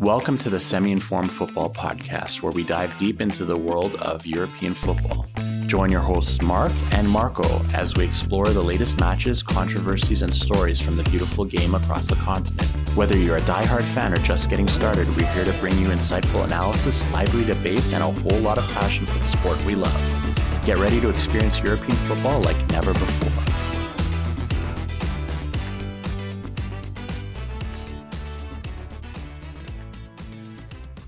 Welcome 0.00 0.38
to 0.38 0.50
the 0.50 0.58
Semi 0.58 0.90
Informed 0.90 1.30
Football 1.30 1.70
Podcast, 1.70 2.42
where 2.42 2.50
we 2.50 2.64
dive 2.64 2.96
deep 2.96 3.20
into 3.20 3.44
the 3.44 3.56
world 3.56 3.94
of 3.96 4.26
European 4.26 4.74
football. 4.74 5.24
Join 5.66 5.88
your 5.88 6.00
hosts, 6.00 6.42
Mark 6.42 6.72
and 6.90 7.08
Marko, 7.08 7.64
as 7.74 7.94
we 7.94 8.04
explore 8.04 8.48
the 8.48 8.62
latest 8.62 8.98
matches, 8.98 9.40
controversies, 9.40 10.22
and 10.22 10.34
stories 10.34 10.80
from 10.80 10.96
the 10.96 11.04
beautiful 11.04 11.44
game 11.44 11.76
across 11.76 12.08
the 12.08 12.16
continent. 12.16 12.68
Whether 12.96 13.16
you're 13.16 13.36
a 13.36 13.42
diehard 13.42 13.84
fan 13.84 14.12
or 14.12 14.16
just 14.16 14.50
getting 14.50 14.66
started, 14.66 15.06
we're 15.16 15.32
here 15.32 15.44
to 15.44 15.52
bring 15.60 15.78
you 15.78 15.88
insightful 15.88 16.42
analysis, 16.42 17.08
lively 17.12 17.44
debates, 17.44 17.92
and 17.92 18.02
a 18.02 18.10
whole 18.10 18.40
lot 18.40 18.58
of 18.58 18.68
passion 18.72 19.06
for 19.06 19.16
the 19.16 19.28
sport 19.28 19.64
we 19.64 19.76
love. 19.76 20.64
Get 20.66 20.78
ready 20.78 21.00
to 21.02 21.08
experience 21.08 21.60
European 21.60 21.96
football 21.98 22.40
like 22.40 22.58
never 22.70 22.92
before. 22.94 23.53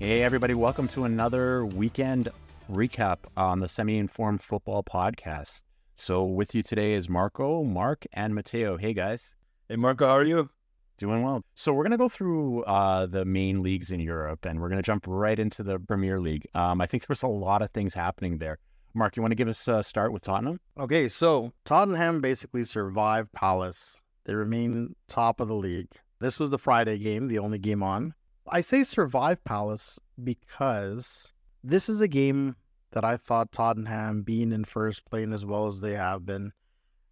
Hey, 0.07 0.23
everybody, 0.23 0.53
welcome 0.53 0.87
to 0.87 1.03
another 1.03 1.65
weekend 1.65 2.29
recap 2.71 3.17
on 3.35 3.59
the 3.59 3.67
Semi 3.67 3.97
Informed 3.97 4.41
Football 4.41 4.81
Podcast. 4.81 5.63
So, 5.97 6.23
with 6.23 6.55
you 6.55 6.63
today 6.63 6.93
is 6.93 7.09
Marko, 7.09 7.65
Mark, 7.65 8.05
and 8.13 8.33
Matteo. 8.33 8.77
Hey, 8.77 8.93
guys. 8.93 9.35
Hey, 9.67 9.75
Marko, 9.75 10.07
how 10.07 10.15
are 10.15 10.23
you? 10.23 10.49
Doing 10.97 11.23
well. 11.23 11.43
So, 11.55 11.73
we're 11.73 11.83
going 11.83 11.91
to 11.91 11.97
go 11.97 12.07
through 12.07 12.63
uh, 12.63 13.07
the 13.07 13.25
main 13.25 13.61
leagues 13.61 13.91
in 13.91 13.99
Europe 13.99 14.45
and 14.45 14.61
we're 14.61 14.69
going 14.69 14.81
to 14.81 14.81
jump 14.81 15.03
right 15.07 15.37
into 15.37 15.61
the 15.61 15.77
Premier 15.77 16.21
League. 16.21 16.47
Um, 16.55 16.79
I 16.79 16.85
think 16.85 17.05
there's 17.05 17.23
a 17.23 17.27
lot 17.27 17.61
of 17.61 17.71
things 17.71 17.93
happening 17.93 18.37
there. 18.37 18.59
Mark, 18.93 19.17
you 19.17 19.21
want 19.21 19.31
to 19.31 19.35
give 19.35 19.49
us 19.49 19.67
a 19.67 19.83
start 19.83 20.13
with 20.13 20.21
Tottenham? 20.21 20.61
Okay, 20.79 21.09
so 21.09 21.51
Tottenham 21.65 22.21
basically 22.21 22.63
survived 22.63 23.33
Palace. 23.33 24.01
They 24.23 24.35
remain 24.35 24.95
top 25.09 25.41
of 25.41 25.49
the 25.49 25.55
league. 25.55 25.91
This 26.21 26.39
was 26.39 26.49
the 26.49 26.57
Friday 26.57 26.97
game, 26.97 27.27
the 27.27 27.39
only 27.39 27.59
game 27.59 27.83
on. 27.83 28.13
I 28.49 28.61
say 28.61 28.83
survive 28.83 29.43
Palace 29.43 29.99
because 30.23 31.33
this 31.63 31.89
is 31.89 32.01
a 32.01 32.07
game 32.07 32.55
that 32.91 33.03
I 33.03 33.17
thought 33.17 33.51
Tottenham, 33.51 34.21
being 34.21 34.51
in 34.51 34.63
first, 34.63 35.05
playing 35.05 35.33
as 35.33 35.45
well 35.45 35.67
as 35.67 35.81
they 35.81 35.93
have 35.93 36.25
been, 36.25 36.53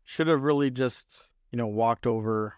should 0.03 0.27
have 0.27 0.43
really 0.43 0.71
just, 0.71 1.29
you 1.51 1.57
know, 1.57 1.67
walked 1.67 2.07
over 2.07 2.55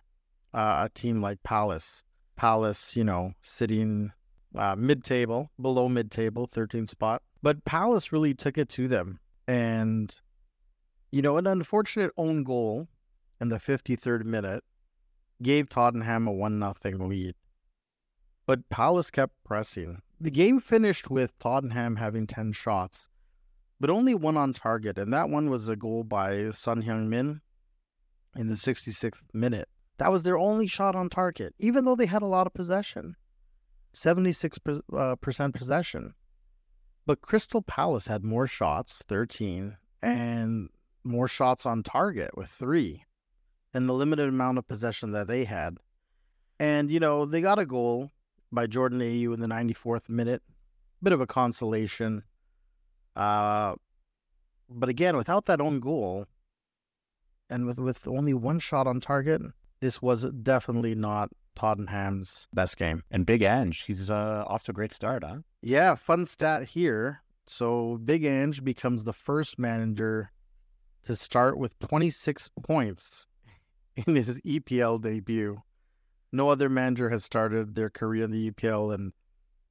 uh, 0.54 0.88
a 0.88 0.90
team 0.94 1.22
like 1.22 1.42
Palace. 1.44 2.04
Palace, 2.36 2.96
you 2.96 3.04
know, 3.04 3.34
sitting 3.42 4.12
uh, 4.56 4.76
mid 4.78 5.04
table, 5.04 5.50
below 5.60 5.90
mid 5.90 6.12
table, 6.12 6.48
13th 6.48 6.90
spot. 6.90 7.24
But 7.42 7.66
Palace 7.66 8.12
really 8.12 8.34
took 8.34 8.58
it 8.58 8.70
to 8.70 8.88
them. 8.88 9.20
And, 9.48 10.14
you 11.12 11.22
know, 11.22 11.38
an 11.38 11.48
unfortunate 11.48 12.12
own 12.18 12.44
goal 12.44 12.88
in 13.42 13.50
the 13.50 13.58
53rd 13.58 14.26
minute 14.26 14.64
gave 15.42 15.70
Tottenham 15.70 16.28
a 16.28 16.32
1 16.32 16.60
0 16.60 17.08
lead. 17.08 17.36
But 18.48 18.70
Palace 18.70 19.12
kept 19.12 19.44
pressing. 19.44 20.02
The 20.22 20.32
game 20.32 20.62
finished 20.62 21.12
with 21.12 21.38
Tottenham 21.38 21.98
having 21.98 22.26
10 22.26 22.54
shots, 22.54 23.10
but 23.78 23.90
only 23.90 24.16
one 24.16 24.38
on 24.38 24.54
target, 24.54 24.98
and 24.98 25.14
that 25.14 25.30
one 25.30 25.50
was 25.50 25.68
a 25.68 25.76
goal 25.76 26.06
by 26.06 26.50
Son 26.52 26.82
Heung-min 26.82 27.42
in 28.38 28.48
the 28.48 28.56
66th 28.56 29.22
minute. 29.34 29.68
That 29.98 30.12
was 30.12 30.24
their 30.24 30.38
only 30.38 30.66
shot 30.66 30.96
on 30.96 31.10
target, 31.10 31.56
even 31.60 31.84
though 31.84 31.96
they 31.96 32.06
had 32.06 32.22
a 32.22 32.28
lot 32.28 32.48
of 32.48 32.54
possession 32.54 33.18
76% 33.94 34.82
uh, 34.96 35.16
possession. 35.52 36.14
But 37.06 37.22
Crystal 37.22 37.62
Palace 37.62 38.08
had 38.08 38.24
more 38.24 38.48
shots, 38.48 39.04
13, 39.08 39.76
and 40.02 40.70
more 41.04 41.28
shots 41.28 41.66
on 41.66 41.84
target 41.84 42.38
with 42.38 42.50
three, 42.50 43.04
and 43.74 43.90
the 43.90 43.94
limited 43.94 44.30
amount 44.30 44.58
of 44.58 44.68
possession 44.68 45.12
that 45.12 45.28
they 45.28 45.44
had. 45.44 45.78
And, 46.60 46.90
you 46.90 47.00
know, 47.00 47.26
they 47.26 47.42
got 47.42 47.60
a 47.60 47.66
goal 47.66 48.12
by 48.52 48.68
Jordan 48.68 49.00
Ayew 49.00 49.34
in 49.34 49.40
the 49.40 49.48
94th 49.48 50.10
minute. 50.10 50.42
Bit 51.02 51.14
of 51.14 51.22
a 51.22 51.28
consolation. 51.28 52.24
Uh, 53.16 53.76
but 54.70 54.90
again, 54.90 55.18
without 55.18 55.46
that 55.46 55.62
own 55.62 55.80
goal 55.80 56.26
and 57.50 57.66
with, 57.66 57.80
with 57.80 58.08
only 58.08 58.34
one 58.34 58.60
shot 58.60 58.88
on 58.88 59.00
target, 59.00 59.42
this 59.80 60.02
was 60.02 60.26
definitely 60.32 60.96
not 60.96 61.30
Tottenham's 61.56 62.48
best 62.54 62.78
game. 62.78 63.04
And 63.12 63.26
Big 63.26 63.42
Ange, 63.42 63.84
he's 63.84 64.10
uh, 64.10 64.44
off 64.48 64.64
to 64.66 64.72
a 64.72 64.74
great 64.74 64.94
start, 64.94 65.24
huh? 65.24 65.38
Yeah, 65.62 65.96
fun 65.96 66.26
stat 66.26 66.64
here. 66.64 67.22
So 67.48 67.98
Big 68.04 68.26
Ange 68.26 68.64
becomes 68.64 69.04
the 69.04 69.14
first 69.14 69.58
manager 69.58 70.32
to 71.06 71.16
start 71.16 71.58
with 71.58 71.80
26 71.80 72.50
points 72.64 73.26
in 73.96 74.16
his 74.16 74.40
EPL 74.42 75.02
debut 75.02 75.62
no 76.38 76.50
other 76.50 76.70
manager 76.70 77.10
has 77.10 77.26
started 77.26 77.76
their 77.76 77.90
career 77.90 78.24
in 78.24 78.32
the 78.32 78.52
EPL 78.52 78.94
and 78.94 79.12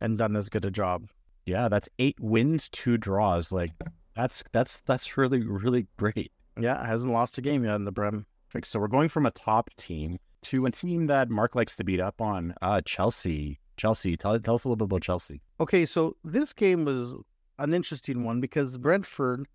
and 0.01 0.19
done 0.19 0.37
as 0.37 0.51
good 0.51 0.65
a 0.65 0.71
job. 0.71 1.09
Yeah, 1.47 1.69
that's 1.69 1.89
eight 1.99 2.19
wins, 2.21 2.69
two 2.69 2.99
draws. 2.99 3.51
Like 3.53 3.73
that's 4.15 4.45
that's 4.53 4.83
that's 4.83 5.17
really 5.17 5.47
really 5.47 5.87
great. 5.97 6.33
Yeah, 6.59 6.87
hasn't 6.87 7.13
lost 7.13 7.39
a 7.39 7.41
game 7.43 7.65
yet 7.65 7.77
in 7.77 7.85
the 7.85 7.93
Prem. 7.93 8.27
So 8.65 8.81
we're 8.81 8.89
going 8.89 9.09
from 9.09 9.27
a 9.27 9.31
top 9.31 9.71
team 9.77 10.19
to 10.43 10.67
a 10.67 10.71
team 10.71 11.07
that 11.07 11.29
Mark 11.29 11.55
likes 11.55 11.77
to 11.77 11.85
beat 11.85 12.01
up 12.01 12.21
on, 12.21 12.55
uh, 12.63 12.81
Chelsea. 12.85 13.59
Chelsea, 13.77 14.17
tell, 14.17 14.39
tell 14.39 14.55
us 14.55 14.65
a 14.65 14.69
little 14.69 14.77
bit 14.77 14.85
about 14.87 15.03
Chelsea. 15.03 15.43
Okay, 15.61 15.85
so 15.85 16.17
this 16.25 16.55
game 16.55 16.87
was 16.87 17.15
an 17.59 17.75
interesting 17.75 18.25
one 18.25 18.41
because 18.41 18.79
Brentford 18.79 19.47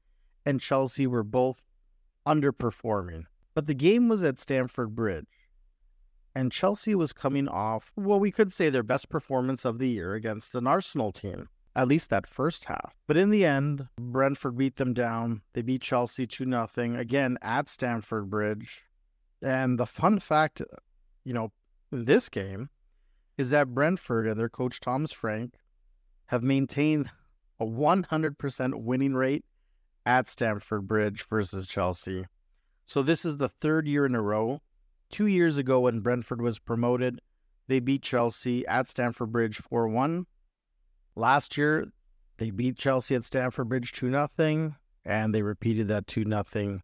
and 0.45 0.59
Chelsea 0.59 1.07
were 1.07 1.23
both 1.23 1.59
underperforming, 2.27 3.23
but 3.55 3.65
the 3.65 3.73
game 3.73 4.09
was 4.09 4.23
at 4.23 4.37
Stamford 4.37 4.93
Bridge. 4.93 5.25
And 6.33 6.51
Chelsea 6.51 6.95
was 6.95 7.11
coming 7.11 7.47
off, 7.47 7.91
well, 7.95 8.19
we 8.19 8.31
could 8.31 8.51
say 8.51 8.69
their 8.69 8.83
best 8.83 9.09
performance 9.09 9.65
of 9.65 9.79
the 9.79 9.89
year 9.89 10.13
against 10.13 10.55
an 10.55 10.65
Arsenal 10.65 11.11
team, 11.11 11.49
at 11.75 11.87
least 11.87 12.09
that 12.09 12.25
first 12.25 12.65
half. 12.65 12.95
But 13.05 13.17
in 13.17 13.29
the 13.29 13.45
end, 13.45 13.87
Brentford 13.99 14.57
beat 14.57 14.77
them 14.77 14.93
down. 14.93 15.41
They 15.53 15.61
beat 15.61 15.81
Chelsea 15.81 16.25
2 16.25 16.45
0, 16.45 16.95
again 16.97 17.37
at 17.41 17.67
Stamford 17.67 18.29
Bridge. 18.29 18.83
And 19.41 19.77
the 19.77 19.85
fun 19.85 20.19
fact, 20.19 20.61
you 21.25 21.33
know, 21.33 21.51
in 21.91 22.05
this 22.05 22.29
game 22.29 22.69
is 23.37 23.49
that 23.49 23.73
Brentford 23.73 24.27
and 24.27 24.39
their 24.39 24.49
coach 24.49 24.79
Thomas 24.79 25.11
Frank 25.11 25.55
have 26.27 26.43
maintained 26.43 27.09
a 27.59 27.65
100% 27.65 28.83
winning 28.83 29.15
rate 29.15 29.43
at 30.05 30.27
Stamford 30.27 30.87
Bridge 30.87 31.25
versus 31.29 31.67
Chelsea. 31.67 32.25
So 32.85 33.01
this 33.01 33.25
is 33.25 33.37
the 33.37 33.49
third 33.49 33.87
year 33.87 34.05
in 34.05 34.15
a 34.15 34.21
row 34.21 34.61
Two 35.11 35.27
years 35.27 35.57
ago, 35.57 35.81
when 35.81 35.99
Brentford 35.99 36.41
was 36.41 36.57
promoted, 36.57 37.19
they 37.67 37.81
beat 37.81 38.01
Chelsea 38.01 38.65
at 38.65 38.87
Stamford 38.87 39.33
Bridge 39.33 39.57
4 39.57 39.89
1. 39.89 40.25
Last 41.15 41.57
year, 41.57 41.85
they 42.37 42.49
beat 42.49 42.77
Chelsea 42.77 43.15
at 43.15 43.25
Stamford 43.25 43.67
Bridge 43.67 43.91
2 43.91 44.09
0, 44.09 44.75
and 45.03 45.35
they 45.35 45.41
repeated 45.41 45.89
that 45.89 46.07
2 46.07 46.23
0 46.23 46.79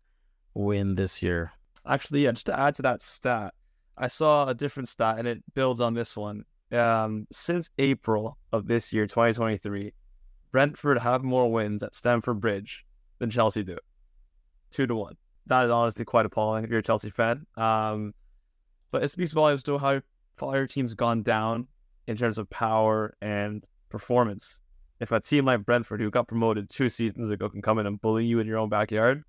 win 0.54 0.96
this 0.96 1.24
year. 1.24 1.54
Actually, 1.86 2.26
yeah, 2.26 2.32
just 2.32 2.48
to 2.48 2.60
add 2.60 2.76
to 2.76 2.82
that 2.82 3.02
stat, 3.02 3.54
I 3.98 4.10
saw 4.10 4.48
a 4.48 4.54
different 4.54 4.90
stat 4.90 5.20
and 5.20 5.28
it 5.28 5.42
builds 5.54 5.80
on 5.80 5.94
this 5.94 6.18
one. 6.18 6.44
Um, 6.74 7.28
since 7.32 7.72
April 7.78 8.38
of 8.52 8.68
this 8.68 8.92
year, 8.92 9.06
2023, 9.06 9.94
Brentford 10.52 11.00
have 11.00 11.24
more 11.24 11.50
wins 11.50 11.82
at 11.82 11.96
Stamford 11.96 12.42
Bridge 12.42 12.86
than 13.20 13.30
Chelsea 13.30 13.64
do. 13.64 13.78
Two 14.70 14.86
to 14.86 14.96
one 14.96 15.16
that 15.48 15.66
is 15.66 15.72
honestly 15.72 16.06
quite 16.06 16.26
appalling 16.26 16.64
if 16.64 16.70
you're 16.70 16.80
a 16.80 16.84
Chelsea 16.84 17.10
fan. 17.10 17.46
Um, 17.56 18.14
but 18.92 19.04
it 19.04 19.10
speaks 19.10 19.32
volumes 19.32 19.64
to 19.64 19.78
how 19.78 20.02
far 20.38 20.58
your 20.58 20.68
team's 20.68 20.94
gone 20.94 21.24
down 21.24 21.68
in 22.08 22.18
terms 22.18 22.38
of 22.38 22.50
power 22.50 23.16
and 23.22 23.66
performance. 23.90 24.60
If 25.00 25.12
a 25.12 25.20
team 25.20 25.46
like 25.46 25.66
Brentford, 25.66 26.02
who 26.02 26.10
got 26.10 26.28
promoted 26.28 26.70
two 26.70 26.90
seasons 26.90 27.30
ago, 27.30 27.50
can 27.50 27.62
come 27.62 27.80
in 27.80 27.86
and 27.86 28.02
bully 28.02 28.26
you 28.26 28.40
in 28.40 28.48
your 28.48 28.58
own 28.58 28.70
backyard, 28.70 29.24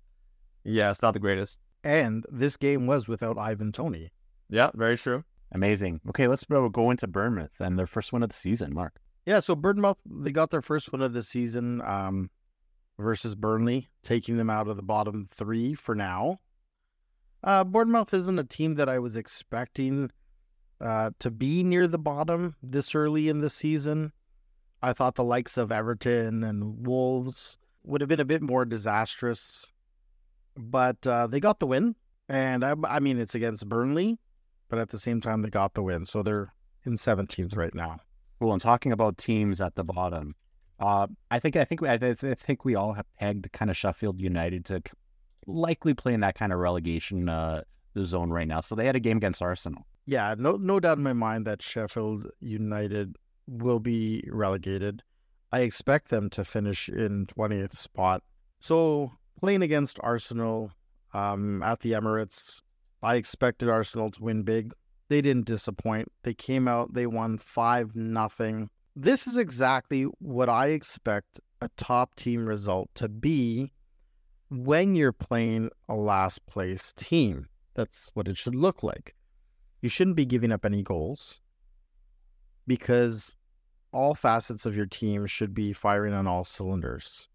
yeah, 0.63 0.89
it's 0.91 1.01
not 1.01 1.13
the 1.13 1.19
greatest. 1.19 1.59
And 1.83 2.25
this 2.31 2.57
game 2.57 2.87
was 2.87 3.07
without 3.07 3.37
Ivan 3.37 3.71
Toney. 3.71 4.11
Yeah, 4.49 4.71
very 4.73 4.97
true. 4.97 5.23
Amazing. 5.51 6.01
Okay, 6.09 6.27
let's 6.27 6.43
go 6.45 6.91
into 6.91 7.07
Bournemouth 7.07 7.59
and 7.59 7.77
their 7.77 7.87
first 7.87 8.11
win 8.13 8.23
of 8.23 8.29
the 8.29 8.35
season, 8.35 8.73
Mark. 8.73 8.99
Yeah, 9.25 9.39
so 9.39 9.55
Bournemouth, 9.55 9.97
they 10.05 10.31
got 10.31 10.49
their 10.49 10.61
first 10.61 10.91
win 10.91 11.01
of 11.01 11.13
the 11.13 11.23
season. 11.23 11.81
Um, 11.81 12.29
versus 12.99 13.33
Burnley, 13.33 13.87
taking 14.03 14.37
them 14.37 14.49
out 14.49 14.67
of 14.67 14.75
the 14.75 14.83
bottom 14.83 15.27
three 15.31 15.73
for 15.73 15.95
now. 15.95 16.39
Uh, 17.43 17.63
Bournemouth 17.63 18.13
isn't 18.13 18.37
a 18.37 18.43
team 18.43 18.75
that 18.75 18.89
I 18.89 18.99
was 18.99 19.15
expecting 19.15 20.11
uh, 20.81 21.11
to 21.19 21.31
be 21.31 21.63
near 21.63 21.87
the 21.87 21.97
bottom 21.97 22.55
this 22.61 22.93
early 22.93 23.29
in 23.29 23.39
the 23.39 23.49
season. 23.49 24.11
I 24.81 24.93
thought 24.93 25.15
the 25.15 25.23
likes 25.23 25.57
of 25.57 25.71
Everton 25.71 26.43
and 26.43 26.85
Wolves 26.85 27.57
would 27.83 28.01
have 28.01 28.09
been 28.09 28.19
a 28.19 28.25
bit 28.25 28.41
more 28.41 28.65
disastrous, 28.65 29.71
but 30.57 31.05
uh, 31.07 31.27
they 31.27 31.39
got 31.39 31.59
the 31.59 31.67
win. 31.67 31.95
And 32.27 32.63
I, 32.63 32.75
I 32.87 32.99
mean, 32.99 33.17
it's 33.17 33.35
against 33.35 33.67
Burnley, 33.67 34.19
but 34.69 34.79
at 34.79 34.89
the 34.89 34.99
same 34.99 35.21
time, 35.21 35.41
they 35.41 35.49
got 35.49 35.73
the 35.73 35.83
win. 35.83 36.05
So 36.05 36.21
they're 36.21 36.53
in 36.85 36.93
17th 36.93 37.55
right 37.55 37.73
now. 37.73 37.99
Well, 38.39 38.53
and 38.53 38.61
talking 38.61 38.91
about 38.91 39.17
teams 39.17 39.59
at 39.59 39.75
the 39.75 39.83
bottom, 39.83 40.35
uh, 40.79 41.07
I 41.29 41.39
think 41.39 41.55
I 41.55 41.65
think 41.65 41.83
I, 41.83 41.93
I 41.93 42.13
think 42.13 42.65
we 42.65 42.75
all 42.75 42.93
have 42.93 43.05
pegged 43.19 43.51
kind 43.51 43.69
of 43.69 43.77
Sheffield 43.77 44.21
United 44.21 44.65
to 44.65 44.81
likely 45.45 45.93
play 45.93 46.13
in 46.13 46.21
that 46.21 46.35
kind 46.35 46.53
of 46.53 46.59
relegation 46.59 47.27
uh, 47.27 47.63
zone 48.03 48.29
right 48.29 48.47
now. 48.47 48.61
So 48.61 48.75
they 48.75 48.85
had 48.85 48.95
a 48.95 48.99
game 48.99 49.17
against 49.17 49.41
Arsenal. 49.41 49.85
Yeah, 50.05 50.35
no 50.37 50.53
no 50.53 50.79
doubt 50.79 50.97
in 50.97 51.03
my 51.03 51.13
mind 51.13 51.45
that 51.47 51.61
Sheffield 51.61 52.27
United 52.39 53.15
will 53.47 53.79
be 53.79 54.23
relegated. 54.31 55.03
I 55.51 55.61
expect 55.61 56.09
them 56.09 56.29
to 56.31 56.45
finish 56.45 56.89
in 56.89 57.25
20th 57.25 57.75
spot. 57.75 58.23
So 58.59 59.11
playing 59.39 59.63
against 59.63 59.99
Arsenal 60.01 60.71
um, 61.13 61.63
at 61.63 61.79
the 61.79 61.93
Emirates, 61.93 62.61
I 63.01 63.15
expected 63.15 63.69
Arsenal 63.69 64.11
to 64.11 64.23
win 64.23 64.43
big. 64.43 64.73
They 65.07 65.21
didn't 65.21 65.47
disappoint. 65.47 66.11
They 66.23 66.35
came 66.35 66.67
out, 66.67 66.93
they 66.93 67.07
won 67.07 67.39
5 67.39 67.95
nothing. 67.95 68.69
This 69.01 69.27
is 69.27 69.37
exactly 69.37 70.03
what 70.19 70.49
I 70.49 70.67
expect 70.71 71.39
a 71.61 71.69
top 71.77 72.15
team 72.15 72.45
result 72.45 72.89
to 72.95 73.07
be 73.07 73.71
when 74.49 74.93
you're 74.93 75.13
playing 75.13 75.69
a 75.87 75.95
last 75.95 76.45
place 76.47 76.91
team. 76.91 77.47
That's 77.75 78.11
what 78.13 78.27
it 78.27 78.35
should 78.35 78.55
look 78.55 78.83
like. 78.83 79.15
You 79.81 79.87
shouldn't 79.87 80.17
be 80.17 80.25
giving 80.25 80.51
up 80.51 80.65
any 80.65 80.83
goals 80.83 81.39
because 82.67 83.37
all 83.93 84.15
facets 84.15 84.65
of 84.65 84.75
your 84.75 84.85
team 84.85 85.27
should 85.27 85.53
be 85.53 85.71
firing 85.71 86.13
on 86.13 86.27
all 86.27 86.43
cylinders. 86.43 87.29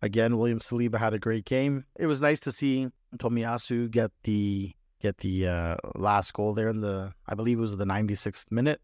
Again, 0.00 0.38
William 0.38 0.60
Saliba 0.60 0.96
had 0.96 1.12
a 1.12 1.18
great 1.18 1.44
game. 1.44 1.84
It 1.98 2.06
was 2.06 2.22
nice 2.22 2.40
to 2.40 2.52
see 2.52 2.88
Tomiyasu 3.18 3.90
get 3.90 4.12
the 4.22 4.72
get 4.98 5.18
the 5.18 5.46
uh, 5.46 5.76
last 5.94 6.32
goal 6.32 6.54
there 6.54 6.68
in 6.68 6.80
the 6.80 7.12
I 7.28 7.34
believe 7.34 7.58
it 7.58 7.60
was 7.60 7.76
the 7.76 7.84
96th 7.84 8.50
minute. 8.50 8.80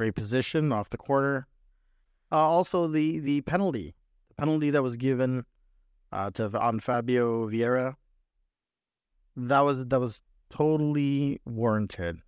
Great 0.00 0.14
position 0.14 0.72
off 0.72 0.88
the 0.88 0.96
corner. 0.96 1.46
Uh, 2.32 2.36
also 2.36 2.88
the 2.88 3.18
the 3.20 3.42
penalty, 3.42 3.94
the 4.28 4.34
penalty 4.34 4.70
that 4.70 4.82
was 4.82 4.96
given 4.96 5.44
uh, 6.10 6.30
to 6.30 6.58
on 6.58 6.80
Fabio 6.80 7.46
Vieira. 7.46 7.96
That 9.36 9.60
was 9.60 9.84
that 9.84 10.00
was 10.00 10.22
totally 10.48 11.38
warranted. 11.44 12.20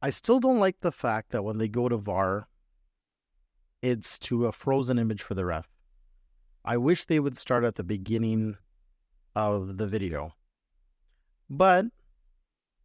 I 0.00 0.08
still 0.08 0.40
don't 0.40 0.58
like 0.58 0.80
the 0.80 0.90
fact 0.90 1.32
that 1.32 1.42
when 1.42 1.58
they 1.58 1.68
go 1.68 1.86
to 1.86 1.98
VAR, 1.98 2.48
it's 3.82 4.18
to 4.20 4.46
a 4.46 4.52
frozen 4.52 4.98
image 4.98 5.22
for 5.22 5.34
the 5.34 5.44
ref. 5.44 5.68
I 6.64 6.78
wish 6.78 7.04
they 7.04 7.20
would 7.20 7.36
start 7.36 7.62
at 7.62 7.74
the 7.74 7.84
beginning 7.84 8.56
of 9.36 9.76
the 9.76 9.86
video. 9.86 10.32
But 11.50 11.88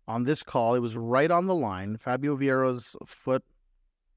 on 0.05 0.25
this 0.25 0.43
call, 0.43 0.75
it 0.75 0.79
was 0.79 0.97
right 0.97 1.31
on 1.31 1.47
the 1.47 1.55
line. 1.55 1.95
Fabio 1.95 2.35
Vieira's 2.35 2.97
foot 3.05 3.41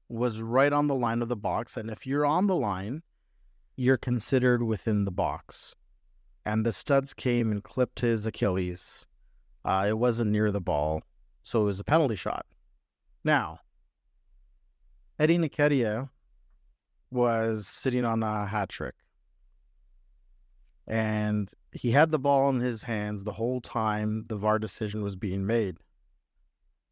was 0.09 0.41
right 0.41 0.71
on 0.71 0.87
the 0.87 0.95
line 0.95 1.21
of 1.21 1.29
the 1.29 1.35
box. 1.35 1.77
And 1.77 1.89
if 1.89 2.07
you're 2.07 2.25
on 2.25 2.47
the 2.47 2.55
line, 2.55 3.03
you're 3.75 3.97
considered 3.97 4.63
within 4.63 5.05
the 5.05 5.11
box. 5.11 5.75
And 6.45 6.65
the 6.65 6.73
studs 6.73 7.13
came 7.13 7.51
and 7.51 7.63
clipped 7.63 7.99
his 7.99 8.25
Achilles. 8.25 9.05
Uh, 9.65 9.85
it 9.89 9.97
wasn't 9.97 10.31
near 10.31 10.51
the 10.51 10.61
ball, 10.61 11.03
so 11.43 11.61
it 11.61 11.65
was 11.65 11.79
a 11.79 11.83
penalty 11.83 12.15
shot. 12.15 12.45
Now, 13.23 13.59
Eddie 15.19 15.37
Nketiah 15.37 16.09
was 17.11 17.67
sitting 17.67 18.05
on 18.05 18.23
a 18.23 18.45
hat 18.45 18.69
trick. 18.69 18.95
And 20.87 21.49
he 21.73 21.91
had 21.91 22.11
the 22.11 22.19
ball 22.19 22.49
in 22.49 22.61
his 22.61 22.83
hands 22.83 23.23
the 23.23 23.33
whole 23.33 23.59
time 23.59 24.25
the 24.27 24.37
VAR 24.37 24.57
decision 24.57 25.03
was 25.03 25.17
being 25.17 25.45
made. 25.45 25.77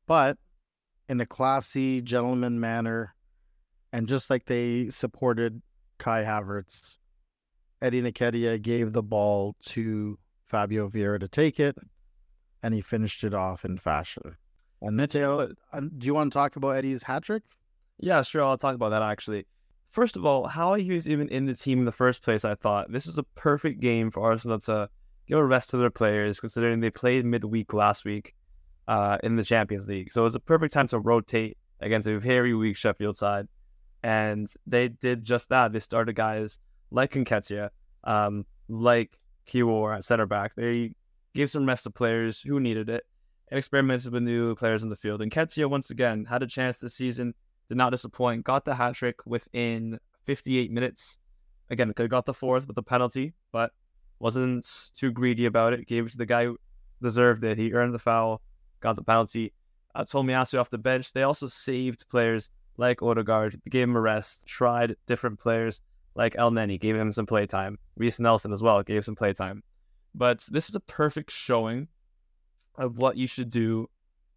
But 0.05 0.37
in 1.09 1.21
a 1.21 1.25
classy 1.25 2.01
gentleman 2.01 2.59
manner, 2.59 3.15
and 3.93 4.07
just 4.07 4.29
like 4.29 4.45
they 4.45 4.89
supported 4.89 5.61
Kai 5.97 6.23
Havertz, 6.23 6.97
Eddie 7.81 8.01
Nketiah 8.01 8.61
gave 8.61 8.93
the 8.93 9.03
ball 9.03 9.55
to 9.67 10.17
Fabio 10.45 10.87
Vieira 10.87 11.19
to 11.19 11.27
take 11.27 11.59
it, 11.59 11.77
and 12.63 12.73
he 12.73 12.81
finished 12.81 13.23
it 13.23 13.33
off 13.33 13.65
in 13.65 13.77
fashion. 13.77 14.35
And 14.81 14.97
Matteo, 14.97 15.53
uh, 15.73 15.81
do 15.97 16.05
you 16.07 16.13
want 16.13 16.31
to 16.31 16.37
talk 16.37 16.55
about 16.55 16.75
Eddie's 16.75 17.03
hat 17.03 17.23
trick? 17.23 17.43
Yeah, 17.99 18.21
sure. 18.21 18.43
I'll 18.43 18.57
talk 18.57 18.75
about 18.75 18.89
that 18.89 19.01
actually. 19.01 19.45
First 19.91 20.17
of 20.17 20.25
all, 20.25 20.47
how 20.47 20.73
he 20.73 20.91
was 20.91 21.07
even 21.07 21.29
in 21.29 21.45
the 21.45 21.53
team 21.53 21.79
in 21.79 21.85
the 21.85 21.91
first 21.91 22.21
place, 22.21 22.43
I 22.43 22.55
thought 22.55 22.91
this 22.91 23.07
is 23.07 23.17
a 23.17 23.23
perfect 23.23 23.79
game 23.79 24.11
for 24.11 24.21
Arsenal 24.21 24.59
to 24.61 24.89
give 25.27 25.39
a 25.39 25.45
rest 25.45 25.69
to 25.69 25.77
their 25.77 25.89
players, 25.89 26.39
considering 26.39 26.81
they 26.81 26.89
played 26.89 27.25
midweek 27.25 27.73
last 27.73 28.03
week 28.03 28.35
uh, 28.87 29.17
in 29.23 29.35
the 29.35 29.43
Champions 29.43 29.87
League. 29.87 30.11
So 30.11 30.21
it 30.21 30.25
was 30.25 30.35
a 30.35 30.39
perfect 30.39 30.73
time 30.73 30.87
to 30.87 30.99
rotate 30.99 31.57
against 31.79 32.07
a 32.07 32.19
very 32.19 32.53
weak 32.53 32.77
Sheffield 32.77 33.17
side. 33.17 33.47
And 34.03 34.47
they 34.67 34.89
did 34.89 35.23
just 35.23 35.49
that. 35.49 35.73
They 35.73 35.79
started 35.79 36.15
guys 36.15 36.59
like 36.91 37.13
Nketiah, 37.13 37.69
um, 38.03 38.45
like 38.69 39.17
Kiwior 39.47 39.95
at 39.95 40.03
center 40.03 40.25
back. 40.25 40.53
They 40.55 40.93
gave 41.33 41.49
some 41.49 41.65
rest 41.65 41.83
to 41.85 41.89
players 41.89 42.41
who 42.41 42.59
needed 42.59 42.89
it 42.89 43.03
and 43.49 43.57
experimented 43.57 44.11
with 44.11 44.23
new 44.23 44.55
players 44.55 44.83
in 44.83 44.89
the 44.89 44.95
field. 44.95 45.21
And 45.21 45.31
Nketiah, 45.31 45.69
once 45.69 45.89
again, 45.89 46.25
had 46.25 46.43
a 46.43 46.47
chance 46.47 46.79
this 46.79 46.95
season, 46.95 47.33
did 47.67 47.77
not 47.77 47.91
disappoint, 47.91 48.43
got 48.43 48.65
the 48.65 48.75
hat 48.75 48.95
trick 48.95 49.25
within 49.25 49.99
58 50.25 50.71
minutes. 50.71 51.17
Again, 51.69 51.91
could 51.93 52.03
have 52.03 52.11
got 52.11 52.25
the 52.25 52.33
fourth 52.33 52.67
with 52.67 52.77
a 52.77 52.83
penalty, 52.83 53.33
but 53.51 53.71
wasn't 54.19 54.67
too 54.95 55.11
greedy 55.11 55.45
about 55.45 55.73
it. 55.73 55.87
Gave 55.87 56.05
it 56.05 56.11
to 56.11 56.17
the 56.17 56.25
guy 56.25 56.45
who 56.45 56.57
deserved 57.01 57.43
it. 57.43 57.57
He 57.57 57.73
earned 57.73 57.93
the 57.93 57.99
foul, 57.99 58.41
got 58.79 58.95
the 58.95 59.03
penalty. 59.03 59.53
Uh, 59.93 60.03
Tomiyasu 60.03 60.59
off 60.59 60.69
the 60.69 60.77
bench. 60.77 61.13
They 61.13 61.23
also 61.23 61.47
saved 61.47 62.07
players 62.09 62.49
like 62.77 63.01
Odegaard, 63.01 63.61
gave 63.69 63.83
him 63.83 63.95
a 63.95 64.01
rest, 64.01 64.45
tried 64.45 64.95
different 65.07 65.39
players 65.39 65.81
like 66.15 66.33
Elneny, 66.35 66.79
gave 66.79 66.95
him 66.95 67.11
some 67.11 67.25
playtime. 67.25 67.77
Reiss 67.97 68.19
Nelson 68.19 68.51
as 68.51 68.61
well 68.61 68.83
gave 68.83 69.05
some 69.05 69.15
playtime. 69.15 69.63
But 70.13 70.45
this 70.51 70.69
is 70.69 70.75
a 70.75 70.81
perfect 70.81 71.31
showing 71.31 71.87
of 72.77 72.97
what 72.97 73.17
you 73.17 73.27
should 73.27 73.49
do 73.49 73.89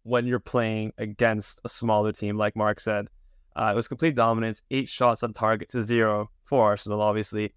when 0.03 0.25
you're 0.25 0.39
playing 0.39 0.93
against 0.97 1.61
a 1.65 1.69
smaller 1.69 2.11
team, 2.11 2.37
like 2.37 2.55
Mark 2.55 2.79
said. 2.79 3.07
Uh, 3.55 3.71
it 3.73 3.75
was 3.75 3.87
complete 3.87 4.15
dominance, 4.15 4.61
eight 4.71 4.87
shots 4.87 5.23
on 5.23 5.33
target 5.33 5.69
to 5.69 5.83
zero 5.83 6.29
for 6.45 6.65
Arsenal, 6.65 7.01
obviously. 7.01 7.53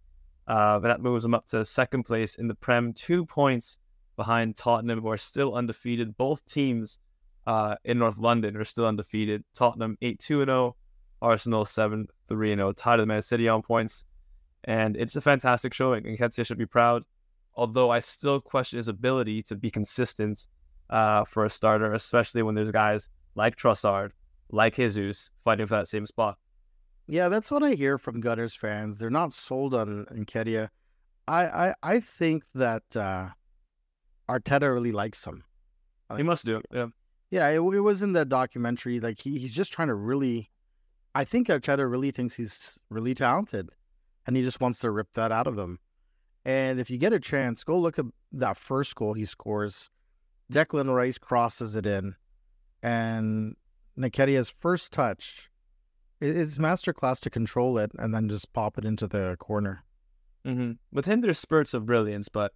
Uh, 0.47 0.79
but 0.81 0.89
that 0.89 1.01
moves 1.01 1.23
them 1.23 1.35
up 1.35 1.47
to 1.47 1.65
second 1.65 2.03
place 2.03 2.35
in 2.35 2.49
the 2.49 2.55
Prem, 2.55 2.93
two 2.93 3.25
points 3.25 3.79
behind 4.17 4.57
Tottenham, 4.57 5.01
who 5.01 5.09
are 5.09 5.17
still 5.17 5.55
undefeated. 5.55 6.17
Both 6.17 6.45
teams 6.47 6.99
uh, 7.47 7.77
in 7.85 7.99
North 7.99 8.19
London 8.19 8.57
are 8.57 8.65
still 8.65 8.87
undefeated. 8.87 9.45
Tottenham 9.55 9.97
8 10.03 10.19
2 10.19 10.45
0, 10.45 10.77
Arsenal 11.21 11.65
7 11.65 12.07
3 12.29 12.55
0, 12.55 12.73
tied 12.73 12.97
to 12.97 13.03
the 13.03 13.07
Man 13.07 13.23
City 13.23 13.49
on 13.49 13.63
points. 13.63 14.05
And 14.65 14.97
it's 14.97 15.17
a 15.17 15.21
fantastic 15.21 15.75
showing, 15.75 16.07
and 16.07 16.17
Nketiah 16.17 16.47
should 16.47 16.59
be 16.59 16.67
proud. 16.67 17.05
Although 17.55 17.91
I 17.91 18.01
still 18.01 18.41
question 18.41 18.79
his 18.79 18.89
ability 18.89 19.43
to 19.45 19.57
be 19.57 19.71
consistent 19.71 20.47
uh, 20.89 21.25
for 21.25 21.45
a 21.45 21.51
starter, 21.51 21.93
especially 21.93 22.43
when 22.43 22.55
there's 22.55 22.71
guys 22.71 23.09
like 23.35 23.57
Trossard, 23.57 24.11
like 24.51 24.77
Jesus 24.77 25.31
fighting 25.45 25.67
for 25.67 25.77
that 25.77 25.89
same 25.89 26.07
spot. 26.07 26.39
Yeah, 27.09 27.29
that's 27.29 27.51
what 27.51 27.63
I 27.63 27.73
hear 27.73 27.99
from 27.99 28.21
Gunners 28.21 28.55
fans. 28.55 28.99
They're 28.99 29.11
not 29.11 29.33
sold 29.33 29.75
on 29.75 30.07
Nketiah. 30.13 30.69
I, 31.27 31.45
I, 31.45 31.75
I 31.83 32.01
think 32.01 32.45
that 32.55 32.85
uh, 32.97 33.29
Arteta 34.29 34.73
really 34.73 34.93
likes 34.93 35.25
him. 35.25 35.45
He 36.17 36.23
must 36.23 36.45
do. 36.45 36.61
Yeah. 36.71 36.89
Yeah, 37.31 37.49
it, 37.49 37.61
it 37.61 37.81
was 37.81 38.03
in 38.03 38.13
the 38.13 38.27
documentary. 38.27 39.01
Like 39.01 39.21
he, 39.23 39.39
he's 39.39 39.55
just 39.55 39.73
trying 39.73 39.89
to 39.89 39.95
really. 39.95 40.51
I 41.15 41.25
think 41.25 41.49
Arteta 41.49 41.91
really 41.91 42.11
thinks 42.11 42.35
he's 42.35 42.79
really 42.91 43.15
talented, 43.15 43.71
and 44.27 44.37
he 44.37 44.43
just 44.43 44.61
wants 44.61 44.81
to 44.81 44.91
rip 44.91 45.13
that 45.15 45.33
out 45.33 45.47
of 45.47 45.59
him. 45.59 45.79
And 46.45 46.81
if 46.81 46.91
you 46.91 46.99
get 46.99 47.13
a 47.13 47.21
chance, 47.21 47.65
go 47.65 47.79
look 47.79 47.99
at 47.99 48.07
that 48.33 48.57
first 48.57 48.95
goal 48.95 49.15
he 49.15 49.25
scores. 49.25 49.91
Declan 50.53 50.95
Rice 50.95 51.19
crosses 51.19 51.77
it 51.77 51.87
in, 51.87 52.15
and 52.83 53.57
Nketiah's 53.99 54.51
first 54.51 54.93
touch 54.93 55.51
is 56.21 56.59
masterclass 56.59 57.21
to 57.21 57.31
control 57.31 57.79
it 57.79 57.91
and 57.99 58.15
then 58.15 58.29
just 58.29 58.53
pop 58.53 58.79
it 58.79 58.85
into 58.85 59.07
the 59.07 59.37
corner. 59.39 59.85
Mm-hmm. 60.47 60.73
With 60.93 61.07
him, 61.07 61.21
there's 61.21 61.39
spurts 61.39 61.75
of 61.75 61.87
brilliance, 61.87 62.29
but 62.29 62.53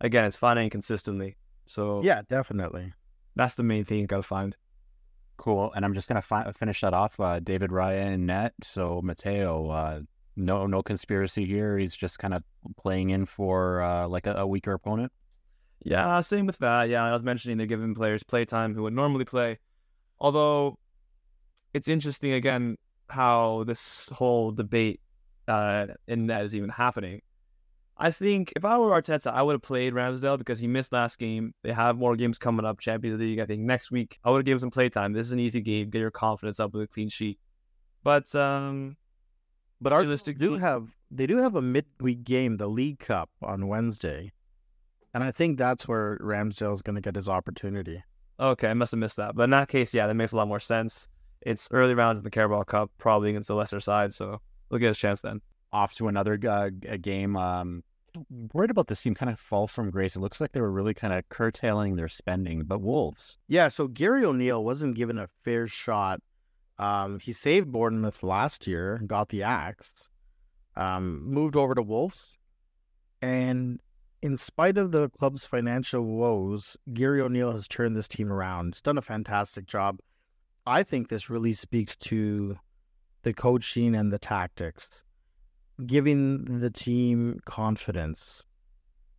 again, 0.00 0.24
it's 0.24 0.36
finding 0.36 0.70
consistently. 0.70 1.36
So 1.66 2.02
yeah, 2.02 2.22
definitely. 2.28 2.92
That's 3.36 3.54
the 3.54 3.62
main 3.62 3.84
thing 3.84 4.00
you 4.00 4.06
got 4.06 4.16
to 4.16 4.22
find. 4.22 4.56
Cool. 5.36 5.72
And 5.74 5.84
I'm 5.84 5.94
just 5.94 6.08
gonna 6.08 6.22
fi- 6.22 6.50
finish 6.52 6.80
that 6.80 6.94
off. 6.94 7.18
Uh, 7.20 7.38
David 7.38 7.70
Raya 7.70 8.12
in 8.12 8.26
net. 8.26 8.54
So 8.62 9.00
Matteo, 9.02 9.68
uh, 9.68 10.00
no, 10.34 10.66
no 10.66 10.82
conspiracy 10.82 11.44
here. 11.44 11.78
He's 11.78 11.96
just 11.96 12.18
kind 12.18 12.34
of 12.34 12.42
playing 12.76 13.10
in 13.10 13.26
for 13.26 13.82
uh, 13.82 14.08
like 14.08 14.26
a, 14.26 14.34
a, 14.34 14.46
weaker 14.46 14.72
opponent. 14.72 15.12
Yeah, 15.84 16.20
same 16.22 16.46
with 16.46 16.58
that. 16.58 16.88
Yeah, 16.88 17.04
I 17.04 17.12
was 17.12 17.22
mentioning 17.22 17.56
they're 17.56 17.66
giving 17.66 17.94
players 17.94 18.24
playtime 18.24 18.74
who 18.74 18.82
would 18.82 18.92
normally 18.92 19.24
play. 19.24 19.58
Although 20.18 20.78
it's 21.72 21.88
interesting 21.88 22.32
again 22.32 22.76
how 23.08 23.64
this 23.64 24.08
whole 24.10 24.50
debate 24.50 25.00
uh, 25.46 25.86
in 26.06 26.26
net 26.26 26.44
is 26.44 26.54
even 26.54 26.70
happening. 26.70 27.22
I 28.00 28.12
think 28.12 28.52
if 28.54 28.64
I 28.64 28.78
were 28.78 28.90
Arteta, 28.90 29.32
I 29.32 29.42
would 29.42 29.54
have 29.54 29.62
played 29.62 29.92
Ramsdale 29.92 30.38
because 30.38 30.60
he 30.60 30.68
missed 30.68 30.92
last 30.92 31.18
game. 31.18 31.52
They 31.64 31.72
have 31.72 31.96
more 31.96 32.14
games 32.14 32.38
coming 32.38 32.64
up, 32.64 32.78
Champions 32.78 33.18
League. 33.18 33.40
I 33.40 33.46
think 33.46 33.62
next 33.62 33.90
week 33.90 34.18
I 34.22 34.30
would 34.30 34.38
have 34.38 34.44
given 34.44 34.56
him 34.56 34.60
some 34.60 34.70
playtime. 34.70 35.12
This 35.12 35.26
is 35.26 35.32
an 35.32 35.40
easy 35.40 35.60
game. 35.60 35.90
Get 35.90 35.98
your 35.98 36.12
confidence 36.12 36.60
up 36.60 36.72
with 36.72 36.82
a 36.84 36.86
clean 36.86 37.08
sheet. 37.08 37.40
But 38.04 38.32
um, 38.36 38.96
but 39.80 39.92
Arsenal 39.92 40.16
do 40.38 40.54
have 40.54 40.88
they 41.10 41.26
do 41.26 41.38
have 41.38 41.56
a 41.56 41.62
midweek 41.62 42.22
game, 42.22 42.56
the 42.56 42.68
League 42.68 43.00
Cup 43.00 43.30
on 43.42 43.66
Wednesday, 43.66 44.30
and 45.12 45.24
I 45.24 45.32
think 45.32 45.58
that's 45.58 45.88
where 45.88 46.18
Ramsdale 46.18 46.74
is 46.74 46.82
going 46.82 46.96
to 46.96 47.02
get 47.02 47.16
his 47.16 47.28
opportunity. 47.28 48.04
Okay, 48.38 48.68
I 48.68 48.74
must 48.74 48.92
have 48.92 49.00
missed 49.00 49.16
that. 49.16 49.34
But 49.34 49.44
in 49.44 49.50
that 49.50 49.68
case, 49.68 49.92
yeah, 49.92 50.06
that 50.06 50.14
makes 50.14 50.32
a 50.32 50.36
lot 50.36 50.46
more 50.46 50.60
sense. 50.60 51.08
It's 51.42 51.68
early 51.72 51.94
rounds 51.94 52.18
in 52.18 52.24
the 52.24 52.30
Carabao 52.30 52.62
Cup, 52.62 52.92
probably 52.98 53.30
against 53.30 53.48
the 53.48 53.56
lesser 53.56 53.80
side, 53.80 54.14
so 54.14 54.40
we'll 54.70 54.78
get 54.78 54.88
his 54.88 54.98
chance 54.98 55.22
then. 55.22 55.40
Off 55.72 55.94
to 55.96 56.08
another 56.08 56.38
uh, 56.48 56.70
game. 57.00 57.36
Um, 57.36 57.82
worried 58.52 58.70
about 58.70 58.88
this 58.88 59.02
team 59.02 59.14
kind 59.14 59.30
of 59.30 59.38
fall 59.38 59.66
from 59.66 59.90
grace. 59.90 60.16
It 60.16 60.20
looks 60.20 60.40
like 60.40 60.52
they 60.52 60.60
were 60.60 60.70
really 60.70 60.94
kind 60.94 61.12
of 61.12 61.28
curtailing 61.28 61.96
their 61.96 62.08
spending. 62.08 62.64
But 62.64 62.80
Wolves, 62.80 63.38
Yeah, 63.48 63.68
so 63.68 63.88
Gary 63.88 64.24
O'Neill 64.24 64.64
wasn't 64.64 64.96
given 64.96 65.18
a 65.18 65.28
fair 65.44 65.66
shot. 65.66 66.20
Um, 66.78 67.18
he 67.18 67.32
saved 67.32 67.72
Bournemouth 67.72 68.22
last 68.22 68.66
year, 68.66 69.00
got 69.04 69.30
the 69.30 69.42
axe, 69.42 70.10
um, 70.76 71.24
moved 71.24 71.56
over 71.56 71.74
to 71.74 71.82
Wolves, 71.82 72.38
and 73.20 73.80
in 74.22 74.36
spite 74.36 74.78
of 74.78 74.92
the 74.92 75.08
club's 75.10 75.44
financial 75.44 76.04
woes, 76.04 76.76
Gary 76.92 77.20
O'Neill 77.20 77.52
has 77.52 77.68
turned 77.68 77.96
this 77.96 78.08
team 78.08 78.32
around. 78.32 78.74
He's 78.74 78.80
done 78.80 78.98
a 78.98 79.02
fantastic 79.02 79.66
job. 79.66 79.98
I 80.66 80.82
think 80.82 81.08
this 81.08 81.30
really 81.30 81.52
speaks 81.52 81.96
to 81.96 82.58
the 83.22 83.32
coaching 83.32 83.94
and 83.94 84.12
the 84.12 84.18
tactics, 84.18 85.04
giving 85.86 86.60
the 86.60 86.70
team 86.70 87.40
confidence 87.44 88.44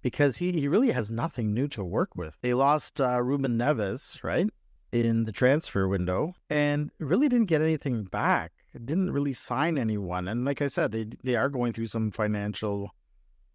because 0.02 0.38
he, 0.38 0.52
he 0.52 0.68
really 0.68 0.92
has 0.92 1.12
nothing 1.12 1.54
new 1.54 1.68
to 1.70 1.84
work 1.84 2.16
with. 2.16 2.38
They 2.42 2.54
lost 2.54 3.00
uh, 3.02 3.22
Ruben 3.22 3.58
Neves, 3.58 4.24
right, 4.24 4.48
in 4.92 5.26
the 5.26 5.32
transfer 5.32 5.88
window 5.88 6.34
and 6.50 6.92
really 7.00 7.30
didn't 7.30 7.48
get 7.48 7.62
anything 7.62 8.04
back. 8.04 8.52
Didn't 8.74 9.12
really 9.12 9.34
sign 9.34 9.78
anyone. 9.78 10.28
And 10.28 10.46
like 10.46 10.62
I 10.62 10.68
said, 10.68 10.92
they, 10.92 11.08
they 11.24 11.36
are 11.36 11.50
going 11.50 11.74
through 11.74 11.88
some 11.88 12.12
financial 12.12 12.92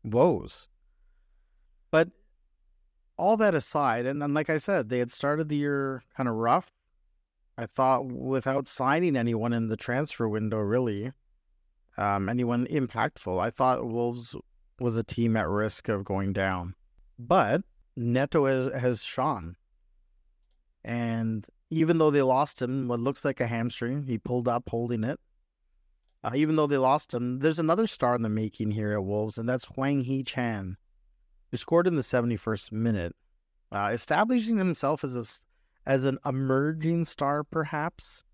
woes. 0.03 0.69
But 1.91 2.09
all 3.17 3.37
that 3.37 3.55
aside, 3.55 4.07
and, 4.07 4.23
and 4.23 4.35
like 4.35 4.51
I 4.51 4.59
said, 4.59 4.89
they 4.89 4.99
had 4.99 5.11
started 5.11 5.49
the 5.49 5.57
year 5.57 6.03
kind 6.17 6.29
of 6.29 6.35
rough. 6.35 6.71
I 7.57 7.67
thought 7.67 8.07
without 8.07 8.67
signing 8.67 9.17
anyone 9.17 9.53
in 9.53 9.69
the 9.69 9.77
transfer 9.77 10.29
window, 10.29 10.59
really, 10.59 11.13
um, 11.97 12.29
anyone 12.29 12.67
impactful, 12.67 13.41
I 13.41 13.51
thought 13.51 13.87
Wolves 13.87 14.35
was 14.81 14.97
a 14.97 15.05
team 15.05 15.37
at 15.37 15.49
risk 15.49 15.89
of 15.89 16.05
going 16.05 16.33
down. 16.33 16.75
But 17.19 17.63
Neto 17.97 18.47
has, 18.47 18.73
has 18.81 19.03
shone. 19.03 19.57
And 20.85 21.47
even 21.71 21.99
though 21.99 22.11
they 22.11 22.23
lost 22.23 22.61
him, 22.61 22.89
what 22.89 23.01
looks 23.01 23.25
like 23.25 23.41
a 23.41 23.47
hamstring, 23.47 24.05
he 24.05 24.19
pulled 24.19 24.49
up 24.49 24.69
holding 24.69 25.05
it. 25.05 25.19
Uh, 26.23 26.33
even 26.35 26.57
though 26.57 26.67
they 26.67 26.79
lost 26.79 27.13
him, 27.13 27.41
there's 27.41 27.59
another 27.59 27.87
star 27.87 28.15
in 28.15 28.23
the 28.23 28.29
making 28.29 28.71
here 28.71 28.93
at 28.93 29.05
Wolves, 29.05 29.37
and 29.37 29.49
that's 29.49 29.67
Hwang 29.67 30.05
Hee-chan, 30.05 30.79
who 31.51 31.57
scored 31.57 31.87
in 31.87 31.97
the 31.97 32.03
71st 32.03 32.73
minute, 32.73 33.15
uh, 33.71 33.91
establishing 33.93 34.57
himself 34.57 35.05
as 35.05 35.17
a, 35.17 35.25
as 35.89 36.05
an 36.05 36.19
emerging 36.25 37.05
star, 37.05 37.45
perhaps. 37.45 38.25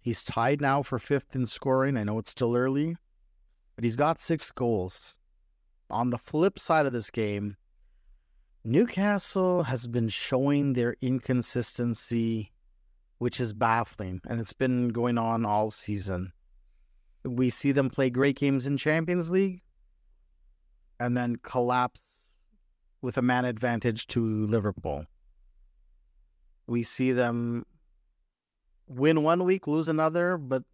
He's 0.00 0.24
tied 0.24 0.60
now 0.60 0.82
for 0.82 0.98
fifth 1.00 1.34
in 1.34 1.44
scoring. 1.44 1.96
I 1.96 2.04
know 2.04 2.18
it's 2.18 2.30
still 2.30 2.54
early, 2.54 2.96
but 3.80 3.84
he's 3.86 3.96
got 3.96 4.18
six 4.18 4.52
goals. 4.52 5.16
On 5.88 6.10
the 6.10 6.18
flip 6.18 6.58
side 6.58 6.84
of 6.84 6.92
this 6.92 7.10
game, 7.10 7.56
Newcastle 8.62 9.62
has 9.62 9.86
been 9.86 10.10
showing 10.10 10.74
their 10.74 10.96
inconsistency, 11.00 12.52
which 13.16 13.40
is 13.40 13.54
baffling, 13.54 14.20
and 14.28 14.38
it's 14.38 14.52
been 14.52 14.90
going 14.90 15.16
on 15.16 15.46
all 15.46 15.70
season. 15.70 16.34
We 17.24 17.48
see 17.48 17.72
them 17.72 17.88
play 17.88 18.10
great 18.10 18.36
games 18.36 18.66
in 18.66 18.76
Champions 18.76 19.30
League 19.30 19.62
and 20.98 21.16
then 21.16 21.36
collapse 21.36 22.34
with 23.00 23.16
a 23.16 23.22
man 23.22 23.46
advantage 23.46 24.06
to 24.08 24.44
Liverpool. 24.44 25.06
We 26.66 26.82
see 26.82 27.12
them 27.12 27.64
win 28.86 29.22
one 29.22 29.42
week, 29.44 29.66
lose 29.66 29.88
another, 29.88 30.36
but 30.36 30.64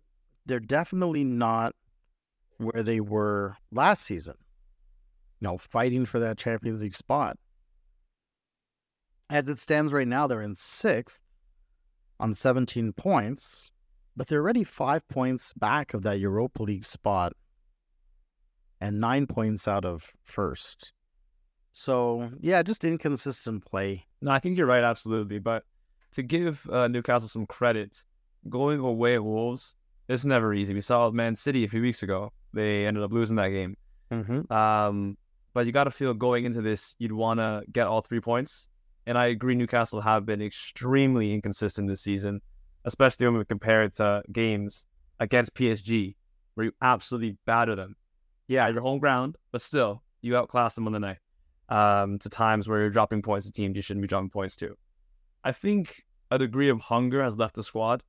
they're 0.45 0.59
definitely 0.59 1.23
not 1.23 1.73
where 2.59 2.83
they 2.83 3.01
were 3.01 3.57
last 3.71 4.05
season. 4.05 4.35
You 5.41 5.49
know, 5.49 5.59
fighting 5.59 6.07
for 6.07 6.19
that 6.21 6.39
Champions 6.39 6.83
League 6.83 6.95
spot. 6.95 7.37
As 9.29 9.49
it 9.49 9.59
stands 9.59 9.93
right 9.93 10.07
now, 10.07 10.27
they're 10.27 10.43
in 10.43 10.55
sixth 10.55 11.21
on 12.19 12.33
17 12.33 12.93
points, 12.93 13.71
but 14.17 14.29
they're 14.29 14.41
already 14.41 14.65
five 14.65 15.07
points 15.09 15.53
back 15.55 15.95
of 15.95 16.03
that 16.03 16.21
Europa 16.21 16.63
League 16.63 16.85
spot 16.85 17.33
and 18.81 19.01
nine 19.01 19.27
points 19.27 19.67
out 19.67 19.85
of 19.85 20.13
first. 20.23 20.93
So, 21.73 22.31
yeah, 22.41 22.63
just 22.63 22.85
inconsistent 22.85 23.65
play. 23.67 24.07
No, 24.23 24.31
I 24.31 24.39
think 24.39 24.57
you're 24.57 24.67
right, 24.67 24.85
absolutely. 24.85 25.39
But 25.39 25.65
to 26.13 26.23
give 26.23 26.69
uh, 26.71 26.89
Newcastle 26.89 27.29
some 27.29 27.47
credit, 27.47 28.03
going 28.49 28.81
away 28.81 29.15
at 29.15 29.25
Wolves, 29.25 29.75
it's 30.09 30.25
never 30.25 30.55
easy. 30.55 30.73
We 30.73 30.81
saw 30.81 31.11
Man 31.11 31.35
City 31.35 31.65
a 31.65 31.69
few 31.69 31.83
weeks 31.83 32.03
ago. 32.03 32.33
They 32.57 32.87
ended 32.87 33.03
up 33.03 33.13
losing 33.13 33.37
that 33.37 33.49
game. 33.49 33.77
Mm-hmm. 34.11 34.53
Um, 34.53 35.19
but 35.53 35.67
you 35.67 35.73
got 35.73 35.85
to 35.85 35.91
feel 35.91 36.15
going 36.15 36.45
into 36.45 36.63
this, 36.63 36.97
you'd 36.99 37.13
want 37.13 37.39
to 37.39 37.63
get 37.71 37.87
all 37.87 38.01
three 38.01 38.21
points. 38.21 38.69
And 39.07 39.17
I 39.17 39.27
agree, 39.27 39.55
Newcastle 39.55 40.01
have 40.01 40.27
been 40.27 40.43
extremely 40.43 41.33
inconsistent 41.33 41.89
this 41.89 42.01
season, 42.01 42.41
especially 42.85 43.27
when 43.27 43.37
we 43.37 43.45
compare 43.45 43.85
it 43.85 43.95
to 43.97 44.23
games 44.33 44.85
against 45.21 45.55
PSG, 45.55 46.17
where 46.55 46.67
you 46.67 46.73
absolutely 46.83 47.37
batter 47.45 47.77
them. 47.77 47.95
Yeah, 48.49 48.69
your 48.69 48.81
home 48.81 48.99
ground, 48.99 49.37
but 49.53 49.61
still, 49.61 50.03
you 50.23 50.37
outclass 50.37 50.75
them 50.75 50.87
on 50.87 50.93
the 50.93 51.01
night. 51.01 51.19
Um, 51.69 52.19
to 52.21 52.29
times 52.29 52.69
where 52.69 52.81
you're 52.81 52.91
dropping 52.91 53.23
points 53.23 53.47
to 53.47 53.53
teams 53.53 53.75
you 53.75 53.83
shouldn't 53.83 54.03
be 54.03 54.09
dropping 54.09 54.31
points 54.31 54.57
to. 54.57 54.77
I 55.43 55.53
think 55.53 56.05
a 56.31 56.39
degree 56.39 56.69
of 56.69 56.81
hunger 56.81 57.23
has 57.23 57.37
left 57.37 57.55
the 57.55 57.63
squad 57.63 58.03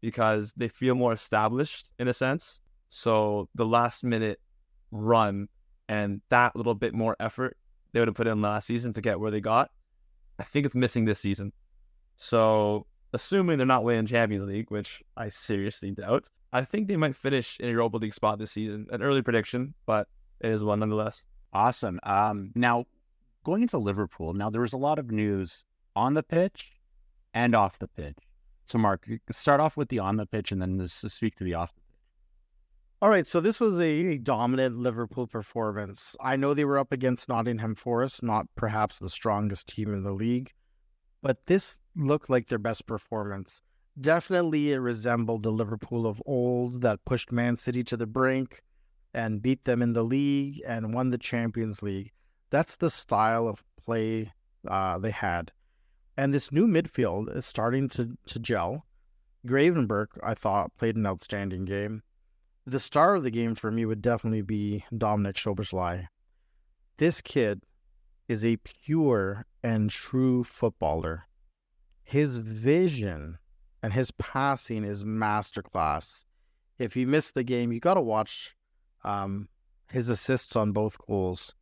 because 0.00 0.52
they 0.56 0.68
feel 0.68 0.94
more 0.94 1.12
established 1.12 1.90
in 1.98 2.08
a 2.08 2.14
sense. 2.14 2.60
So 2.90 3.48
the 3.54 3.66
last 3.66 4.04
minute 4.04 4.40
run 4.90 5.48
and 5.88 6.20
that 6.28 6.56
little 6.56 6.74
bit 6.74 6.94
more 6.94 7.16
effort 7.20 7.56
they 7.92 8.00
would 8.00 8.08
have 8.08 8.14
put 8.14 8.26
in 8.26 8.42
last 8.42 8.66
season 8.66 8.92
to 8.92 9.00
get 9.00 9.18
where 9.18 9.30
they 9.30 9.40
got, 9.40 9.70
I 10.38 10.44
think 10.44 10.66
it's 10.66 10.74
missing 10.74 11.04
this 11.04 11.20
season. 11.20 11.52
So 12.16 12.86
assuming 13.12 13.58
they're 13.58 13.66
not 13.66 13.84
winning 13.84 14.06
Champions 14.06 14.44
League, 14.44 14.70
which 14.70 15.02
I 15.16 15.28
seriously 15.28 15.90
doubt, 15.92 16.28
I 16.52 16.64
think 16.64 16.88
they 16.88 16.96
might 16.96 17.16
finish 17.16 17.58
in 17.60 17.68
a 17.68 17.72
Europa 17.72 17.98
League 17.98 18.14
spot 18.14 18.38
this 18.38 18.52
season. 18.52 18.86
An 18.90 19.02
early 19.02 19.22
prediction, 19.22 19.74
but 19.86 20.08
it 20.40 20.50
is 20.50 20.64
one 20.64 20.80
nonetheless. 20.80 21.24
awesome. 21.52 21.98
Um, 22.02 22.52
now 22.54 22.84
going 23.44 23.62
into 23.62 23.78
Liverpool, 23.78 24.34
now 24.34 24.50
there 24.50 24.62
was 24.62 24.72
a 24.72 24.78
lot 24.78 24.98
of 24.98 25.10
news 25.10 25.64
on 25.96 26.14
the 26.14 26.22
pitch 26.22 26.72
and 27.34 27.54
off 27.54 27.78
the 27.78 27.88
pitch. 27.88 28.16
So, 28.66 28.78
Mark, 28.78 29.08
start 29.30 29.60
off 29.60 29.76
with 29.76 29.88
the 29.88 29.98
on 29.98 30.16
the 30.16 30.26
pitch, 30.26 30.52
and 30.52 30.60
then 30.60 30.86
speak 30.86 31.36
to 31.36 31.44
the 31.44 31.54
off. 31.54 31.72
All 33.00 33.10
right, 33.10 33.28
so 33.28 33.38
this 33.38 33.60
was 33.60 33.78
a, 33.78 33.84
a 33.84 34.18
dominant 34.18 34.76
Liverpool 34.76 35.28
performance. 35.28 36.16
I 36.20 36.34
know 36.34 36.52
they 36.52 36.64
were 36.64 36.80
up 36.80 36.90
against 36.90 37.28
Nottingham 37.28 37.76
Forest, 37.76 38.24
not 38.24 38.46
perhaps 38.56 38.98
the 38.98 39.08
strongest 39.08 39.68
team 39.68 39.94
in 39.94 40.02
the 40.02 40.10
league, 40.10 40.52
but 41.22 41.46
this 41.46 41.78
looked 41.94 42.28
like 42.28 42.48
their 42.48 42.58
best 42.58 42.88
performance. 42.88 43.62
Definitely, 44.00 44.72
it 44.72 44.78
resembled 44.78 45.44
the 45.44 45.52
Liverpool 45.52 46.08
of 46.08 46.20
old 46.26 46.80
that 46.80 47.04
pushed 47.04 47.30
Man 47.30 47.54
City 47.54 47.84
to 47.84 47.96
the 47.96 48.08
brink 48.08 48.64
and 49.14 49.42
beat 49.42 49.62
them 49.62 49.80
in 49.80 49.92
the 49.92 50.02
league 50.02 50.60
and 50.66 50.92
won 50.92 51.10
the 51.10 51.18
Champions 51.18 51.80
League. 51.80 52.10
That's 52.50 52.74
the 52.74 52.90
style 52.90 53.46
of 53.46 53.62
play 53.80 54.32
uh, 54.66 54.98
they 54.98 55.12
had. 55.12 55.52
And 56.16 56.34
this 56.34 56.50
new 56.50 56.66
midfield 56.66 57.32
is 57.36 57.46
starting 57.46 57.88
to, 57.90 58.18
to 58.26 58.40
gel. 58.40 58.86
Gravenberg, 59.46 60.06
I 60.20 60.34
thought, 60.34 60.76
played 60.76 60.96
an 60.96 61.06
outstanding 61.06 61.64
game 61.64 62.02
the 62.68 62.78
star 62.78 63.14
of 63.14 63.22
the 63.22 63.30
game 63.30 63.54
for 63.54 63.70
me 63.70 63.86
would 63.86 64.02
definitely 64.02 64.42
be 64.42 64.84
Dominik 64.92 65.36
Szoboszlai. 65.36 66.08
This 66.98 67.22
kid 67.22 67.62
is 68.28 68.44
a 68.44 68.58
pure 68.58 69.46
and 69.62 69.88
true 69.88 70.44
footballer. 70.44 71.24
His 72.04 72.36
vision 72.36 73.38
and 73.82 73.92
his 73.92 74.10
passing 74.10 74.84
is 74.84 75.02
masterclass. 75.02 76.24
If 76.78 76.94
you 76.94 77.06
missed 77.06 77.34
the 77.34 77.42
game, 77.42 77.72
you 77.72 77.80
got 77.80 77.94
to 77.94 78.02
watch 78.02 78.54
um, 79.02 79.48
his 79.90 80.10
assists 80.10 80.54
on 80.54 80.72
both 80.72 80.98
goals. 81.06 81.54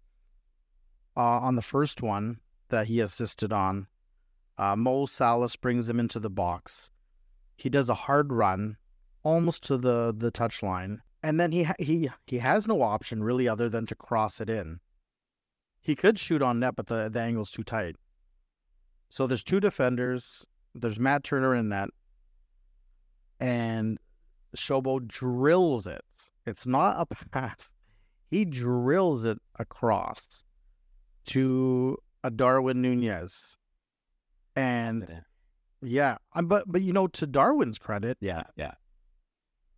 Uh, 1.17 1.21
on 1.21 1.55
the 1.55 1.63
first 1.63 2.03
one 2.03 2.41
that 2.69 2.89
he 2.89 2.99
assisted 2.99 3.53
on, 3.53 3.87
uh, 4.59 4.75
Mo 4.75 5.07
Salas 5.07 5.55
brings 5.55 5.89
him 5.89 6.01
into 6.01 6.19
the 6.19 6.31
box. 6.31 6.91
He 7.57 7.71
does 7.71 7.89
a 7.89 7.95
hard 7.95 8.33
run 8.33 8.77
almost 9.27 9.65
to 9.65 9.77
the 9.77 10.15
the 10.17 10.31
touch 10.31 10.63
line, 10.63 11.03
and 11.23 11.41
then 11.41 11.51
he 11.51 11.67
he 11.79 12.09
he 12.27 12.39
has 12.39 12.69
no 12.69 12.81
option 12.81 13.25
really 13.25 13.49
other 13.49 13.69
than 13.69 13.85
to 13.87 13.95
cross 13.97 14.41
it 14.41 14.49
in. 14.49 14.79
He 15.81 15.97
could 15.97 16.19
shoot 16.19 16.43
on 16.43 16.61
net, 16.61 16.77
but 16.77 16.87
the 16.87 17.09
the 17.09 17.21
angle's 17.21 17.51
too 17.51 17.65
tight. 17.65 17.97
So 19.09 19.27
there's 19.27 19.43
two 19.43 19.61
defenders. 19.61 20.47
There's 20.75 21.01
Matt 21.01 21.25
Turner 21.25 21.57
in 21.57 21.69
net, 21.71 21.89
and 23.41 23.99
Shobo 24.57 25.05
drills 25.05 25.87
it. 25.89 26.03
It's 26.47 26.67
not 26.67 27.01
a 27.01 27.07
pass. 27.31 27.73
He 28.31 28.45
drills 28.45 29.25
it 29.25 29.39
across 29.59 30.45
to 31.27 31.99
a 32.23 32.31
Darwin 32.31 32.81
Nunez, 32.81 33.57
and 34.55 35.25
yeah, 35.83 36.19
um, 36.35 36.47
but 36.47 36.65
but 36.67 36.83
you 36.83 36.93
know, 36.93 37.09
to 37.09 37.27
Darwin's 37.27 37.79
credit, 37.79 38.19
Yeah, 38.21 38.45
yeah. 38.55 38.75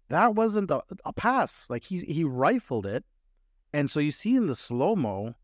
That 0.09 0.35
wasn't 0.35 0.71
a, 0.71 0.83
a 1.05 1.12
pass. 1.12 1.69
Like 1.69 1.85
he 1.85 1.99
he 1.99 2.25
rifled 2.25 2.87
it, 2.87 3.05
and 3.73 3.91
so 3.91 4.00
you 4.00 4.11
see 4.11 4.37
in 4.37 4.47
the 4.47 4.57
slow 4.57 4.97
mo, 4.97 5.35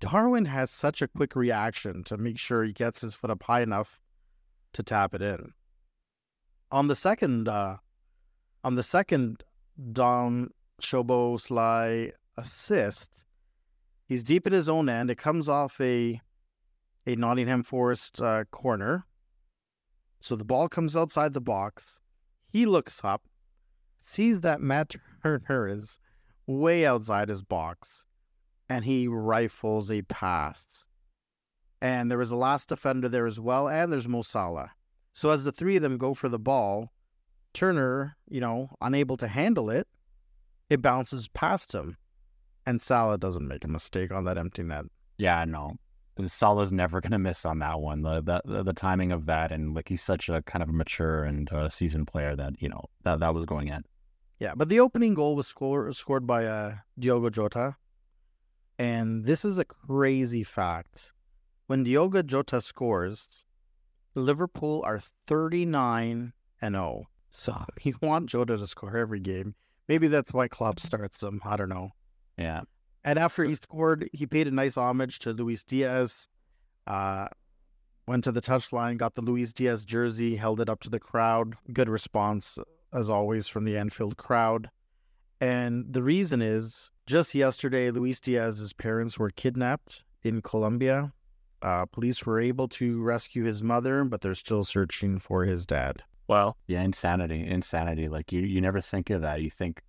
Darwin 0.00 0.46
has 0.46 0.70
such 0.70 1.02
a 1.02 1.08
quick 1.08 1.36
reaction 1.36 2.04
to 2.04 2.16
make 2.16 2.38
sure 2.38 2.64
he 2.64 2.72
gets 2.72 3.00
his 3.00 3.14
foot 3.14 3.30
up 3.30 3.42
high 3.42 3.62
enough 3.62 4.00
to 4.72 4.82
tap 4.82 5.14
it 5.14 5.22
in. 5.22 5.52
On 6.70 6.88
the 6.88 6.94
second, 6.94 7.48
uh, 7.48 7.76
on 8.64 8.74
the 8.74 8.82
second 8.82 9.44
Dom 9.92 10.50
Szoboszlai 10.80 12.12
assist, 12.36 13.24
he's 14.06 14.24
deep 14.24 14.46
in 14.46 14.52
his 14.52 14.68
own 14.68 14.88
end. 14.88 15.10
It 15.10 15.18
comes 15.18 15.48
off 15.48 15.80
a 15.80 16.20
a 17.06 17.16
Nottingham 17.16 17.62
Forest 17.62 18.20
uh, 18.20 18.44
corner. 18.50 19.06
So 20.20 20.36
the 20.36 20.44
ball 20.44 20.68
comes 20.68 20.96
outside 20.96 21.32
the 21.32 21.40
box. 21.40 22.00
He 22.48 22.66
looks 22.66 23.00
up, 23.02 23.22
sees 24.00 24.40
that 24.40 24.60
Matt 24.60 24.96
Turner 25.22 25.68
is 25.68 25.98
way 26.46 26.84
outside 26.84 27.28
his 27.28 27.42
box, 27.42 28.04
and 28.68 28.84
he 28.84 29.06
rifles 29.06 29.90
a 29.90 30.02
pass. 30.02 30.86
And 31.80 32.10
there 32.10 32.18
was 32.18 32.30
a 32.30 32.36
last 32.36 32.68
defender 32.68 33.08
there 33.08 33.26
as 33.26 33.40
well, 33.40 33.68
and 33.68 33.92
there's 33.92 34.08
Mo 34.08 34.22
Salah. 34.22 34.72
So 35.12 35.30
as 35.30 35.44
the 35.44 35.52
three 35.52 35.76
of 35.76 35.82
them 35.82 35.98
go 35.98 36.14
for 36.14 36.28
the 36.28 36.38
ball, 36.38 36.92
Turner, 37.52 38.16
you 38.28 38.40
know, 38.40 38.70
unable 38.80 39.16
to 39.16 39.28
handle 39.28 39.70
it, 39.70 39.88
it 40.68 40.82
bounces 40.82 41.28
past 41.28 41.74
him. 41.74 41.96
And 42.66 42.80
Salah 42.80 43.18
doesn't 43.18 43.48
make 43.48 43.64
a 43.64 43.68
mistake 43.68 44.12
on 44.12 44.24
that 44.24 44.38
empty 44.38 44.62
net. 44.62 44.84
Yeah, 45.18 45.44
no. 45.44 45.76
Salah's 46.28 46.72
never 46.72 47.00
going 47.00 47.12
to 47.12 47.18
miss 47.18 47.44
on 47.44 47.58
that 47.60 47.80
one. 47.80 48.02
The, 48.02 48.42
the 48.44 48.62
the 48.62 48.72
timing 48.72 49.12
of 49.12 49.26
that, 49.26 49.52
and 49.52 49.74
like 49.74 49.88
he's 49.88 50.02
such 50.02 50.28
a 50.28 50.42
kind 50.42 50.62
of 50.62 50.68
mature 50.68 51.24
and 51.24 51.50
uh, 51.52 51.68
seasoned 51.68 52.06
player 52.06 52.36
that 52.36 52.60
you 52.60 52.68
know 52.68 52.86
that 53.02 53.20
that 53.20 53.34
was 53.34 53.46
going 53.46 53.68
in. 53.68 53.84
Yeah, 54.38 54.54
but 54.56 54.68
the 54.68 54.80
opening 54.80 55.14
goal 55.14 55.36
was 55.36 55.46
score, 55.46 55.92
scored 55.92 56.26
by 56.26 56.46
uh, 56.46 56.76
Diogo 56.98 57.30
Jota, 57.30 57.76
and 58.78 59.24
this 59.24 59.44
is 59.44 59.58
a 59.58 59.64
crazy 59.64 60.44
fact. 60.44 61.12
When 61.66 61.84
Diogo 61.84 62.22
Jota 62.22 62.60
scores, 62.60 63.44
Liverpool 64.14 64.82
are 64.84 65.00
thirty 65.26 65.64
nine 65.64 66.32
and 66.60 66.74
zero. 66.74 67.06
So 67.30 67.64
you 67.82 67.96
want 68.02 68.30
Jota 68.30 68.56
to 68.56 68.66
score 68.66 68.96
every 68.96 69.20
game. 69.20 69.54
Maybe 69.88 70.08
that's 70.08 70.32
why 70.32 70.48
Klopp 70.48 70.80
starts 70.80 71.18
them. 71.18 71.40
I 71.44 71.56
don't 71.56 71.68
know. 71.68 71.90
Yeah. 72.36 72.62
And 73.04 73.18
after 73.18 73.44
he 73.44 73.54
scored, 73.54 74.08
he 74.12 74.26
paid 74.26 74.46
a 74.46 74.50
nice 74.50 74.76
homage 74.76 75.18
to 75.20 75.32
Luis 75.32 75.64
Diaz. 75.64 76.28
Uh, 76.86 77.28
went 78.06 78.24
to 78.24 78.32
the 78.32 78.42
touchline, 78.42 78.96
got 78.96 79.14
the 79.14 79.22
Luis 79.22 79.52
Diaz 79.52 79.84
jersey, 79.84 80.36
held 80.36 80.60
it 80.60 80.68
up 80.68 80.80
to 80.80 80.90
the 80.90 80.98
crowd. 80.98 81.54
Good 81.72 81.88
response, 81.88 82.58
as 82.92 83.08
always, 83.08 83.48
from 83.48 83.64
the 83.64 83.76
Anfield 83.78 84.16
crowd. 84.16 84.70
And 85.40 85.92
the 85.92 86.02
reason 86.02 86.42
is 86.42 86.90
just 87.06 87.34
yesterday, 87.34 87.90
Luis 87.90 88.20
Diaz's 88.20 88.72
parents 88.72 89.18
were 89.18 89.30
kidnapped 89.30 90.04
in 90.22 90.42
Colombia. 90.42 91.12
Uh, 91.62 91.86
police 91.86 92.24
were 92.26 92.40
able 92.40 92.68
to 92.68 93.00
rescue 93.02 93.44
his 93.44 93.62
mother, 93.62 94.04
but 94.04 94.20
they're 94.20 94.34
still 94.34 94.64
searching 94.64 95.18
for 95.18 95.44
his 95.44 95.64
dad. 95.66 96.02
Well, 96.28 96.56
Yeah, 96.66 96.82
insanity, 96.82 97.46
insanity. 97.46 98.08
Like 98.08 98.32
you, 98.32 98.42
you 98.42 98.60
never 98.60 98.80
think 98.80 99.10
of 99.10 99.22
that. 99.22 99.42
You 99.42 99.50
think 99.50 99.82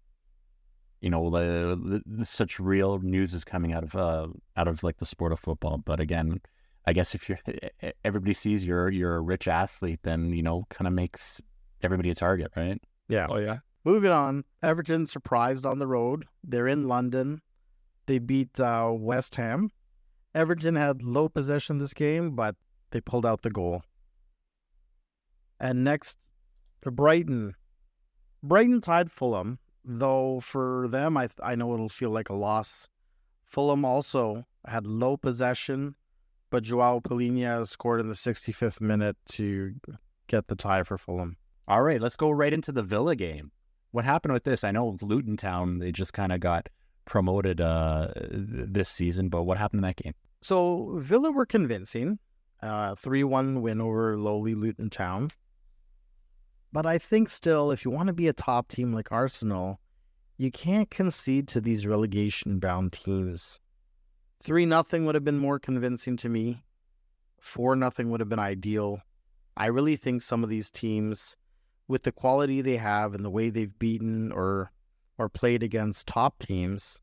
you 1.01 1.10
know, 1.10 1.29
the, 1.29 2.01
the, 2.05 2.25
such 2.25 2.60
real 2.60 3.00
news 3.00 3.34
is 3.34 3.43
coming 3.43 3.74
out 3.74 3.84
of 3.84 3.96
uh, 3.96 4.27
out 4.55 4.67
of 4.67 4.84
like 4.84 4.98
the 4.98 5.05
sport 5.05 5.31
of 5.31 5.39
football. 5.39 5.79
But 5.79 6.00
again, 6.00 6.39
I 6.86 6.93
guess 6.93 7.15
if 7.15 7.27
you're 7.27 7.39
everybody 8.05 8.34
sees 8.34 8.63
you're 8.63 8.89
you're 8.89 9.15
a 9.15 9.22
rich 9.22 9.48
athlete, 9.48 10.01
then 10.03 10.31
you 10.31 10.43
know, 10.43 10.65
kind 10.70 10.88
of 10.88 10.93
makes 10.93 11.41
everybody 11.81 12.12
a 12.12 12.15
target, 12.15 12.51
right? 12.55 12.79
Yeah. 13.10 13.27
Oh 13.29 13.38
yeah. 13.38 13.58
Moving 13.84 14.12
on, 14.12 14.43
Everton 14.62 15.08
surprised 15.08 15.65
on 15.65 15.79
the 15.79 15.88
road. 15.88 16.25
They're 16.43 16.67
in 16.67 16.88
London. 16.88 17.41
They 18.05 18.20
beat 18.20 18.59
uh, 18.59 18.92
West 18.94 19.35
Ham. 19.35 19.72
Everton 20.35 20.75
had 20.75 21.01
low 21.01 21.27
possession 21.27 21.79
this 21.79 21.94
game, 21.94 22.35
but 22.35 22.55
they 22.92 23.01
pulled 23.01 23.25
out 23.25 23.42
the 23.42 23.50
goal. 23.50 23.81
And 25.59 25.83
next, 25.83 26.18
to 26.83 26.92
Brighton. 26.92 27.55
Brighton 28.44 28.81
tied 28.81 29.11
Fulham 29.11 29.59
though 29.83 30.39
for 30.39 30.87
them, 30.87 31.17
I 31.17 31.29
I 31.44 31.55
know 31.55 31.74
it'll 31.74 31.89
feel 31.89 32.09
like 32.09 32.29
a 32.29 32.35
loss. 32.35 32.87
Fulham 33.44 33.83
also 33.83 34.46
had 34.65 34.87
low 34.87 35.17
possession, 35.17 35.96
but 36.50 36.63
Joao 36.63 37.00
Palhinha 37.00 37.67
scored 37.67 38.00
in 38.00 38.07
the 38.07 38.13
65th 38.13 38.79
minute 38.79 39.17
to 39.29 39.74
get 40.27 40.48
the 40.48 40.55
tie 40.55 40.83
for 40.83 40.98
Fulham. 40.98 41.35
All 41.67 41.83
right, 41.83 42.01
let's 42.01 42.15
go 42.15 42.31
right 42.31 42.53
into 42.53 42.72
the 42.72 42.83
Villa 42.83 43.15
game. 43.15 43.51
What 43.91 44.05
happened 44.05 44.33
with 44.33 44.46
this? 44.46 44.63
I 44.63 44.72
know 44.72 44.98
Luton 45.01 45.35
Town 45.37 45.79
they 45.79 45.91
just 45.91 46.13
kind 46.13 46.31
of 46.31 46.39
got 46.39 46.70
promoted 47.05 47.59
uh, 47.59 48.09
this 48.15 48.89
season, 48.89 49.29
but 49.29 49.44
what 49.44 49.57
happened 49.57 49.79
in 49.79 49.83
that 49.83 49.98
game? 49.98 50.13
So 50.41 50.94
Villa 50.98 51.31
were 51.31 51.46
convincing, 51.46 52.20
uh, 52.63 52.96
three 52.96 53.24
one 53.24 53.61
win 53.61 53.81
over 53.81 54.17
lowly 54.17 54.55
Luton 54.55 54.89
Town. 54.89 55.29
But 56.74 56.86
I 56.86 56.98
think 56.98 57.29
still, 57.29 57.72
if 57.72 57.84
you 57.84 57.92
want 57.92 58.07
to 58.07 58.14
be 58.14 58.27
a 58.27 58.34
top 58.34 58.68
team 58.70 58.94
like 58.94 59.12
Arsenal, 59.12 59.79
you 60.38 60.51
can't 60.51 60.90
concede 60.90 61.48
to 61.50 61.62
these 61.62 61.86
relegation 61.86 62.60
bound 62.60 62.94
teams. 62.94 63.60
3 64.42 64.66
nothing 64.66 65.05
would 65.05 65.16
have 65.16 65.24
been 65.24 65.38
more 65.38 65.60
convincing 65.60 66.18
to 66.18 66.29
me. 66.29 66.64
4 67.40 67.75
nothing 67.75 68.10
would 68.10 68.20
have 68.22 68.29
been 68.29 68.40
ideal. 68.40 69.01
I 69.57 69.68
really 69.68 69.98
think 69.98 70.22
some 70.22 70.44
of 70.44 70.50
these 70.50 70.72
teams, 70.72 71.36
with 71.88 72.03
the 72.03 72.12
quality 72.12 72.62
they 72.62 72.77
have 72.77 73.14
and 73.14 73.25
the 73.25 73.29
way 73.29 73.50
they've 73.50 73.77
beaten 73.77 74.31
or 74.31 74.72
or 75.18 75.29
played 75.29 75.62
against 75.62 76.07
top 76.07 76.40
teams, 76.40 77.00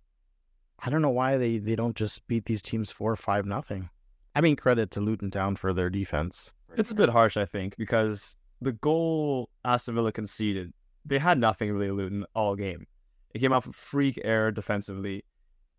I 0.80 0.90
don't 0.90 1.02
know 1.02 1.10
why 1.10 1.36
they, 1.36 1.58
they 1.58 1.76
don't 1.76 1.94
just 1.94 2.26
beat 2.26 2.46
these 2.46 2.62
teams 2.62 2.90
4 2.90 3.14
5 3.14 3.46
nothing. 3.46 3.90
I 4.34 4.40
mean, 4.40 4.56
credit 4.56 4.90
to 4.92 5.00
Luton 5.00 5.30
Town 5.30 5.56
for 5.56 5.72
their 5.72 5.90
defense. 5.90 6.52
It's 6.76 6.90
a 6.90 6.94
bit 6.94 7.10
harsh, 7.10 7.36
I 7.36 7.44
think, 7.44 7.76
because 7.76 8.34
the 8.60 8.72
goal 8.72 9.50
Aston 9.64 9.94
Villa 9.94 10.12
conceded, 10.12 10.72
they 11.04 11.18
had 11.18 11.38
nothing 11.38 11.72
really 11.72 11.90
Luton 11.90 12.24
all 12.34 12.56
game. 12.56 12.86
It 13.34 13.40
came 13.40 13.52
off 13.52 13.66
a 13.66 13.72
freak 13.72 14.18
error 14.24 14.50
defensively. 14.50 15.24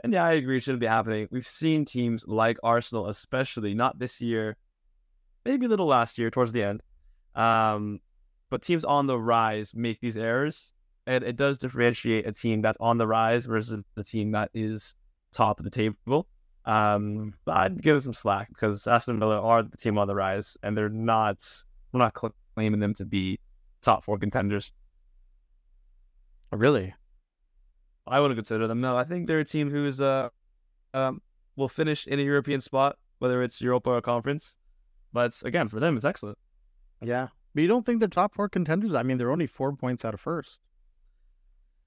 And 0.04 0.14
yeah, 0.14 0.24
I 0.24 0.34
agree, 0.34 0.58
it 0.58 0.62
shouldn't 0.62 0.80
be 0.80 0.88
happening. 0.88 1.28
We've 1.32 1.48
seen 1.48 1.84
teams 1.84 2.26
like 2.28 2.58
Arsenal, 2.64 3.08
especially 3.08 3.74
not 3.74 4.00
this 4.00 4.22
year, 4.22 4.56
maybe 5.46 5.66
a 5.66 5.70
little 5.70 5.88
last 5.88 6.18
year 6.18 6.30
towards 6.30 6.52
the 6.52 6.64
end. 6.64 6.82
Um, 7.36 8.00
but 8.50 8.62
teams 8.62 8.86
on 8.86 9.08
the 9.08 9.20
rise 9.20 9.74
make 9.76 10.00
these 10.00 10.18
errors. 10.18 10.74
And 11.06 11.24
it 11.24 11.36
does 11.36 11.58
differentiate 11.58 12.28
a 12.28 12.32
team 12.32 12.62
that's 12.62 12.78
on 12.80 12.98
the 12.98 13.08
rise 13.08 13.46
versus 13.46 13.84
the 13.96 14.04
team 14.04 14.32
that 14.32 14.52
is 14.54 14.96
top 15.32 15.60
of 15.60 15.64
the 15.64 15.72
table. 15.72 16.28
Um, 16.66 17.34
but 17.46 17.58
I'd 17.58 17.82
give 17.82 17.96
them 17.96 18.02
some 18.02 18.14
slack 18.14 18.50
because 18.50 18.86
Aston 18.86 19.20
Villa 19.20 19.42
are 19.42 19.64
the 19.64 19.78
team 19.78 19.98
on 19.98 20.08
the 20.08 20.16
rise, 20.16 20.56
and 20.62 20.78
they're 20.78 20.90
not. 20.90 21.44
We're 21.92 22.00
not 22.00 22.14
claiming 22.60 22.82
them 22.82 22.94
to 22.94 23.06
be 23.06 23.40
top 23.82 24.04
four 24.04 24.18
contenders. 24.18 24.74
Really? 26.52 26.94
I 28.06 28.20
wouldn't 28.20 28.38
consider 28.38 28.68
them. 28.68 28.82
No, 28.82 28.98
I 28.98 29.06
think 29.06 29.28
they're 29.28 29.40
a 29.40 29.46
team 29.46 29.70
who 29.70 29.86
is 29.86 30.02
uh 30.02 30.28
um 30.94 31.22
will 31.56 31.70
finish 31.70 32.06
in 32.06 32.20
a 32.20 32.24
European 32.24 32.60
spot, 32.60 32.98
whether 33.20 33.42
it's 33.42 33.62
Europa 33.62 33.92
or 33.92 34.02
conference. 34.02 34.56
But 35.14 35.32
again, 35.46 35.70
for 35.70 35.80
them, 35.80 35.96
it's 35.96 36.06
excellent. 36.06 36.38
Yeah, 37.02 37.28
but 37.54 37.62
you 37.62 37.70
don't 37.70 37.86
think 37.86 38.00
they're 38.00 38.10
top 38.10 38.36
four 38.36 38.50
contenders? 38.50 38.94
I 38.94 39.04
mean, 39.04 39.18
they're 39.18 39.32
only 39.32 39.48
four 39.48 39.74
points 39.74 40.04
out 40.04 40.14
of 40.14 40.20
first 40.20 40.60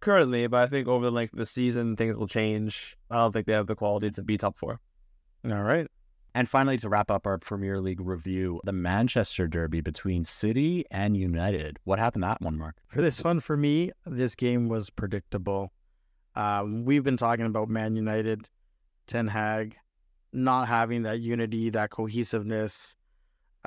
currently, 0.01 0.47
but 0.47 0.63
I 0.63 0.67
think 0.67 0.89
over 0.89 1.05
the 1.05 1.13
length 1.13 1.35
of 1.35 1.39
the 1.39 1.47
season, 1.47 1.97
things 1.97 2.17
will 2.17 2.27
change. 2.27 2.97
I 3.11 3.17
don't 3.17 3.33
think 3.33 3.47
they 3.47 3.55
have 3.55 3.69
the 3.69 3.77
quality 3.77 4.11
to 4.11 4.23
be 4.23 4.37
top 4.37 4.59
four. 4.59 4.81
All 5.45 5.63
right. 5.63 5.87
And 6.35 6.49
finally, 6.49 6.79
to 6.79 6.89
wrap 6.89 7.11
up 7.11 7.27
our 7.27 7.37
Premier 7.37 7.79
League 7.79 8.01
review, 8.01 8.61
the 8.65 8.73
Manchester 8.73 9.47
Derby 9.47 9.83
between 9.83 10.25
City 10.25 10.85
and 10.91 11.15
United. 11.15 11.79
What 11.85 11.99
happened 11.99 12.25
that 12.25 12.41
one, 12.41 12.57
Mark? 12.57 12.77
For 12.89 13.03
this 13.03 13.23
one, 13.23 13.41
for 13.41 13.57
me, 13.57 13.93
this 14.07 14.35
game 14.35 14.69
was 14.69 14.89
predictable. 14.89 15.73
Um, 16.35 16.87
we've 16.87 17.05
been 17.05 17.19
talking 17.19 17.45
about 17.45 17.69
Man 17.69 17.97
United, 17.97 18.49
Ten 19.07 19.29
Hag, 19.29 19.77
not 20.33 20.69
having 20.69 21.03
that 21.03 21.21
unity, 21.21 21.69
that 21.69 21.91
cohesiveness. 21.91 22.97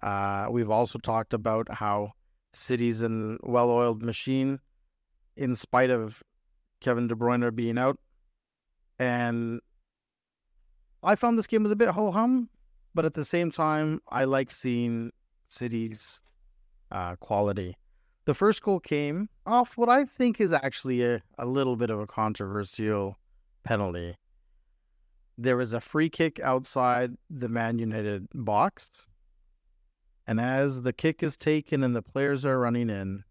Uh, 0.02 0.48
we've 0.50 0.72
also 0.72 0.98
talked 0.98 1.36
about 1.36 1.72
how 1.72 2.14
City's 2.54 3.04
a 3.04 3.38
well-oiled 3.44 4.02
machine, 4.02 4.60
in 5.38 5.56
spite 5.56 5.92
of 5.92 6.24
Kevin 6.82 7.08
De 7.08 7.14
Bruyne 7.14 7.54
being 7.56 7.78
out. 7.78 8.00
And 8.98 9.62
I 11.04 11.16
found 11.16 11.38
this 11.38 11.48
game 11.48 11.62
was 11.62 11.72
a 11.72 11.76
bit 11.76 11.90
ho 11.90 12.12
hum. 12.12 12.50
But 12.96 13.04
at 13.04 13.14
the 13.14 13.26
same 13.26 13.52
time, 13.52 14.00
I 14.10 14.24
like 14.24 14.50
seeing 14.50 15.12
City's 15.50 16.24
uh, 16.92 17.18
quality. 17.18 17.76
The 18.24 18.34
first 18.34 18.64
goal 18.64 18.80
came 18.80 19.30
off 19.46 19.78
what 19.78 19.90
I 19.90 20.06
think 20.06 20.40
is 20.40 20.54
actually 20.54 21.04
a, 21.04 21.22
a 21.38 21.46
little 21.46 21.76
bit 21.76 21.90
of 21.90 22.00
a 22.00 22.08
controversial 22.08 23.20
penalty. 23.64 24.16
There 25.38 25.58
was 25.58 25.74
a 25.74 25.82
free 25.82 26.10
kick 26.10 26.40
outside 26.40 27.12
the 27.30 27.50
Man 27.50 27.78
United 27.80 28.28
box. 28.34 29.08
And 30.26 30.40
as 30.40 30.82
the 30.82 30.94
kick 30.94 31.22
is 31.22 31.36
taken 31.38 31.84
and 31.84 31.96
the 31.96 32.02
players 32.02 32.46
are 32.46 32.58
running 32.58 32.90
in, 32.90 33.26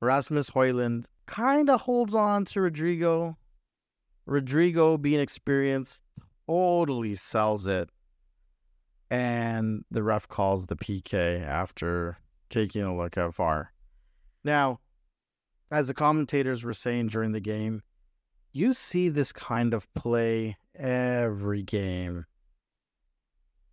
Rasmus 0.00 0.50
Højlund 0.50 1.04
kind 1.26 1.70
of 1.70 1.82
holds 1.82 2.14
on 2.16 2.44
to 2.46 2.60
Rodrigo. 2.60 3.38
Rodrigo, 4.26 4.98
being 4.98 5.20
experienced, 5.20 6.02
totally 6.46 7.14
sells 7.14 7.68
it. 7.68 7.88
And 9.12 9.84
the 9.90 10.02
ref 10.02 10.26
calls 10.26 10.64
the 10.64 10.74
PK 10.74 11.46
after 11.46 12.16
taking 12.48 12.80
a 12.80 12.96
look 12.96 13.18
at 13.18 13.34
VAR. 13.34 13.70
Now, 14.42 14.80
as 15.70 15.88
the 15.88 15.94
commentators 15.94 16.64
were 16.64 16.72
saying 16.72 17.08
during 17.08 17.32
the 17.32 17.40
game, 17.40 17.82
you 18.52 18.72
see 18.72 19.10
this 19.10 19.30
kind 19.30 19.74
of 19.74 19.92
play 19.92 20.56
every 20.74 21.62
game 21.62 22.24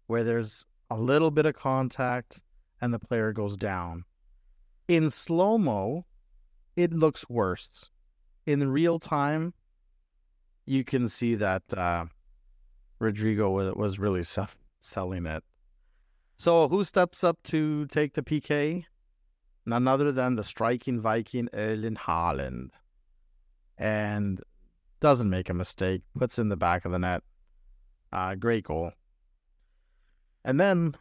where 0.08 0.26
there's 0.26 0.66
a 0.90 0.98
little 0.98 1.32
bit 1.32 1.46
of 1.46 1.56
contact 1.56 2.42
and 2.82 2.94
the 2.94 3.00
player 3.00 3.32
goes 3.32 3.56
down. 3.56 4.04
In 4.90 5.10
slow 5.10 5.58
mo, 5.58 6.06
it 6.76 6.92
looks 6.92 7.30
worse. 7.30 7.90
In 8.46 8.70
real 8.70 9.00
time, 9.00 9.54
you 10.66 10.84
can 10.84 11.08
see 11.08 11.36
that 11.36 11.64
uh, 11.74 12.08
Rodrigo 13.00 13.74
was 13.74 14.00
really 14.00 14.24
selling 14.80 15.26
it. 15.26 15.44
So, 16.38 16.68
who 16.70 16.84
steps 16.84 17.24
up 17.24 17.44
to 17.44 17.86
take 17.88 18.14
the 18.14 18.22
PK? 18.22 18.86
None 19.66 19.88
other 19.88 20.12
than 20.12 20.36
the 20.36 20.44
striking 20.44 21.00
Viking 21.00 21.50
Erling 21.54 21.96
Haaland. 21.96 22.70
And 23.78 24.42
doesn't 25.00 25.30
make 25.30 25.50
a 25.50 25.54
mistake, 25.54 26.02
puts 26.18 26.40
in 26.40 26.50
the 26.50 26.58
back 26.58 26.86
of 26.86 26.92
the 26.92 27.00
net. 27.00 27.24
Uh, 28.12 28.36
great 28.36 28.64
goal. 28.66 28.92
And 30.44 30.60
then 30.60 30.96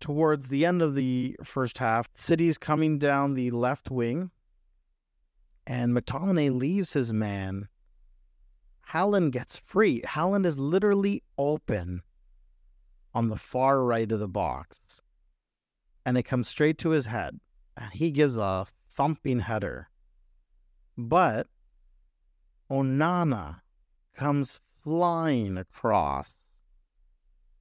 towards 0.00 0.48
the 0.48 0.64
end 0.64 0.80
of 0.82 0.94
the 0.94 1.36
first 1.44 1.78
half, 1.78 2.08
City's 2.14 2.58
coming 2.58 2.98
down 2.98 3.34
the 3.34 3.50
left 3.50 3.90
wing, 3.90 4.30
and 5.66 5.94
McTominay 5.94 6.56
leaves 6.56 6.92
his 6.94 7.12
man. 7.12 7.68
Haaland 8.88 9.30
gets 9.32 9.56
free. 9.56 10.02
Haaland 10.02 10.46
is 10.46 10.58
literally 10.58 11.22
open 11.38 12.02
on 13.14 13.28
the 13.28 13.36
far 13.36 13.82
right 13.82 14.10
of 14.10 14.20
the 14.20 14.28
box, 14.28 15.02
and 16.04 16.16
it 16.16 16.22
comes 16.24 16.48
straight 16.48 16.78
to 16.78 16.90
his 16.90 17.06
head, 17.06 17.38
and 17.76 17.92
he 17.92 18.10
gives 18.10 18.38
a 18.38 18.66
thumping 18.88 19.40
header. 19.40 19.88
But 20.96 21.46
Onana 22.70 23.60
comes 24.14 24.60
flying 24.82 25.58
across 25.58 26.36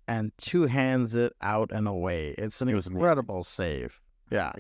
and 0.08 0.32
two 0.38 0.64
hands 0.64 1.16
it 1.16 1.34
out 1.42 1.72
and 1.72 1.88
away. 1.88 2.34
It's 2.38 2.62
an 2.62 2.70
it 2.70 2.88
incredible 2.88 3.36
amazing. 3.36 3.44
save. 3.44 4.02
Yeah. 4.32 4.52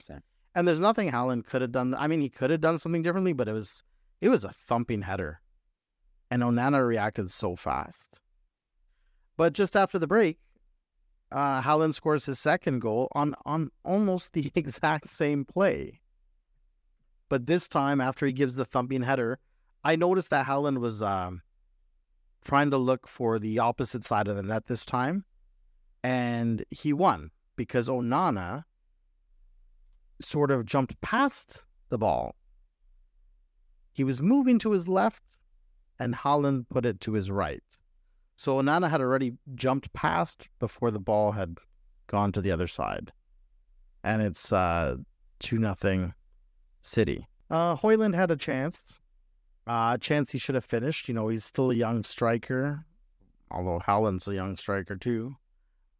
And 0.55 0.67
there's 0.67 0.79
nothing 0.79 1.11
Haaland 1.11 1.45
could 1.45 1.61
have 1.61 1.71
done. 1.71 1.95
I 1.95 2.07
mean, 2.07 2.21
he 2.21 2.29
could 2.29 2.51
have 2.51 2.61
done 2.61 2.77
something 2.77 3.01
differently, 3.01 3.33
but 3.33 3.47
it 3.47 3.53
was 3.53 3.83
it 4.21 4.29
was 4.29 4.43
a 4.43 4.51
thumping 4.51 5.01
header. 5.01 5.41
And 6.31 6.43
Onana 6.43 6.85
reacted 6.85 7.31
so 7.31 7.55
fast. 7.55 8.19
But 9.37 9.53
just 9.53 9.75
after 9.75 9.97
the 9.97 10.05
break, 10.05 10.37
uh, 11.31 11.61
Haaland 11.61 11.93
scores 11.93 12.25
his 12.25 12.39
second 12.39 12.79
goal 12.79 13.09
on 13.13 13.35
on 13.45 13.71
almost 13.83 14.33
the 14.33 14.51
exact 14.55 15.09
same 15.09 15.45
play. 15.45 16.01
But 17.29 17.45
this 17.45 17.67
time, 17.67 18.01
after 18.01 18.25
he 18.25 18.33
gives 18.33 18.55
the 18.55 18.65
thumping 18.65 19.03
header, 19.03 19.37
I 19.83 19.95
noticed 19.95 20.31
that 20.31 20.47
Haaland 20.47 20.79
was 20.79 21.03
um, 21.03 21.41
trying 22.43 22.71
to 22.71 22.77
look 22.77 23.07
for 23.07 23.37
the 23.37 23.59
opposite 23.59 24.03
side 24.03 24.27
of 24.27 24.35
the 24.35 24.43
net 24.43 24.65
this 24.65 24.85
time 24.85 25.25
and 26.03 26.63
he 26.69 26.93
won 26.93 27.31
because 27.55 27.87
Onana 27.87 28.63
sort 30.21 30.51
of 30.51 30.65
jumped 30.65 30.99
past 31.01 31.63
the 31.89 31.97
ball. 31.97 32.35
He 33.91 34.03
was 34.03 34.21
moving 34.21 34.59
to 34.59 34.71
his 34.71 34.87
left, 34.87 35.23
and 35.97 36.15
Haaland 36.15 36.69
put 36.69 36.85
it 36.85 37.01
to 37.01 37.13
his 37.13 37.29
right. 37.29 37.63
So 38.39 38.55
Onana 38.55 38.89
had 38.89 39.01
already 39.01 39.33
jumped 39.53 39.91
past 39.91 40.47
before 40.59 40.91
the 40.91 40.99
ball 40.99 41.33
had 41.33 41.57
gone 42.07 42.31
to 42.31 42.39
the 42.39 42.51
other 42.51 42.67
side, 42.67 43.11
and 44.01 44.21
it's 44.21 44.53
uh, 44.53 44.95
two 45.39 45.59
nothing 45.59 46.13
City. 46.81 47.27
Uh, 47.51 47.75
Højlund 47.75 48.15
had 48.15 48.31
a 48.31 48.37
chance, 48.37 48.97
uh, 49.67 49.91
a 49.95 49.97
chance 49.99 50.31
he 50.31 50.37
should 50.37 50.55
have 50.55 50.63
finished. 50.63 51.09
You 51.09 51.15
know, 51.15 51.27
he's 51.27 51.43
still 51.43 51.69
a 51.69 51.75
young 51.75 52.01
striker, 52.01 52.85
although 53.51 53.81
Haaland's 53.85 54.25
a 54.29 54.35
young 54.35 54.55
striker 54.55 54.95
too. 54.95 55.35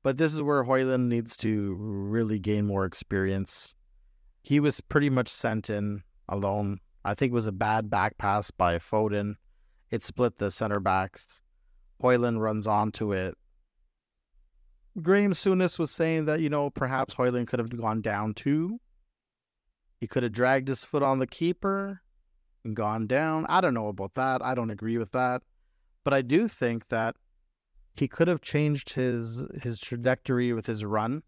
But 0.02 0.16
this 0.16 0.34
is 0.34 0.42
where 0.42 0.64
Højlund 0.64 1.10
needs 1.10 1.36
to 1.38 1.76
really 1.78 2.40
gain 2.40 2.66
more 2.66 2.86
experience. 2.86 3.76
He 4.44 4.62
was 4.62 4.80
pretty 4.80 5.10
much 5.10 5.28
sent 5.28 5.70
in 5.70 6.04
alone. 6.30 6.80
I 7.04 7.16
think 7.16 7.32
it 7.32 7.42
was 7.42 7.48
a 7.48 7.52
bad 7.52 7.90
back 7.90 8.18
pass 8.18 8.50
by 8.50 8.78
Foden. 8.78 9.36
It 9.92 10.04
split 10.04 10.38
the 10.38 10.52
center 10.52 10.80
backs. 10.80 11.42
Højlund 12.02 12.40
runs 12.40 12.68
onto 12.68 13.12
it. 13.12 13.36
Graham 15.02 15.34
Souness 15.34 15.78
was 15.78 15.92
saying 15.92 16.26
that, 16.26 16.42
you 16.42 16.50
know, 16.50 16.70
perhaps 16.70 17.16
Højlund 17.16 17.48
could 17.48 17.60
have 17.60 17.76
gone 17.78 18.02
down 18.02 18.34
too. 18.34 18.80
He 20.00 20.08
could 20.08 20.24
have 20.24 20.32
dragged 20.32 20.68
his 20.68 20.84
foot 20.84 21.04
on 21.04 21.20
the 21.20 21.28
keeper 21.28 22.02
and 22.64 22.76
gone 22.76 23.08
down. 23.08 23.46
I 23.50 23.62
don't 23.62 23.74
know 23.74 23.88
about 23.88 24.14
that. 24.14 24.44
I 24.44 24.56
don't 24.56 24.72
agree 24.72 24.98
with 24.98 25.12
that. 25.12 25.44
But 26.04 26.14
I 26.14 26.22
do 26.22 26.48
think 26.48 26.88
that 26.88 27.16
he 27.96 28.08
could 28.08 28.30
have 28.30 28.42
changed 28.42 28.92
his 28.92 29.46
his 29.62 29.78
trajectory 29.80 30.54
with 30.54 30.66
his 30.66 30.86
run 30.86 31.24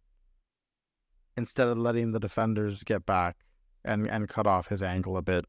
instead 1.36 1.68
of 1.68 1.78
letting 1.78 2.12
the 2.12 2.20
defenders 2.20 2.84
get 2.84 3.06
back 3.06 3.38
and 3.84 4.08
and 4.08 4.30
cut 4.30 4.48
off 4.48 4.68
his 4.68 4.82
angle 4.82 5.18
a 5.18 5.22
bit. 5.22 5.46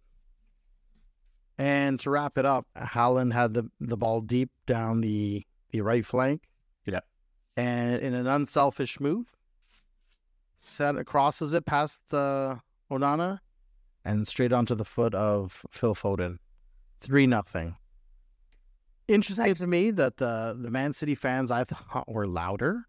And 1.58 2.00
to 2.00 2.10
wrap 2.10 2.38
it 2.38 2.44
up, 2.44 2.66
Haaland 2.76 3.32
had 3.32 3.54
the, 3.54 3.70
the 3.80 3.96
ball 3.96 4.20
deep 4.20 4.50
down 4.66 5.00
the 5.00 5.44
the 5.70 5.80
right 5.80 6.04
flank. 6.04 6.42
Yeah. 6.84 7.00
And 7.56 8.00
in 8.00 8.14
an 8.14 8.26
unselfish 8.26 9.00
move, 9.00 9.34
set 10.60 11.04
crosses 11.06 11.52
it 11.52 11.64
past 11.64 12.00
uh, 12.12 12.56
Onana 12.90 13.38
and 14.04 14.26
straight 14.26 14.52
onto 14.52 14.74
the 14.74 14.84
foot 14.84 15.14
of 15.14 15.64
Phil 15.70 15.94
Foden. 15.94 16.38
Three 17.00 17.26
nothing 17.26 17.76
interesting 19.08 19.54
to 19.54 19.66
me 19.66 19.90
that 19.90 20.16
the 20.16 20.56
the 20.58 20.70
Man 20.70 20.92
City 20.92 21.14
fans 21.14 21.50
I 21.50 21.64
thought 21.64 22.08
were 22.08 22.26
louder, 22.26 22.86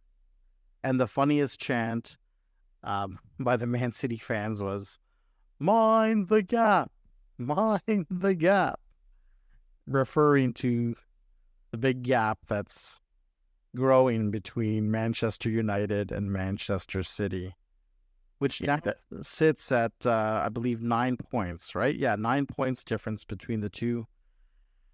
and 0.84 0.99
the 0.99 1.08
funniest 1.08 1.60
chant 1.60 2.17
um, 2.84 3.19
by 3.39 3.58
the 3.58 3.67
Man 3.67 3.91
City 3.91 4.17
fans 4.17 4.62
was 4.62 4.99
"Mind 5.60 6.30
the 6.30 6.41
gap, 6.41 6.91
mind 7.38 8.06
the 8.10 8.34
gap," 8.34 8.80
referring 9.88 10.54
to 10.54 10.96
the 11.72 11.78
big 11.78 12.04
gap 12.04 12.39
that's 12.48 13.00
growing 13.76 14.32
between 14.32 14.91
Manchester 14.91 15.50
United 15.50 16.12
and 16.12 16.32
Manchester 16.32 17.04
City, 17.04 17.56
which 18.39 18.62
now 18.62 18.80
sits 19.22 19.72
at 19.72 19.93
uh, 20.06 20.41
I 20.46 20.50
believe 20.50 20.82
nine 20.82 21.17
points. 21.17 21.76
Right? 21.76 21.96
Yeah, 21.96 22.15
nine 22.15 22.46
points 22.46 22.84
difference 22.84 23.24
between 23.24 23.62
the 23.62 23.69
two 23.69 24.08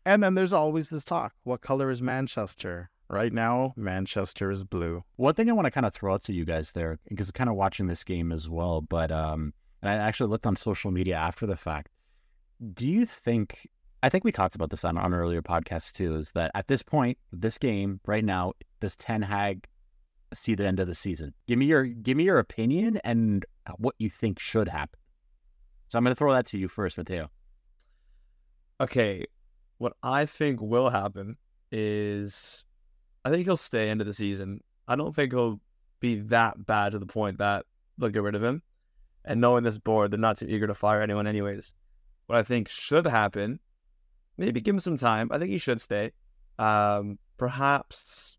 and 0.06 0.24
then 0.24 0.36
there's 0.36 0.54
always 0.54 0.90
this 0.90 1.06
talk 1.06 1.34
what 1.44 1.62
color 1.62 1.90
is 1.90 2.02
Manchester? 2.02 2.90
Right 3.12 3.34
now, 3.34 3.74
Manchester 3.76 4.52
is 4.52 4.64
blue. 4.64 5.04
One 5.16 5.34
thing 5.34 5.50
I 5.50 5.54
want 5.54 5.66
to 5.66 5.72
kind 5.72 5.86
of 5.86 5.94
throw 5.94 6.14
out 6.14 6.24
to 6.26 6.34
you 6.34 6.46
guys 6.46 6.74
there, 6.74 7.00
because 7.08 7.32
kind 7.32 7.50
of 7.50 7.56
watching 7.56 7.88
this 7.88 8.04
game 8.04 8.32
as 8.32 8.48
well, 8.48 8.82
but 8.82 9.12
um, 9.12 9.54
and 9.82 9.90
I 9.90 9.96
actually 9.96 10.30
looked 10.30 10.46
on 10.46 10.56
social 10.56 10.92
media 10.92 11.16
after 11.16 11.48
the 11.48 11.58
fact. 11.58 11.90
Do 12.74 12.88
you 12.88 13.06
think? 13.06 13.68
I 14.02 14.10
think 14.10 14.24
we 14.24 14.32
talked 14.32 14.56
about 14.56 14.70
this 14.70 14.86
on 14.86 14.98
on 14.98 15.14
earlier 15.14 15.42
podcasts 15.42 15.92
too. 15.92 16.16
Is 16.16 16.32
that 16.32 16.52
at 16.56 16.68
this 16.68 16.84
point, 16.84 17.18
this 17.32 17.58
game 17.58 18.00
right 18.06 18.24
now, 18.24 18.54
does 18.80 18.96
Ten 18.96 19.22
Hag 19.22 19.68
see 20.34 20.56
the 20.56 20.66
end 20.66 20.80
of 20.80 20.88
the 20.88 20.96
season? 20.96 21.34
Give 21.48 21.58
me 21.58 21.66
your 21.66 21.86
give 21.86 22.18
me 22.18 22.24
your 22.24 22.40
opinion 22.40 23.00
and 23.04 23.46
what 23.78 23.96
you 23.98 24.10
think 24.10 24.40
should 24.40 24.68
happen. 24.68 25.00
So 25.90 25.98
I'm 25.98 26.04
going 26.04 26.14
to 26.14 26.20
throw 26.20 26.34
that 26.34 26.46
to 26.48 26.58
you 26.58 26.68
first, 26.68 26.98
Matteo. 26.98 27.30
Okay, 28.82 29.26
what 29.80 29.94
I 30.04 30.26
think 30.26 30.62
will 30.62 30.90
happen 30.90 31.36
is 31.72 32.64
I 33.26 33.30
think 33.30 33.46
he'll 33.46 33.58
stay 33.58 33.90
into 33.90 34.06
the 34.06 34.14
season. 34.14 34.62
I 34.88 34.96
don't 34.96 35.16
think 35.16 35.34
he'll 35.34 35.60
be 36.00 36.16
that 36.22 36.66
bad 36.66 36.94
to 36.94 37.00
the 37.00 37.06
point 37.06 37.40
that 37.40 37.66
they'll 37.98 38.10
get 38.10 38.24
rid 38.24 38.36
of 38.36 38.44
him. 38.44 38.62
And 39.26 39.42
knowing 39.42 39.64
this 39.64 39.78
board, 39.78 40.12
they're 40.12 40.20
not 40.20 40.38
too 40.38 40.46
eager 40.48 40.68
to 40.68 40.74
fire 40.74 41.02
anyone, 41.02 41.28
anyways. 41.28 41.74
What 42.30 42.38
I 42.38 42.44
think 42.44 42.70
should 42.70 43.08
happen, 43.08 43.60
maybe 44.38 44.62
give 44.62 44.76
him 44.76 44.80
some 44.80 44.98
time. 44.98 45.30
I 45.32 45.40
think 45.40 45.50
he 45.50 45.58
should 45.58 45.82
stay. 45.82 46.12
Um, 46.60 47.18
perhaps 47.38 48.38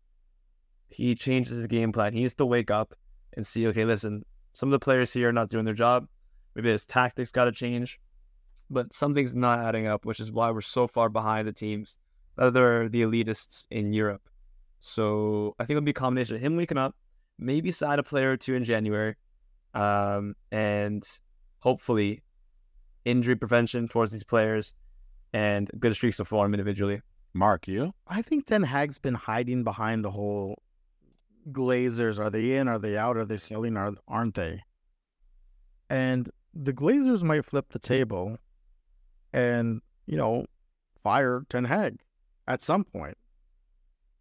he 0.87 1.13
changes 1.13 1.57
his 1.57 1.67
game 1.67 1.91
plan. 1.91 2.13
He 2.13 2.21
needs 2.21 2.35
to 2.35 2.45
wake 2.45 2.71
up 2.71 2.93
and 3.35 3.45
see, 3.45 3.67
okay, 3.67 3.83
listen, 3.83 4.23
some 4.53 4.69
of 4.69 4.71
the 4.71 4.79
players 4.79 5.11
here 5.11 5.29
are 5.29 5.33
not 5.33 5.49
doing 5.49 5.65
their 5.65 5.73
job. 5.73 6.07
Maybe 6.55 6.69
his 6.69 6.85
tactics 6.85 7.31
got 7.31 7.45
to 7.45 7.51
change 7.51 7.99
but 8.71 8.93
something's 8.93 9.35
not 9.35 9.59
adding 9.59 9.85
up, 9.85 10.05
which 10.05 10.19
is 10.19 10.31
why 10.31 10.49
we're 10.49 10.61
so 10.61 10.87
far 10.87 11.09
behind 11.09 11.47
the 11.47 11.51
teams 11.51 11.97
that 12.37 12.55
are 12.55 12.87
the 12.87 13.01
elitists 13.01 13.67
in 13.69 13.91
Europe. 13.91 14.21
So 14.79 15.55
I 15.59 15.65
think 15.65 15.71
it'll 15.71 15.85
be 15.85 15.91
a 15.91 15.93
combination 15.93 16.37
of 16.37 16.41
him 16.41 16.55
waking 16.55 16.77
up, 16.77 16.95
maybe 17.37 17.71
sign 17.71 17.99
a 17.99 18.03
player 18.03 18.31
or 18.31 18.37
two 18.37 18.55
in 18.55 18.63
January, 18.63 19.15
um, 19.73 20.35
and 20.51 21.03
hopefully 21.59 22.23
injury 23.05 23.35
prevention 23.35 23.87
towards 23.87 24.11
these 24.11 24.23
players, 24.23 24.73
and 25.33 25.69
good 25.79 25.93
streaks 25.93 26.19
of 26.19 26.27
form 26.27 26.53
individually. 26.53 27.01
Mark, 27.33 27.67
you? 27.67 27.93
I 28.07 28.21
think 28.21 28.45
Ten 28.45 28.63
Hag's 28.63 28.99
been 28.99 29.13
hiding 29.13 29.63
behind 29.63 30.03
the 30.03 30.11
whole 30.11 30.61
Glazers. 31.51 32.19
Are 32.19 32.29
they 32.29 32.57
in? 32.57 32.67
Are 32.67 32.79
they 32.79 32.97
out? 32.97 33.17
Are 33.17 33.25
they 33.25 33.37
selling? 33.37 33.77
Are, 33.77 33.93
aren't 34.07 34.35
they? 34.35 34.61
And 35.89 36.29
the 36.53 36.73
Glazers 36.73 37.23
might 37.23 37.45
flip 37.45 37.69
the 37.69 37.79
table 37.79 38.37
and, 39.33 39.81
you 40.05 40.17
know, 40.17 40.45
fire 41.01 41.43
Ten 41.49 41.65
Hag 41.65 41.99
at 42.47 42.61
some 42.61 42.83
point. 42.83 43.17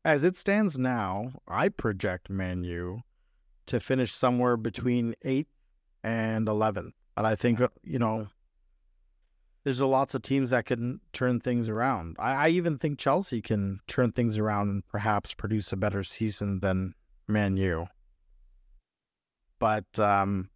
As 0.04 0.24
it 0.24 0.36
stands 0.36 0.78
now, 0.78 1.32
I 1.46 1.68
project 1.68 2.30
Man 2.30 2.64
U 2.64 3.02
to 3.66 3.80
finish 3.80 4.12
somewhere 4.12 4.56
between 4.56 5.14
8th 5.24 5.46
and 6.02 6.46
11th. 6.46 6.92
And 7.16 7.26
I 7.26 7.34
think, 7.34 7.60
uh, 7.60 7.68
you 7.82 7.98
know, 7.98 8.28
there's 9.64 9.80
a 9.80 9.86
lots 9.86 10.14
of 10.14 10.22
teams 10.22 10.50
that 10.50 10.66
can 10.66 11.00
turn 11.12 11.40
things 11.40 11.68
around. 11.68 12.16
I, 12.18 12.32
I 12.32 12.48
even 12.48 12.78
think 12.78 12.98
Chelsea 12.98 13.42
can 13.42 13.80
turn 13.86 14.12
things 14.12 14.38
around 14.38 14.70
and 14.70 14.86
perhaps 14.86 15.34
produce 15.34 15.72
a 15.72 15.76
better 15.76 16.02
season 16.02 16.60
than 16.60 16.94
Man 17.28 17.56
U. 17.56 17.86
But 19.58 19.98
um, 19.98 20.48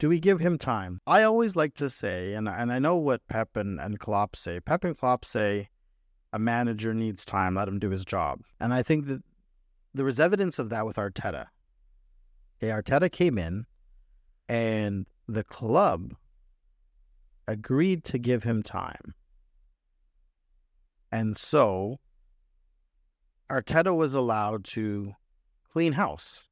do 0.00 0.08
we 0.08 0.18
give 0.18 0.40
him 0.40 0.58
time? 0.58 0.98
I 1.06 1.22
always 1.22 1.54
like 1.54 1.74
to 1.74 1.88
say, 1.88 2.34
and 2.34 2.48
and 2.48 2.72
I 2.72 2.80
know 2.80 2.96
what 2.96 3.26
Pep 3.28 3.56
and, 3.56 3.80
and 3.80 4.00
Klopp 4.00 4.34
say. 4.34 4.58
Pep 4.58 4.82
and 4.82 4.98
Klopp 4.98 5.24
say 5.24 5.68
a 6.32 6.38
manager 6.38 6.94
needs 6.94 7.24
time, 7.24 7.54
let 7.54 7.68
him 7.68 7.78
do 7.78 7.90
his 7.90 8.04
job. 8.04 8.40
And 8.58 8.74
I 8.74 8.82
think 8.82 9.06
that 9.06 9.22
there 9.94 10.04
was 10.04 10.20
evidence 10.20 10.58
of 10.58 10.68
that 10.70 10.86
with 10.86 10.96
Arteta. 10.96 11.46
Okay, 12.62 12.70
Arteta 12.72 13.10
came 13.10 13.38
in 13.38 13.66
and 14.48 15.06
the 15.28 15.44
club 15.44 16.14
agreed 17.50 18.04
to 18.04 18.18
give 18.18 18.44
him 18.44 18.62
time. 18.62 19.14
And 21.10 21.36
so 21.36 21.98
Arteta 23.50 23.94
was 23.96 24.14
allowed 24.14 24.64
to 24.66 25.14
clean 25.72 25.94
house. 25.94 26.46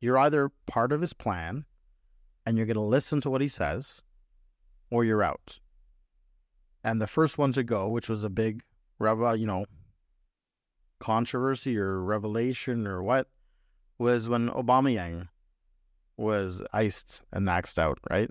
You're 0.00 0.18
either 0.18 0.50
part 0.66 0.92
of 0.92 1.00
his 1.00 1.12
plan 1.12 1.64
and 2.44 2.56
you're 2.56 2.66
going 2.66 2.74
to 2.74 2.80
listen 2.80 3.20
to 3.22 3.30
what 3.30 3.40
he 3.40 3.48
says, 3.48 4.02
or 4.90 5.04
you're 5.04 5.22
out. 5.22 5.60
And 6.82 7.00
the 7.00 7.06
first 7.06 7.38
one 7.38 7.52
to 7.52 7.62
go, 7.62 7.88
which 7.88 8.08
was 8.08 8.24
a 8.24 8.28
big, 8.30 8.62
you 9.00 9.46
know, 9.46 9.64
controversy 11.00 11.78
or 11.78 12.02
revelation 12.02 12.86
or 12.86 13.02
what, 13.02 13.28
was 13.98 14.28
when 14.28 14.50
Aubameyang 14.50 15.28
was 16.16 16.62
iced 16.72 17.22
and 17.32 17.46
maxed 17.46 17.78
out, 17.78 17.98
right? 18.10 18.30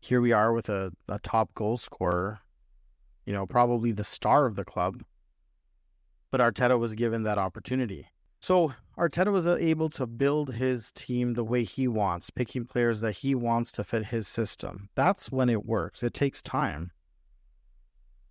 Here 0.00 0.20
we 0.20 0.32
are 0.32 0.52
with 0.52 0.68
a, 0.68 0.92
a 1.08 1.18
top 1.18 1.54
goal 1.54 1.76
scorer, 1.76 2.40
you 3.26 3.32
know, 3.32 3.46
probably 3.46 3.92
the 3.92 4.04
star 4.04 4.46
of 4.46 4.56
the 4.56 4.64
club, 4.64 5.02
but 6.30 6.40
Arteta 6.40 6.78
was 6.78 6.94
given 6.94 7.24
that 7.24 7.38
opportunity. 7.38 8.08
So 8.40 8.72
Arteta 8.96 9.32
was 9.32 9.46
uh, 9.46 9.56
able 9.58 9.90
to 9.90 10.06
build 10.06 10.54
his 10.54 10.92
team 10.92 11.34
the 11.34 11.44
way 11.44 11.64
he 11.64 11.88
wants, 11.88 12.30
picking 12.30 12.64
players 12.64 13.00
that 13.00 13.16
he 13.16 13.34
wants 13.34 13.72
to 13.72 13.84
fit 13.84 14.06
his 14.06 14.28
system. 14.28 14.88
That's 14.94 15.32
when 15.32 15.48
it 15.48 15.66
works. 15.66 16.02
It 16.02 16.14
takes 16.14 16.42
time. 16.42 16.92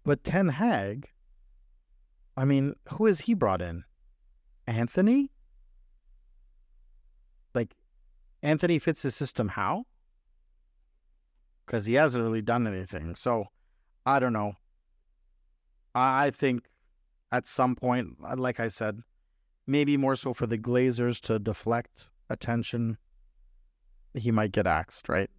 But 0.03 0.23
Ten 0.23 0.47
Hag, 0.47 1.09
I 2.37 2.45
mean, 2.45 2.75
who 2.93 3.07
has 3.07 3.19
he 3.19 3.33
brought 3.33 3.61
in? 3.61 3.83
Antony? 4.65 5.31
Like, 7.53 7.75
Antony 8.41 8.79
fits 8.79 9.01
his 9.01 9.15
system 9.15 9.49
how? 9.49 9.85
Because 11.67 11.85
he 11.85 11.93
hasn't 11.93 12.23
really 12.23 12.41
done 12.41 12.65
anything. 12.65 13.13
So, 13.13 13.45
I 14.05 14.19
don't 14.19 14.33
know. 14.33 14.53
I 15.93 16.31
think 16.31 16.63
at 17.31 17.45
some 17.45 17.75
point, 17.75 18.17
uh, 18.25 18.35
like 18.37 18.59
I 18.59 18.69
said, 18.69 19.01
maybe 19.67 19.97
more 19.97 20.15
so 20.15 20.33
for 20.33 20.47
the 20.47 20.57
Glazers 20.57 21.19
to 21.21 21.39
deflect 21.39 22.09
attention, 22.29 22.97
he 24.13 24.31
might 24.31 24.53
get 24.53 24.65
axed, 24.65 25.09
right? 25.09 25.29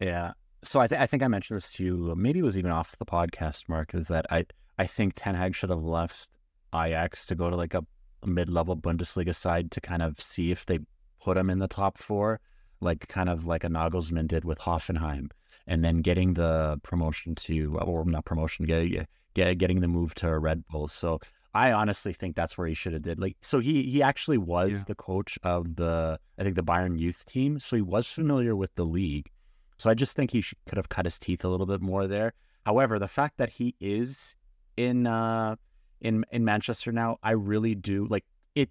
Yeah. 0.00 0.32
So 0.62 0.80
I, 0.80 0.86
th- 0.86 1.00
I 1.00 1.06
think 1.06 1.22
I 1.22 1.28
mentioned 1.28 1.56
this 1.56 1.72
to 1.72 1.84
you. 1.84 2.14
Maybe 2.16 2.38
it 2.38 2.44
was 2.44 2.56
even 2.56 2.70
off 2.70 2.96
the 2.98 3.06
podcast, 3.06 3.68
Mark. 3.68 3.94
Is 3.94 4.08
that 4.08 4.26
I 4.30 4.46
I 4.78 4.86
think 4.86 5.14
Ten 5.16 5.34
Hag 5.34 5.54
should 5.54 5.70
have 5.70 5.82
left 5.82 6.28
Ajax 6.74 7.26
to 7.26 7.34
go 7.34 7.50
to 7.50 7.56
like 7.56 7.74
a 7.74 7.84
mid 8.24 8.50
level 8.50 8.76
Bundesliga 8.76 9.34
side 9.34 9.70
to 9.72 9.80
kind 9.80 10.02
of 10.02 10.20
see 10.20 10.50
if 10.50 10.66
they 10.66 10.80
put 11.22 11.36
him 11.36 11.50
in 11.50 11.58
the 11.58 11.68
top 11.68 11.98
four, 11.98 12.40
like 12.80 13.08
kind 13.08 13.28
of 13.28 13.46
like 13.46 13.64
a 13.64 13.68
Nagelsmann 13.68 14.28
did 14.28 14.44
with 14.44 14.58
Hoffenheim, 14.58 15.30
and 15.66 15.84
then 15.84 15.98
getting 15.98 16.34
the 16.34 16.78
promotion 16.82 17.34
to 17.36 17.78
or 17.78 18.04
not 18.04 18.24
promotion, 18.24 18.66
get, 18.66 19.08
get 19.34 19.58
getting 19.58 19.80
the 19.80 19.88
move 19.88 20.14
to 20.16 20.38
Red 20.38 20.66
Bull. 20.68 20.88
So 20.88 21.20
I 21.54 21.72
honestly 21.72 22.12
think 22.12 22.36
that's 22.36 22.58
where 22.58 22.66
he 22.66 22.74
should 22.74 22.92
have 22.92 23.02
did. 23.02 23.18
Like, 23.18 23.36
so 23.40 23.60
he 23.60 23.84
he 23.84 24.02
actually 24.02 24.38
was 24.38 24.72
yeah. 24.72 24.84
the 24.86 24.94
coach 24.94 25.38
of 25.42 25.76
the 25.76 26.18
I 26.38 26.42
think 26.42 26.56
the 26.56 26.62
Bayern 26.62 26.98
youth 26.98 27.24
team, 27.24 27.58
so 27.58 27.76
he 27.76 27.82
was 27.82 28.06
familiar 28.06 28.54
with 28.54 28.74
the 28.74 28.84
league. 28.84 29.30
So 29.78 29.90
I 29.90 29.94
just 29.94 30.16
think 30.16 30.30
he 30.30 30.40
should, 30.40 30.58
could 30.66 30.76
have 30.76 30.88
cut 30.88 31.06
his 31.06 31.18
teeth 31.18 31.44
a 31.44 31.48
little 31.48 31.66
bit 31.66 31.80
more 31.80 32.06
there. 32.06 32.32
However, 32.64 32.98
the 32.98 33.08
fact 33.08 33.38
that 33.38 33.50
he 33.50 33.74
is 33.80 34.36
in 34.76 35.06
uh 35.06 35.56
in 36.00 36.24
in 36.30 36.44
Manchester 36.44 36.92
now, 36.92 37.18
I 37.22 37.30
really 37.32 37.74
do 37.74 38.06
like 38.06 38.24
it. 38.54 38.70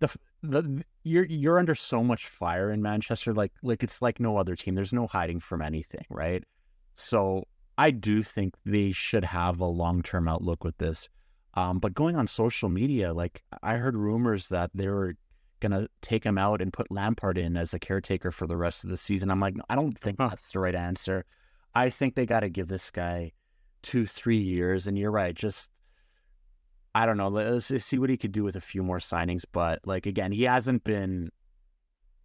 The 0.00 0.10
the 0.50 0.84
you're 1.02 1.26
you're 1.26 1.58
under 1.58 1.74
so 1.74 2.02
much 2.02 2.26
fire 2.28 2.70
in 2.70 2.82
Manchester, 2.82 3.32
like 3.34 3.52
like 3.62 3.82
it's 3.82 4.02
like 4.02 4.20
no 4.20 4.36
other 4.36 4.56
team. 4.56 4.74
There's 4.74 4.92
no 4.92 5.06
hiding 5.06 5.40
from 5.40 5.62
anything, 5.62 6.04
right? 6.10 6.44
So 6.96 7.44
I 7.76 7.90
do 7.90 8.22
think 8.22 8.54
they 8.64 8.92
should 8.92 9.24
have 9.24 9.60
a 9.60 9.66
long 9.66 10.02
term 10.02 10.28
outlook 10.28 10.64
with 10.64 10.78
this. 10.78 11.08
Um, 11.54 11.78
but 11.78 11.94
going 11.94 12.16
on 12.16 12.26
social 12.26 12.68
media, 12.68 13.12
like 13.12 13.42
I 13.62 13.76
heard 13.76 13.96
rumors 13.96 14.48
that 14.48 14.70
they 14.74 14.88
were 14.88 15.14
gonna 15.60 15.88
take 16.02 16.24
him 16.24 16.38
out 16.38 16.60
and 16.60 16.72
put 16.72 16.90
Lampard 16.90 17.38
in 17.38 17.56
as 17.56 17.72
a 17.72 17.78
caretaker 17.78 18.30
for 18.30 18.46
the 18.46 18.56
rest 18.56 18.84
of 18.84 18.90
the 18.90 18.96
season. 18.96 19.30
I'm 19.30 19.40
like, 19.40 19.56
I 19.68 19.74
don't 19.76 19.98
think 19.98 20.18
that's 20.18 20.52
the 20.52 20.60
right 20.60 20.74
answer. 20.74 21.24
I 21.74 21.90
think 21.90 22.14
they 22.14 22.26
got 22.26 22.40
to 22.40 22.48
give 22.48 22.68
this 22.68 22.90
guy 22.90 23.32
two, 23.82 24.06
three 24.06 24.38
years. 24.38 24.86
And 24.86 24.98
you're 24.98 25.10
right, 25.10 25.34
just 25.34 25.70
I 26.94 27.06
don't 27.06 27.16
know. 27.16 27.28
Let's 27.28 27.84
see 27.84 27.98
what 27.98 28.10
he 28.10 28.16
could 28.16 28.32
do 28.32 28.44
with 28.44 28.56
a 28.56 28.60
few 28.60 28.82
more 28.82 28.98
signings. 28.98 29.44
But 29.50 29.80
like 29.84 30.06
again, 30.06 30.32
he 30.32 30.44
hasn't 30.44 30.84
been, 30.84 31.30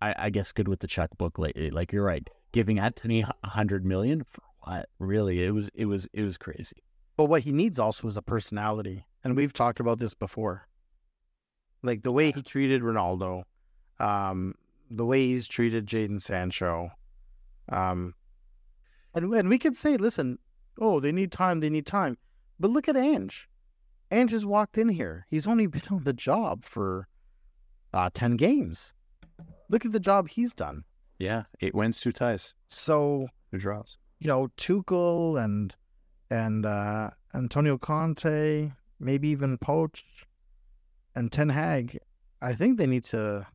I, 0.02 0.16
I 0.18 0.30
guess, 0.30 0.52
good 0.52 0.68
with 0.68 0.80
the 0.80 0.88
checkbook 0.88 1.40
lately. 1.40 1.72
Like 1.72 1.92
you're 1.92 2.04
right, 2.04 2.28
giving 2.52 2.80
Antony 2.80 3.22
a 3.22 3.50
hundred 3.50 3.86
million 3.86 4.24
for 4.24 4.44
what? 4.60 4.90
Really, 5.00 5.44
it 5.44 5.52
was 5.52 5.70
it 5.74 5.86
was 5.86 6.08
it 6.14 6.24
was 6.24 6.38
crazy. 6.38 6.84
But 7.18 7.26
what 7.26 7.42
he 7.42 7.52
needs 7.52 7.80
also 7.80 8.08
is 8.08 8.16
a 8.16 8.22
personality 8.22 9.06
and 9.24 9.36
we've 9.36 9.54
talked 9.54 9.80
about 9.80 10.00
this 10.00 10.14
before. 10.14 10.68
Like 11.82 12.02
the 12.02 12.12
way 12.12 12.32
he 12.32 12.42
treated 12.42 12.82
Ronaldo, 12.82 13.44
um, 14.00 14.56
the 14.90 15.06
way 15.06 15.28
he's 15.28 15.48
treated 15.48 15.88
Jadon 15.88 16.22
Sancho, 16.22 16.92
um, 17.70 18.14
and 19.14 19.34
and 19.34 19.50
we 19.50 19.58
could 19.58 19.76
say, 19.76 19.98
listen, 19.98 20.40
oh, 20.80 21.00
they 21.00 21.12
need 21.12 21.32
time, 21.32 21.60
they 21.60 21.70
need 21.70 21.86
time, 21.86 22.18
but 22.60 22.72
look 22.72 22.90
at 22.90 22.98
Ange. 22.98 23.48
Ange 24.12 24.32
has 24.32 24.46
walked 24.46 24.78
in 24.78 24.90
here. 24.90 25.26
He's 25.30 25.48
only 25.48 25.68
been 25.76 25.84
on 25.92 26.04
the 26.04 26.14
job 26.14 26.66
for 26.66 27.08
uh, 27.94 28.10
ten 28.14 28.36
games. 28.38 28.94
Look 29.70 29.86
at 29.86 29.92
the 29.92 30.00
job 30.00 30.30
he's 30.30 30.54
done. 30.54 30.84
Yeah, 31.20 31.44
eight 31.62 31.76
wins, 31.76 32.00
two 32.00 32.12
ties. 32.12 32.54
So 32.70 33.28
two 33.52 33.60
draws. 33.60 33.98
You 34.20 34.28
know, 34.28 34.48
Tuchel 34.58 35.44
and 35.44 35.76
and 36.30 36.66
uh, 36.66 37.10
Antonio 37.34 37.78
Conte, 37.78 38.72
maybe 39.00 39.30
even 39.30 39.58
Poch 39.58 40.02
and 41.16 41.32
Ten 41.32 41.50
Hag, 41.50 42.00
I 42.42 42.54
think 42.54 42.78
they 42.78 42.88
need 42.88 43.06
to 43.06 43.46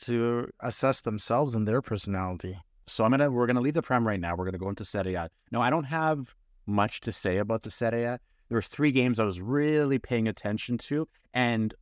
to 0.00 0.50
assess 0.60 1.00
themselves 1.00 1.54
and 1.54 1.66
their 1.66 1.80
personality. 1.80 2.58
So 2.86 3.04
I'm 3.04 3.10
gonna 3.10 3.30
we're 3.30 3.46
gonna 3.46 3.60
leave 3.60 3.74
the 3.74 3.82
prem 3.82 4.06
right 4.06 4.20
now. 4.20 4.34
We're 4.34 4.44
gonna 4.44 4.58
go 4.58 4.68
into 4.68 4.84
Serie 4.84 5.14
A. 5.14 5.28
No, 5.50 5.60
I 5.60 5.70
don't 5.70 5.84
have 5.84 6.34
much 6.66 7.00
to 7.02 7.12
say 7.12 7.38
about 7.38 7.62
the 7.62 7.70
Serie 7.70 8.04
A. 8.04 8.18
There 8.52 8.58
was 8.58 8.68
three 8.68 8.92
games 8.92 9.18
I 9.18 9.24
was 9.24 9.40
really 9.40 9.98
paying 9.98 10.28
attention 10.28 10.76
to, 10.76 11.08
and 11.32 11.72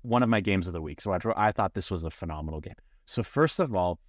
one 0.00 0.22
of 0.22 0.30
my 0.30 0.40
games 0.40 0.66
of 0.66 0.72
the 0.72 0.80
week. 0.80 1.02
So 1.02 1.12
I, 1.12 1.18
I 1.36 1.52
thought 1.52 1.74
this 1.74 1.90
was 1.90 2.02
a 2.02 2.10
phenomenal 2.10 2.62
game. 2.62 2.76
So 3.04 3.22
first 3.22 3.58
of 3.58 3.74
all, 3.74 4.00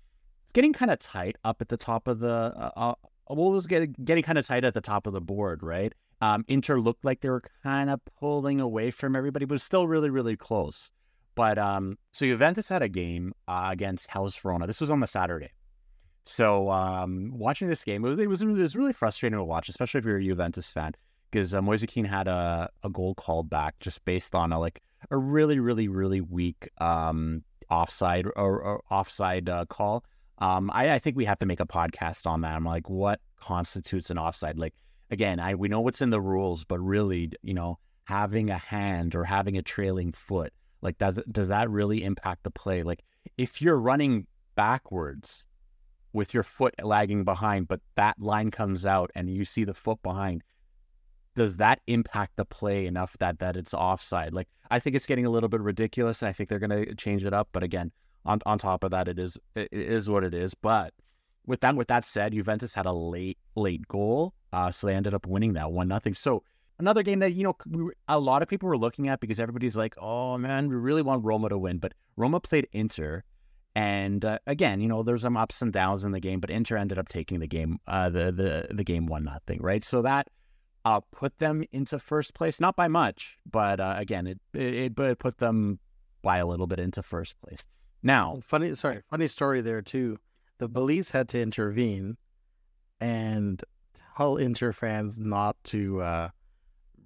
it's 0.43 0.53
getting 0.53 0.71
kind 0.71 0.91
of 0.91 0.99
tight 0.99 1.35
up 1.43 1.57
at 1.59 1.67
the 1.67 1.75
top 1.75 2.07
of 2.07 2.19
the. 2.19 2.53
Uh, 2.55 2.71
uh, 2.77 2.93
well, 3.29 3.49
it 3.49 3.51
was 3.51 3.67
getting 3.67 3.93
getting 4.01 4.23
kind 4.23 4.37
of 4.37 4.47
tight 4.47 4.63
at 4.63 4.73
the 4.73 4.79
top 4.79 5.07
of 5.07 5.11
the 5.11 5.19
board, 5.19 5.61
right? 5.61 5.91
Um, 6.21 6.45
Inter 6.47 6.79
looked 6.79 7.03
like 7.03 7.19
they 7.19 7.29
were 7.29 7.41
kind 7.63 7.89
of 7.89 7.99
pulling 8.17 8.61
away 8.61 8.91
from 8.91 9.13
everybody, 9.13 9.43
but 9.43 9.59
still 9.59 9.85
really, 9.85 10.09
really 10.09 10.37
close. 10.37 10.91
But 11.35 11.57
um, 11.57 11.97
so 12.13 12.25
Juventus 12.25 12.69
had 12.69 12.81
a 12.81 12.87
game 12.87 13.33
uh, 13.49 13.67
against 13.71 14.09
Hellas 14.09 14.37
Verona. 14.37 14.67
This 14.67 14.79
was 14.79 14.89
on 14.89 15.01
the 15.01 15.07
Saturday. 15.07 15.49
So 16.23 16.69
um, 16.69 17.31
watching 17.33 17.67
this 17.67 17.83
game, 17.83 18.05
it 18.05 18.07
was, 18.07 18.19
it 18.19 18.29
was, 18.29 18.41
it 18.41 18.47
was 18.47 18.73
really 18.77 18.93
frustrating 18.93 19.37
to 19.37 19.43
watch, 19.43 19.67
especially 19.67 19.97
if 19.97 20.05
you're 20.05 20.15
a 20.15 20.23
Juventus 20.23 20.71
fan, 20.71 20.93
because 21.35 21.53
uh, 21.53 21.61
Moise 21.61 21.83
Kean 21.85 22.05
had 22.05 22.29
a, 22.29 22.69
a 22.81 22.89
goal 22.89 23.13
called 23.13 23.49
back 23.49 23.77
just 23.81 24.05
based 24.05 24.33
on 24.33 24.53
a 24.53 24.59
like 24.59 24.81
a 25.11 25.17
really, 25.17 25.59
really, 25.59 25.89
really 25.89 26.21
weak 26.21 26.69
um, 26.77 27.43
offside 27.69 28.25
or, 28.25 28.61
or 28.61 28.81
offside 28.89 29.49
uh, 29.49 29.65
call 29.65 30.05
Um, 30.39 30.71
I, 30.73 30.93
I 30.93 30.99
think 30.99 31.17
we 31.17 31.25
have 31.25 31.39
to 31.39 31.45
make 31.45 31.59
a 31.59 31.65
podcast 31.65 32.25
on 32.25 32.39
that. 32.41 32.55
I'm 32.55 32.63
like, 32.63 32.89
what 32.89 33.19
constitutes 33.35 34.09
an 34.09 34.17
offside? 34.17 34.57
Like, 34.57 34.75
again, 35.11 35.41
I 35.41 35.55
we 35.55 35.67
know 35.67 35.81
what's 35.81 36.01
in 36.01 36.09
the 36.09 36.21
rules, 36.21 36.63
but 36.63 36.79
really, 36.79 37.31
you 37.41 37.53
know, 37.53 37.79
having 38.05 38.49
a 38.49 38.57
hand 38.57 39.13
or 39.13 39.25
having 39.25 39.57
a 39.57 39.61
trailing 39.61 40.13
foot, 40.13 40.53
like 40.81 40.97
does 40.97 41.19
does 41.29 41.49
that 41.49 41.69
really 41.69 42.01
impact 42.05 42.43
the 42.43 42.51
play? 42.51 42.83
Like, 42.83 43.03
if 43.37 43.61
you're 43.61 43.77
running 43.77 44.25
backwards 44.55 45.45
with 46.13 46.33
your 46.33 46.43
foot 46.43 46.73
lagging 46.81 47.25
behind, 47.25 47.67
but 47.67 47.81
that 47.95 48.21
line 48.21 48.51
comes 48.51 48.85
out 48.85 49.11
and 49.15 49.29
you 49.29 49.43
see 49.43 49.65
the 49.65 49.73
foot 49.73 50.01
behind, 50.01 50.43
does 51.35 51.57
that 51.57 51.81
impact 51.87 52.37
the 52.37 52.45
play 52.45 52.85
enough 52.85 53.17
that 53.19 53.39
that 53.39 53.55
it's 53.55 53.73
offside? 53.73 54.33
Like, 54.33 54.47
I 54.71 54.79
think 54.79 54.95
it's 54.95 55.05
getting 55.05 55.25
a 55.25 55.29
little 55.29 55.49
bit 55.49 55.61
ridiculous, 55.61 56.21
and 56.21 56.29
I 56.29 56.33
think 56.33 56.49
they're 56.49 56.59
going 56.59 56.85
to 56.85 56.95
change 56.95 57.23
it 57.23 57.33
up. 57.33 57.49
But 57.51 57.63
again, 57.63 57.91
on 58.25 58.41
on 58.45 58.57
top 58.57 58.83
of 58.83 58.91
that, 58.91 59.07
it 59.07 59.19
is 59.19 59.37
it 59.55 59.69
is 59.71 60.09
what 60.09 60.23
it 60.23 60.33
is. 60.33 60.53
But 60.55 60.93
with 61.45 61.61
that 61.61 61.75
with 61.75 61.89
that 61.89 62.05
said, 62.05 62.33
Juventus 62.33 62.73
had 62.73 62.85
a 62.85 62.93
late 62.93 63.37
late 63.55 63.87
goal, 63.87 64.33
uh, 64.53 64.71
so 64.71 64.87
they 64.87 64.95
ended 64.95 65.13
up 65.13 65.27
winning 65.27 65.53
that 65.53 65.71
one 65.71 65.87
nothing. 65.87 66.15
So 66.15 66.43
another 66.79 67.03
game 67.03 67.19
that 67.19 67.33
you 67.33 67.43
know 67.43 67.55
we, 67.69 67.91
a 68.07 68.19
lot 68.19 68.41
of 68.41 68.47
people 68.47 68.69
were 68.69 68.77
looking 68.77 69.07
at 69.07 69.19
because 69.19 69.39
everybody's 69.39 69.75
like, 69.75 69.95
oh 69.97 70.37
man, 70.37 70.69
we 70.69 70.75
really 70.75 71.01
want 71.01 71.23
Roma 71.23 71.49
to 71.49 71.57
win, 71.57 71.77
but 71.77 71.93
Roma 72.15 72.39
played 72.39 72.67
Inter. 72.71 73.23
And 73.77 74.23
uh, 74.23 74.39
again, 74.47 74.79
you 74.79 74.87
know, 74.87 75.03
there's 75.03 75.23
some 75.23 75.35
ups 75.35 75.61
and 75.61 75.73
downs 75.73 76.05
in 76.05 76.13
the 76.13 76.21
game, 76.21 76.39
but 76.39 76.49
Inter 76.49 76.77
ended 76.77 76.97
up 76.97 77.09
taking 77.09 77.41
the 77.41 77.47
game, 77.47 77.79
uh, 77.87 78.09
the 78.09 78.31
the 78.31 78.67
the 78.73 78.85
game 78.85 79.05
one 79.05 79.25
nothing, 79.25 79.61
right? 79.61 79.83
So 79.83 80.01
that 80.01 80.29
uh, 80.85 80.99
put 81.11 81.39
them 81.39 81.63
into 81.71 81.97
first 81.97 82.35
place, 82.35 82.59
not 82.59 82.75
by 82.75 82.87
much, 82.87 83.37
but 83.49 83.79
uh, 83.79 83.95
again, 83.97 84.27
it, 84.27 84.39
it 84.53 84.97
it 84.97 85.19
put 85.19 85.39
them 85.39 85.79
by 86.21 86.37
a 86.37 86.45
little 86.45 86.67
bit 86.67 86.79
into 86.79 87.01
first 87.01 87.35
place. 87.41 87.65
Now, 88.03 88.39
funny, 88.43 88.75
sorry, 88.75 89.01
funny 89.09 89.27
story 89.27 89.61
there 89.61 89.81
too. 89.81 90.19
The 90.59 90.69
police 90.69 91.09
had 91.09 91.27
to 91.29 91.41
intervene 91.41 92.17
and 93.01 93.61
tell 94.15 94.37
Inter 94.37 94.71
fans 94.71 95.19
not 95.19 95.57
to 95.65 96.01
uh, 96.01 96.29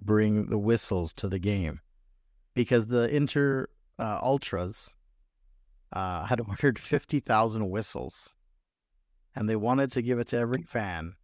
bring 0.02 0.50
the 0.50 0.58
whistles 0.58 1.14
to 1.14 1.28
the 1.28 1.38
game 1.38 1.80
because 2.54 2.86
the 2.86 3.08
Inter 3.08 3.66
uh, 3.98 4.18
ultras 4.22 4.92
uh, 5.94 6.26
had 6.26 6.40
ordered 6.48 6.78
fifty 6.78 7.18
thousand 7.18 7.70
whistles, 7.70 8.34
and 9.34 9.48
they 9.48 9.56
wanted 9.56 9.90
to 9.92 10.02
give 10.02 10.18
it 10.18 10.28
to 10.28 10.36
every 10.36 10.62
fan 10.64 11.14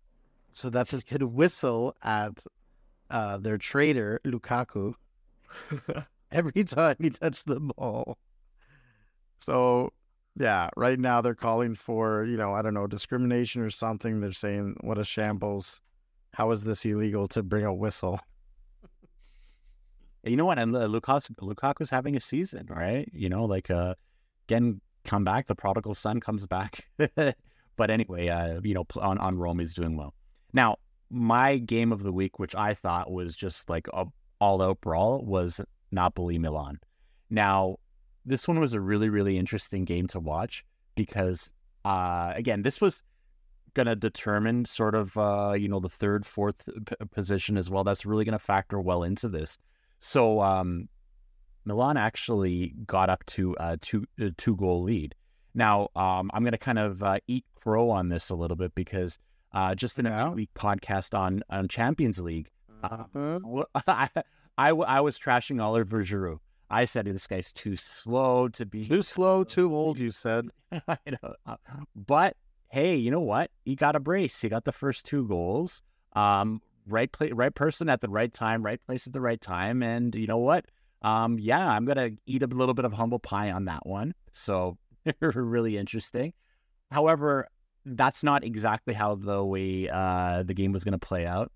so 0.57 0.71
that 0.71 0.89
they 0.89 0.99
could 1.03 1.23
whistle 1.23 1.95
at 2.03 2.33
uh, 3.11 3.37
their 3.37 3.59
traitor 3.59 4.23
Lukaku 4.25 4.95
every 6.33 6.65
time 6.65 6.97
he 6.99 7.11
touched 7.11 7.45
the 7.45 7.61
ball. 7.61 8.17
So 9.39 9.93
yeah, 10.35 10.71
right 10.75 10.99
now 10.99 11.21
they're 11.21 11.35
calling 11.35 11.75
for, 11.75 12.25
you 12.25 12.39
know, 12.39 12.55
I 12.55 12.63
don't 12.63 12.73
know, 12.73 12.87
discrimination 12.87 13.61
or 13.61 13.69
something. 13.69 14.21
They're 14.21 14.33
saying, 14.33 14.77
what 14.81 14.97
a 14.97 15.05
shambles. 15.05 15.83
How 16.33 16.51
is 16.53 16.65
this 16.65 16.87
illegal 16.87 17.29
to 17.29 17.43
bring 17.43 17.67
a 17.67 17.75
whistle? 17.75 18.19
You 20.25 20.37
know 20.37 20.47
what? 20.47 20.59
And 20.59 20.75
uh, 20.75 20.89
Lukaku, 20.89 21.37
Lukaku's 21.37 21.91
having 21.91 22.17
a 22.17 22.21
season, 22.21 22.67
right? 22.71 23.07
You 23.13 23.29
know, 23.29 23.45
like, 23.45 23.71
uh, 23.71 23.95
again, 24.49 24.81
come 25.05 25.23
back. 25.23 25.49
The 25.49 25.55
prodigal 25.55 25.93
son 25.93 26.19
comes 26.19 26.47
back. 26.47 26.87
but 26.97 27.91
anyway, 27.91 28.29
uh, 28.29 28.61
you 28.65 28.73
know, 28.73 28.87
on, 28.99 29.19
on 29.19 29.39
Rome, 29.39 29.59
he's 29.59 29.75
doing 29.75 29.99
well. 29.99 30.15
Now, 30.57 30.79
my 31.11 31.59
game 31.59 31.93
of 31.93 32.03
the 32.03 32.13
week, 32.13 32.39
which 32.39 32.55
I 32.55 32.73
thought 32.73 33.13
was 33.13 33.37
just 33.37 33.69
like 33.69 33.87
a 33.93 34.07
all 34.41 34.63
out 34.63 34.81
brawl, 34.81 35.23
was 35.23 35.61
Napoli 35.93 36.39
Milan. 36.39 36.81
Now, 37.29 37.77
this 38.25 38.49
one 38.49 38.59
was 38.59 38.73
a 38.73 38.81
really, 38.81 39.11
really 39.11 39.37
interesting 39.37 39.85
game 39.85 40.07
to 40.09 40.19
watch 40.19 40.65
because, 40.95 41.53
uh, 41.85 42.33
again, 42.35 42.63
this 42.63 42.81
was 42.81 43.03
going 43.75 43.87
to 43.87 43.95
determine 43.95 44.65
sort 44.65 44.95
of, 44.95 45.17
uh, 45.19 45.53
you 45.53 45.69
know, 45.69 45.79
the 45.79 45.91
third, 45.91 46.25
fourth 46.25 46.65
p- 46.65 46.97
position 47.13 47.59
as 47.59 47.71
well. 47.71 47.85
That's 47.85 48.07
really 48.07 48.25
going 48.25 48.33
to 48.33 48.39
factor 48.39 48.81
well 48.81 49.03
into 49.03 49.29
this. 49.29 49.59
So, 50.01 50.41
um, 50.41 50.89
Milan 51.67 51.99
actually 51.99 52.75
got 52.87 53.11
up 53.11 53.27
to 53.27 53.55
a 53.61 53.77
two, 53.77 54.07
a 54.19 54.31
two 54.31 54.57
goal 54.57 54.83
lead. 54.83 55.15
Now, 55.55 55.89
um, 55.95 56.31
I'm 56.33 56.45
going 56.45 56.53
to 56.53 56.59
kind 56.59 56.79
of 56.79 57.03
uh, 57.03 57.19
eat 57.29 57.45
crow 57.55 57.91
on 57.91 58.09
this 58.09 58.31
a 58.31 58.35
little 58.35 58.57
bit 58.57 58.75
because 58.75 59.19
uh, 59.53 59.75
just 59.75 59.99
in 59.99 60.07
a 60.07 60.11
yeah. 60.11 60.31
week 60.31 60.51
podcast 60.55 61.17
on, 61.17 61.43
on 61.51 61.69
Champions 61.69 62.21
League, 62.21 62.51
uh-huh. 62.83 63.39
I, 63.87 64.09
I, 64.59 64.71
I 64.71 65.01
was 65.01 65.19
trashing 65.19 65.63
Oliver 65.63 66.03
Giroud. 66.03 66.39
I 66.69 66.85
said 66.85 67.07
this 67.07 67.27
guy's 67.27 67.53
too 67.53 67.77
slow 67.77 68.49
to 68.49 68.67
be 68.67 68.85
too 68.85 69.03
slow, 69.03 69.45
too 69.45 69.75
old. 69.75 69.99
You 69.99 70.11
said, 70.11 70.49
I 70.89 70.99
know, 71.07 71.35
uh, 71.47 71.57
but 71.95 72.37
hey, 72.71 72.97
you 72.97 73.11
know 73.11 73.21
what? 73.21 73.51
He 73.65 73.77
got 73.77 73.97
a 73.97 74.01
brace. 74.01 74.41
He 74.41 74.49
got 74.49 74.65
the 74.65 74.73
first 74.73 75.07
two 75.07 75.27
goals. 75.29 75.83
Um, 76.15 76.61
right 76.89 77.11
play, 77.11 77.31
right 77.33 77.55
person 77.55 77.89
at 77.89 78.01
the 78.01 78.09
right 78.09 78.33
time, 78.33 78.65
right 78.65 78.81
place 78.87 79.07
at 79.07 79.13
the 79.13 79.21
right 79.21 79.41
time, 79.41 79.83
and 79.83 80.15
you 80.15 80.27
know 80.27 80.39
what? 80.39 80.65
Um, 81.03 81.39
yeah, 81.39 81.71
I'm 81.71 81.85
gonna 81.85 82.11
eat 82.27 82.43
a 82.43 82.47
little 82.47 82.75
bit 82.75 82.85
of 82.85 82.93
humble 82.93 83.19
pie 83.19 83.53
on 83.53 83.67
that 83.67 83.87
one. 83.87 84.15
So 84.33 84.77
really 85.21 85.77
interesting. 85.77 86.33
However, 86.91 87.49
that's 87.87 88.23
not 88.23 88.45
exactly 88.45 88.93
how 88.93 89.15
the 89.15 89.45
way 89.45 89.89
uh, 89.89 90.43
the 90.43 90.55
game 90.55 90.73
was 90.73 90.83
going 90.85 90.93
to 90.93 90.99
play 90.99 91.25
out. 91.25 91.53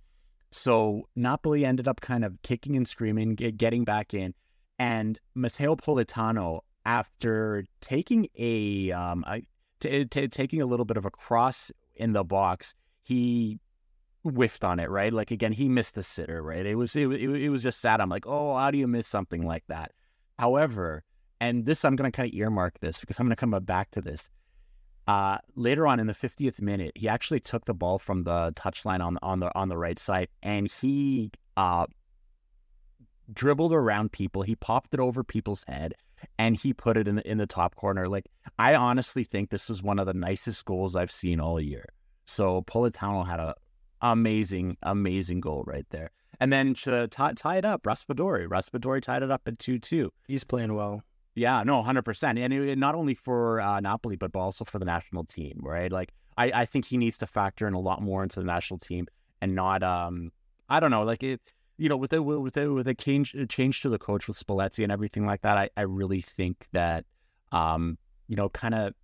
So 0.52 1.08
Napoli 1.16 1.64
ended 1.64 1.88
up 1.88 2.00
kind 2.00 2.24
of 2.24 2.40
kicking 2.42 2.76
and 2.76 2.86
screaming, 2.86 3.34
get, 3.34 3.56
getting 3.56 3.84
back 3.84 4.14
in, 4.14 4.34
and 4.78 5.18
Matteo 5.34 5.76
Politano, 5.76 6.60
after 6.86 7.64
taking 7.80 8.28
a, 8.36 8.90
um, 8.92 9.24
a 9.28 9.42
t- 9.80 10.06
t- 10.06 10.28
taking 10.28 10.62
a 10.62 10.66
little 10.66 10.86
bit 10.86 10.96
of 10.96 11.04
a 11.04 11.10
cross 11.10 11.70
in 11.94 12.12
the 12.12 12.24
box, 12.24 12.74
he 13.02 13.58
whiffed 14.22 14.64
on 14.64 14.80
it. 14.80 14.88
Right, 14.88 15.12
like 15.12 15.30
again, 15.30 15.52
he 15.52 15.68
missed 15.68 15.96
a 15.98 16.02
sitter. 16.02 16.42
Right, 16.42 16.64
it 16.64 16.76
was 16.76 16.96
it, 16.96 17.10
it, 17.10 17.42
it 17.42 17.48
was 17.50 17.62
just 17.62 17.80
sad. 17.80 18.00
I'm 18.00 18.08
like, 18.08 18.26
oh, 18.26 18.56
how 18.56 18.70
do 18.70 18.78
you 18.78 18.88
miss 18.88 19.06
something 19.06 19.46
like 19.46 19.64
that? 19.68 19.92
However, 20.38 21.04
and 21.40 21.66
this 21.66 21.84
I'm 21.84 21.96
going 21.96 22.10
to 22.10 22.16
kind 22.16 22.28
of 22.28 22.34
earmark 22.34 22.80
this 22.80 23.00
because 23.00 23.18
I'm 23.18 23.26
going 23.26 23.36
to 23.36 23.40
come 23.40 23.50
back 23.64 23.90
to 23.92 24.00
this. 24.00 24.30
Uh, 25.06 25.38
later 25.56 25.86
on 25.86 25.98
in 25.98 26.06
the 26.06 26.14
50th 26.14 26.60
minute, 26.60 26.92
he 26.94 27.08
actually 27.08 27.40
took 27.40 27.64
the 27.64 27.74
ball 27.74 27.98
from 27.98 28.24
the 28.24 28.52
touchline 28.56 29.04
on 29.04 29.18
on 29.22 29.40
the 29.40 29.50
on 29.56 29.68
the 29.68 29.76
right 29.76 29.98
side, 29.98 30.28
and 30.42 30.70
he 30.70 31.30
uh, 31.56 31.86
dribbled 33.32 33.72
around 33.72 34.12
people. 34.12 34.42
He 34.42 34.54
popped 34.54 34.94
it 34.94 35.00
over 35.00 35.24
people's 35.24 35.64
head, 35.66 35.94
and 36.38 36.56
he 36.56 36.72
put 36.72 36.96
it 36.96 37.08
in 37.08 37.16
the 37.16 37.28
in 37.28 37.38
the 37.38 37.46
top 37.46 37.74
corner. 37.74 38.08
Like 38.08 38.26
I 38.58 38.74
honestly 38.74 39.24
think 39.24 39.50
this 39.50 39.68
was 39.68 39.82
one 39.82 39.98
of 39.98 40.06
the 40.06 40.14
nicest 40.14 40.64
goals 40.64 40.94
I've 40.94 41.10
seen 41.10 41.40
all 41.40 41.60
year. 41.60 41.86
So 42.24 42.62
Politano 42.62 43.26
had 43.26 43.40
a 43.40 43.54
amazing, 44.02 44.76
amazing 44.82 45.40
goal 45.40 45.64
right 45.66 45.86
there. 45.90 46.10
And 46.38 46.52
then 46.52 46.74
to 46.74 47.08
t- 47.08 47.34
tie 47.34 47.56
it 47.56 47.64
up, 47.64 47.82
Raspadori. 47.82 48.46
Raspadori 48.46 49.02
tied 49.02 49.22
it 49.22 49.30
up 49.30 49.42
at 49.46 49.58
2 49.58 49.78
2. 49.78 50.10
He's 50.26 50.44
playing 50.44 50.74
well. 50.74 51.02
Yeah, 51.34 51.62
no, 51.62 51.82
hundred 51.82 52.02
percent, 52.02 52.38
and 52.38 52.52
it, 52.52 52.78
not 52.78 52.94
only 52.94 53.14
for 53.14 53.60
uh, 53.60 53.80
Napoli, 53.80 54.16
but 54.16 54.34
also 54.34 54.64
for 54.64 54.78
the 54.78 54.84
national 54.84 55.24
team, 55.24 55.60
right? 55.62 55.90
Like, 55.90 56.12
I, 56.36 56.52
I 56.54 56.64
think 56.64 56.86
he 56.86 56.96
needs 56.96 57.18
to 57.18 57.26
factor 57.26 57.68
in 57.68 57.74
a 57.74 57.80
lot 57.80 58.02
more 58.02 58.22
into 58.22 58.40
the 58.40 58.46
national 58.46 58.78
team, 58.78 59.06
and 59.40 59.54
not, 59.54 59.82
um, 59.82 60.32
I 60.68 60.80
don't 60.80 60.90
know, 60.90 61.02
like 61.02 61.22
it, 61.22 61.40
you 61.78 61.88
know, 61.88 61.96
with 61.96 62.10
the 62.10 62.22
with 62.22 62.54
the 62.54 62.72
with 62.72 62.88
a 62.88 62.94
change 62.94 63.34
change 63.48 63.80
to 63.82 63.88
the 63.88 63.98
coach 63.98 64.28
with 64.28 64.38
Spalletti 64.38 64.82
and 64.82 64.92
everything 64.92 65.24
like 65.24 65.42
that. 65.42 65.56
I, 65.56 65.70
I 65.76 65.82
really 65.82 66.20
think 66.20 66.66
that, 66.72 67.04
um, 67.52 67.96
you 68.28 68.36
know, 68.36 68.48
kind 68.48 68.74
of 68.74 68.94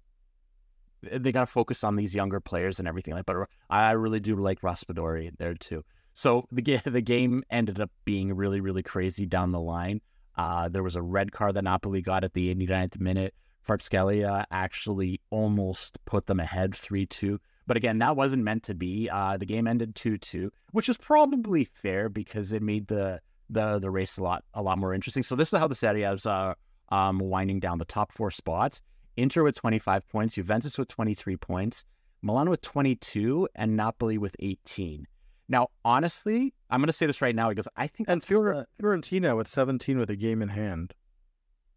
they 1.03 1.33
got 1.33 1.41
to 1.41 1.47
focus 1.47 1.85
on 1.85 1.97
these 1.97 2.15
younger 2.15 2.41
players 2.41 2.79
and 2.79 2.89
everything 2.89 3.15
like. 3.15 3.27
But 3.27 3.49
I 3.71 3.93
really 3.93 4.21
do 4.21 4.37
like 4.37 4.61
Raspadori 4.61 5.31
there 5.39 5.55
too. 5.55 5.85
So 6.13 6.49
the 6.51 6.63
the 6.85 7.01
game 7.01 7.45
ended 7.51 7.81
up 7.81 7.91
being 8.05 8.35
really 8.35 8.61
really 8.61 8.83
crazy 8.83 9.27
down 9.27 9.53
the 9.53 9.61
line. 9.61 10.01
Uh, 10.37 10.69
there 10.69 10.83
was 10.83 10.97
a 10.97 11.03
red 11.03 11.33
card 11.33 11.55
that 11.55 11.65
Napoli 11.65 12.03
got 12.03 12.25
at 12.25 12.35
the 12.35 12.55
89th 12.55 13.01
minute. 13.01 13.35
Kvaratskhelia 13.67 14.45
actually 14.51 15.21
almost 15.31 15.99
put 16.05 16.27
them 16.27 16.41
ahead 16.41 16.75
3 16.75 17.07
2. 17.07 17.41
But 17.67 17.77
again, 17.77 17.99
that 17.99 18.17
wasn't 18.17 18.45
meant 18.45 18.63
to 18.65 18.75
be. 18.75 19.11
Uh, 19.11 19.37
the 19.37 19.47
game 19.47 19.67
ended 19.67 19.95
2 19.97 20.19
2, 20.19 20.53
which 20.71 20.89
is 20.89 20.97
probably 20.97 21.65
fair 21.65 22.09
because 22.09 22.53
it 22.53 22.63
made 22.63 22.87
the, 22.87 23.21
the 23.51 23.79
the 23.79 23.91
race 23.91 24.19
a 24.19 24.23
lot 24.23 24.45
a 24.55 24.63
lot 24.63 24.79
more 24.79 24.95
interesting. 24.95 25.23
So 25.23 25.35
this 25.35 25.53
is 25.53 25.59
how 25.59 25.67
the 25.67 25.75
Serie 25.75 26.03
A 26.03 26.13
is 26.13 26.27
um, 26.27 27.19
winding 27.19 27.61
down 27.61 27.79
the 27.79 27.85
top 27.85 28.13
four 28.13 28.31
spots. 28.31 28.83
Inter 29.17 29.43
with 29.43 29.57
25 29.57 30.07
points, 30.09 30.35
Juventus 30.35 30.77
with 30.77 30.89
23 30.89 31.37
points, 31.37 31.87
Milan 32.23 32.51
with 32.51 32.61
22, 32.61 33.49
and 33.55 33.75
Napoli 33.77 34.19
with 34.19 34.37
18. 34.41 35.07
Now, 35.49 35.69
honestly, 35.85 36.53
I'm 36.71 36.81
going 36.81 36.89
to 36.89 36.93
say 36.93 37.07
this 37.07 37.23
right 37.23 37.35
now 37.35 37.49
because 37.49 37.69
I 37.77 37.87
think 37.87 38.09
and 38.09 38.23
Fiorentina 38.23 39.37
with 39.37 39.49
17 39.49 39.99
with 39.99 40.11
a 40.11 40.17
game 40.17 40.43
in 40.43 40.49
hand. 40.49 40.95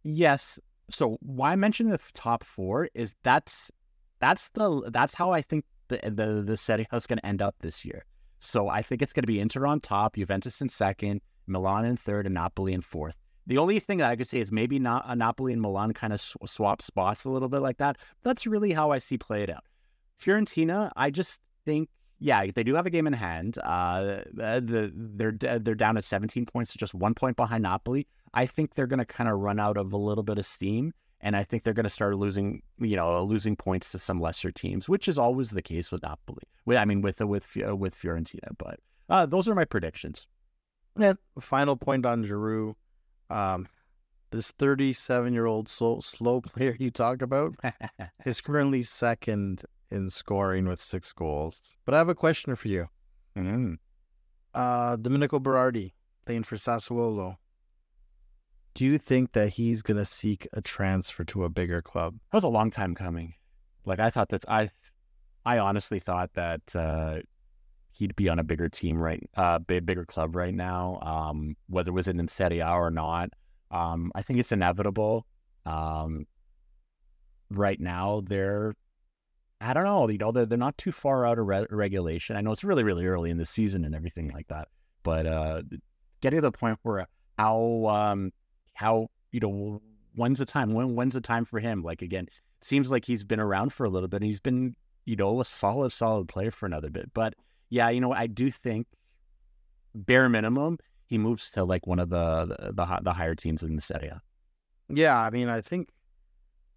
Yes. 0.04 0.60
So 0.90 1.18
why 1.22 1.52
I 1.52 1.56
mentioned 1.56 1.92
the 1.92 2.00
top 2.14 2.44
four 2.44 2.90
is 2.94 3.16
that's 3.24 3.72
that's 4.20 4.50
the 4.50 4.90
that's 4.92 5.16
how 5.16 5.32
I 5.32 5.42
think 5.42 5.66
the 5.90 6.00
the 6.04 6.44
the 6.46 6.58
Serie 6.58 6.88
is 6.92 7.08
going 7.08 7.20
to 7.20 7.26
end 7.26 7.42
up 7.42 7.56
this 7.60 7.86
year. 7.86 8.06
So 8.40 8.70
I 8.70 8.82
think 8.82 9.02
it's 9.02 9.14
going 9.14 9.24
to 9.24 9.28
be 9.28 9.40
Inter 9.40 9.68
on 9.68 9.82
top, 9.82 10.16
Juventus 10.16 10.62
in 10.62 10.70
second, 10.70 11.22
Milan 11.46 11.86
in 11.86 11.98
third, 11.98 12.26
and 12.26 12.36
Napoli 12.36 12.74
in 12.74 12.82
fourth. 12.82 13.18
The 13.48 13.58
only 13.58 13.80
thing 13.80 13.98
that 13.98 14.12
I 14.12 14.16
could 14.16 14.28
say 14.28 14.40
is 14.40 14.52
maybe 14.52 14.80
not 14.80 15.10
uh, 15.10 15.16
Napoli 15.16 15.54
and 15.54 15.62
Milan 15.62 15.94
kind 15.94 16.14
of 16.14 16.22
sw- 16.22 16.38
swap 16.46 16.82
spots 16.82 17.26
a 17.26 17.30
little 17.30 17.50
bit 17.50 17.62
like 17.62 17.78
that. 17.78 17.98
That's 18.24 18.48
really 18.48 18.72
how 18.72 18.92
I 18.92 19.00
see 19.00 19.18
play 19.18 19.44
it 19.44 19.50
out. 19.50 19.64
Fiorentina, 20.22 20.92
I 20.96 21.10
just 21.10 21.40
think, 21.66 21.90
yeah, 22.20 22.46
they 22.54 22.64
do 22.64 22.76
have 22.76 22.86
a 22.86 22.90
game 22.90 23.08
in 23.08 23.14
hand. 23.14 23.58
Uh, 23.64 24.22
the, 24.34 24.92
they're 24.94 25.32
they're 25.32 25.76
down 25.76 25.98
at 25.98 26.06
17 26.06 26.46
points, 26.46 26.74
just 26.74 26.94
one 26.94 27.14
point 27.14 27.38
behind 27.38 27.64
Napoli. 27.64 28.08
I 28.34 28.46
think 28.46 28.76
they're 28.76 28.88
going 28.88 29.00
to 29.00 29.06
kind 29.06 29.30
of 29.30 29.40
run 29.40 29.60
out 29.60 29.78
of 29.78 29.94
a 29.94 29.98
little 29.98 30.24
bit 30.24 30.38
of 30.38 30.46
steam, 30.46 30.94
and 31.22 31.36
I 31.36 31.44
think 31.44 31.64
they're 31.64 31.74
going 31.74 31.86
to 31.86 31.90
start 31.90 32.18
losing, 32.18 32.62
you 32.78 32.96
know, 32.96 33.24
losing 33.24 33.56
points 33.56 33.92
to 33.94 34.00
some 34.00 34.20
lesser 34.20 34.52
teams, 34.52 34.90
which 34.90 35.08
is 35.08 35.18
always 35.18 35.52
the 35.52 35.62
case 35.62 35.92
with 35.92 36.04
Napoli. 36.04 36.44
I 36.68 36.86
mean, 36.86 37.02
with 37.02 37.22
with 37.22 37.56
with 37.56 37.96
Fiorentina. 37.96 38.50
But 38.58 38.80
uh, 39.10 39.26
those 39.26 39.48
are 39.48 39.56
my 39.56 39.66
predictions. 39.66 40.28
And 40.98 41.18
final 41.40 41.78
point 41.78 42.06
on 42.06 42.26
Giroud. 42.26 42.76
Um, 43.30 43.68
this 44.32 44.52
37 44.52 45.34
year 45.34 45.46
old 45.46 45.70
slow, 45.70 46.00
slow 46.02 46.42
player 46.42 46.76
you 46.80 46.92
talk 46.92 47.22
about 47.22 47.56
is 48.26 48.42
currently 48.42 48.84
second 48.84 49.64
in 49.92 50.10
scoring 50.10 50.68
with 50.68 50.82
six 50.82 51.12
goals. 51.14 51.78
But 51.86 51.96
I 51.96 51.98
have 51.98 52.10
a 52.10 52.16
question 52.16 52.56
for 52.56 52.68
you. 52.68 52.88
Mm-hmm. 53.38 53.74
Uh, 54.54 54.96
Domenico 54.96 55.40
Berardi 55.40 55.94
playing 56.26 56.44
for 56.44 56.56
Sassuolo. 56.56 57.38
Do 58.76 58.86
you 58.86 58.98
think 58.98 59.34
that 59.34 59.50
he's 59.50 59.82
going 59.82 59.98
to 59.98 60.06
seek 60.06 60.48
a 60.54 60.62
transfer 60.62 61.24
to 61.26 61.44
a 61.44 61.50
bigger 61.50 61.82
club? 61.82 62.16
That 62.32 62.38
was 62.38 62.44
a 62.44 62.50
long 62.50 62.72
time 62.72 62.96
coming. 62.96 63.34
Like 63.86 64.00
I 64.00 64.10
thought 64.10 64.30
that 64.30 64.46
I, 64.48 64.70
I 65.46 65.58
honestly 65.60 66.00
thought 66.00 66.34
that 66.34 66.62
uh, 66.76 67.20
he'd 67.92 68.16
be 68.16 68.30
on 68.30 68.40
a 68.40 68.44
bigger 68.44 68.70
team 68.70 68.98
right, 68.98 69.28
uh, 69.36 69.60
big, 69.60 69.86
bigger 69.86 70.06
club 70.06 70.36
right 70.36 70.54
now. 70.54 71.00
Um, 71.02 71.56
whether 71.68 71.90
it 71.90 71.94
was 71.94 72.08
in 72.08 72.28
Serie 72.28 72.60
A 72.60 72.72
or 72.72 72.92
not, 72.92 73.32
um, 73.72 74.12
I 74.16 74.22
think 74.22 74.40
it's 74.40 74.52
inevitable. 74.52 75.26
Um, 75.66 76.26
right 77.50 77.80
now, 77.80 78.22
they're, 78.26 78.76
I 79.62 79.74
don't 79.74 79.84
know, 79.84 80.08
you 80.10 80.18
know, 80.18 80.32
they're, 80.32 80.46
they're 80.46 80.58
not 80.58 80.78
too 80.78 80.92
far 80.92 81.26
out 81.26 81.38
of 81.38 81.46
re- 81.46 81.68
regulation. 81.70 82.36
I 82.36 82.42
know 82.42 82.52
it's 82.52 82.64
really, 82.64 82.84
really 82.84 83.06
early 83.06 83.30
in 83.30 83.38
the 83.38 83.46
season 83.46 83.84
and 83.84 83.94
everything 83.94 84.32
like 84.32 84.48
that, 84.48 84.70
but 85.04 85.26
uh, 85.26 85.64
getting 86.22 86.38
to 86.38 86.42
the 86.42 86.52
point 86.52 86.80
where 86.84 87.08
how, 87.38 87.86
um, 87.88 88.32
how 88.74 89.10
you 89.32 89.40
know, 89.40 89.82
when's 90.16 90.40
the 90.40 90.46
time? 90.46 90.74
When 90.74 90.96
when's 90.96 91.14
the 91.14 91.22
time 91.22 91.46
for 91.46 91.60
him? 91.60 91.84
Like 91.84 92.02
again, 92.02 92.28
seems 92.62 92.90
like 92.90 93.06
he's 93.06 93.24
been 93.24 93.40
around 93.40 93.74
for 93.74 93.86
a 93.86 93.90
little 93.90 94.08
bit. 94.08 94.22
he's 94.22 94.40
been, 94.40 94.76
you 95.06 95.16
know, 95.16 95.42
a 95.42 95.46
solid, 95.46 95.92
solid 95.92 96.28
player 96.28 96.52
for 96.52 96.66
another 96.66 96.90
bit, 96.90 97.14
but 97.14 97.36
yeah, 97.70 97.90
you 97.90 98.02
know, 98.02 98.14
I 98.14 98.28
do 98.28 98.50
think 98.50 98.88
bare 99.94 100.30
minimum 100.30 100.78
he 101.06 101.18
moves 101.18 101.52
to 101.52 101.64
like 101.64 101.88
one 101.88 102.00
of 102.00 102.10
the 102.10 102.46
the 102.46 102.72
the, 102.74 103.00
the 103.02 103.14
higher 103.14 103.36
teams 103.36 103.64
in 103.64 103.76
the 103.76 103.82
Serie 103.82 104.12
Yeah, 104.88 105.20
I 105.20 105.30
mean, 105.30 105.50
I 105.50 105.62
think 105.62 105.90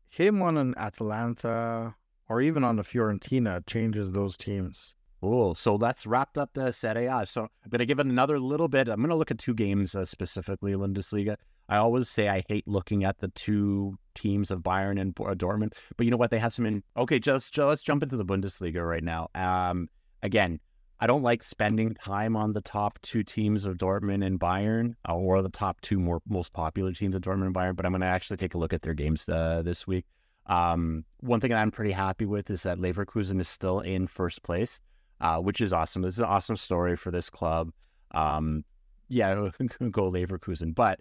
him 0.08 0.42
on 0.42 0.56
an 0.56 0.74
Atalanta 0.76 1.94
or 2.32 2.40
even 2.40 2.64
on 2.64 2.76
the 2.76 2.82
Fiorentina 2.82 3.64
changes 3.66 4.10
those 4.10 4.38
teams. 4.38 4.94
Oh, 5.22 5.52
so 5.52 5.76
that's 5.76 6.06
wrapped 6.06 6.38
up 6.38 6.50
the 6.54 6.72
Serie 6.72 7.04
A. 7.04 7.26
So 7.26 7.42
I'm 7.42 7.70
going 7.70 7.80
to 7.80 7.86
give 7.86 7.98
it 7.98 8.06
another 8.06 8.40
little 8.40 8.68
bit. 8.68 8.88
I'm 8.88 9.00
going 9.00 9.10
to 9.10 9.16
look 9.16 9.30
at 9.30 9.38
two 9.38 9.52
games 9.52 9.94
uh, 9.94 10.06
specifically, 10.06 10.72
Bundesliga. 10.72 11.36
I 11.68 11.76
always 11.76 12.08
say 12.08 12.30
I 12.30 12.42
hate 12.48 12.66
looking 12.66 13.04
at 13.04 13.18
the 13.18 13.28
two 13.28 13.98
teams 14.14 14.50
of 14.50 14.60
Bayern 14.60 14.98
and 14.98 15.14
Dortmund, 15.14 15.74
but 15.98 16.04
you 16.06 16.10
know 16.10 16.16
what? 16.16 16.30
They 16.30 16.38
have 16.38 16.54
some 16.54 16.64
in. 16.64 16.82
Okay, 16.96 17.18
just, 17.18 17.52
just 17.52 17.66
let's 17.66 17.82
jump 17.82 18.02
into 18.02 18.16
the 18.16 18.24
Bundesliga 18.24 18.82
right 18.82 19.04
now. 19.04 19.28
Um, 19.34 19.88
again, 20.22 20.58
I 21.00 21.06
don't 21.06 21.22
like 21.22 21.42
spending 21.42 21.94
time 21.94 22.34
on 22.34 22.54
the 22.54 22.62
top 22.62 22.98
two 23.02 23.22
teams 23.22 23.66
of 23.66 23.76
Dortmund 23.76 24.24
and 24.24 24.40
Bayern, 24.40 24.94
uh, 25.06 25.14
or 25.14 25.42
the 25.42 25.50
top 25.50 25.82
two 25.82 26.00
more 26.00 26.22
most 26.26 26.54
popular 26.54 26.92
teams 26.92 27.14
of 27.14 27.20
Dortmund 27.20 27.46
and 27.46 27.54
Bayern. 27.54 27.76
But 27.76 27.84
I'm 27.84 27.92
going 27.92 28.00
to 28.00 28.06
actually 28.06 28.38
take 28.38 28.54
a 28.54 28.58
look 28.58 28.72
at 28.72 28.80
their 28.80 28.94
games 28.94 29.28
uh, 29.28 29.60
this 29.62 29.86
week. 29.86 30.06
Um, 30.46 31.04
one 31.20 31.40
thing 31.40 31.52
I'm 31.52 31.70
pretty 31.70 31.92
happy 31.92 32.26
with 32.26 32.50
is 32.50 32.64
that 32.64 32.78
Leverkusen 32.78 33.40
is 33.40 33.48
still 33.48 33.80
in 33.80 34.06
first 34.06 34.42
place, 34.42 34.80
uh, 35.20 35.38
which 35.38 35.60
is 35.60 35.72
awesome. 35.72 36.04
Is 36.04 36.18
an 36.18 36.24
awesome 36.24 36.56
story 36.56 36.96
for 36.96 37.10
this 37.10 37.30
club. 37.30 37.70
Um, 38.10 38.64
yeah, 39.08 39.34
go 39.90 40.10
Leverkusen. 40.10 40.74
But 40.74 41.00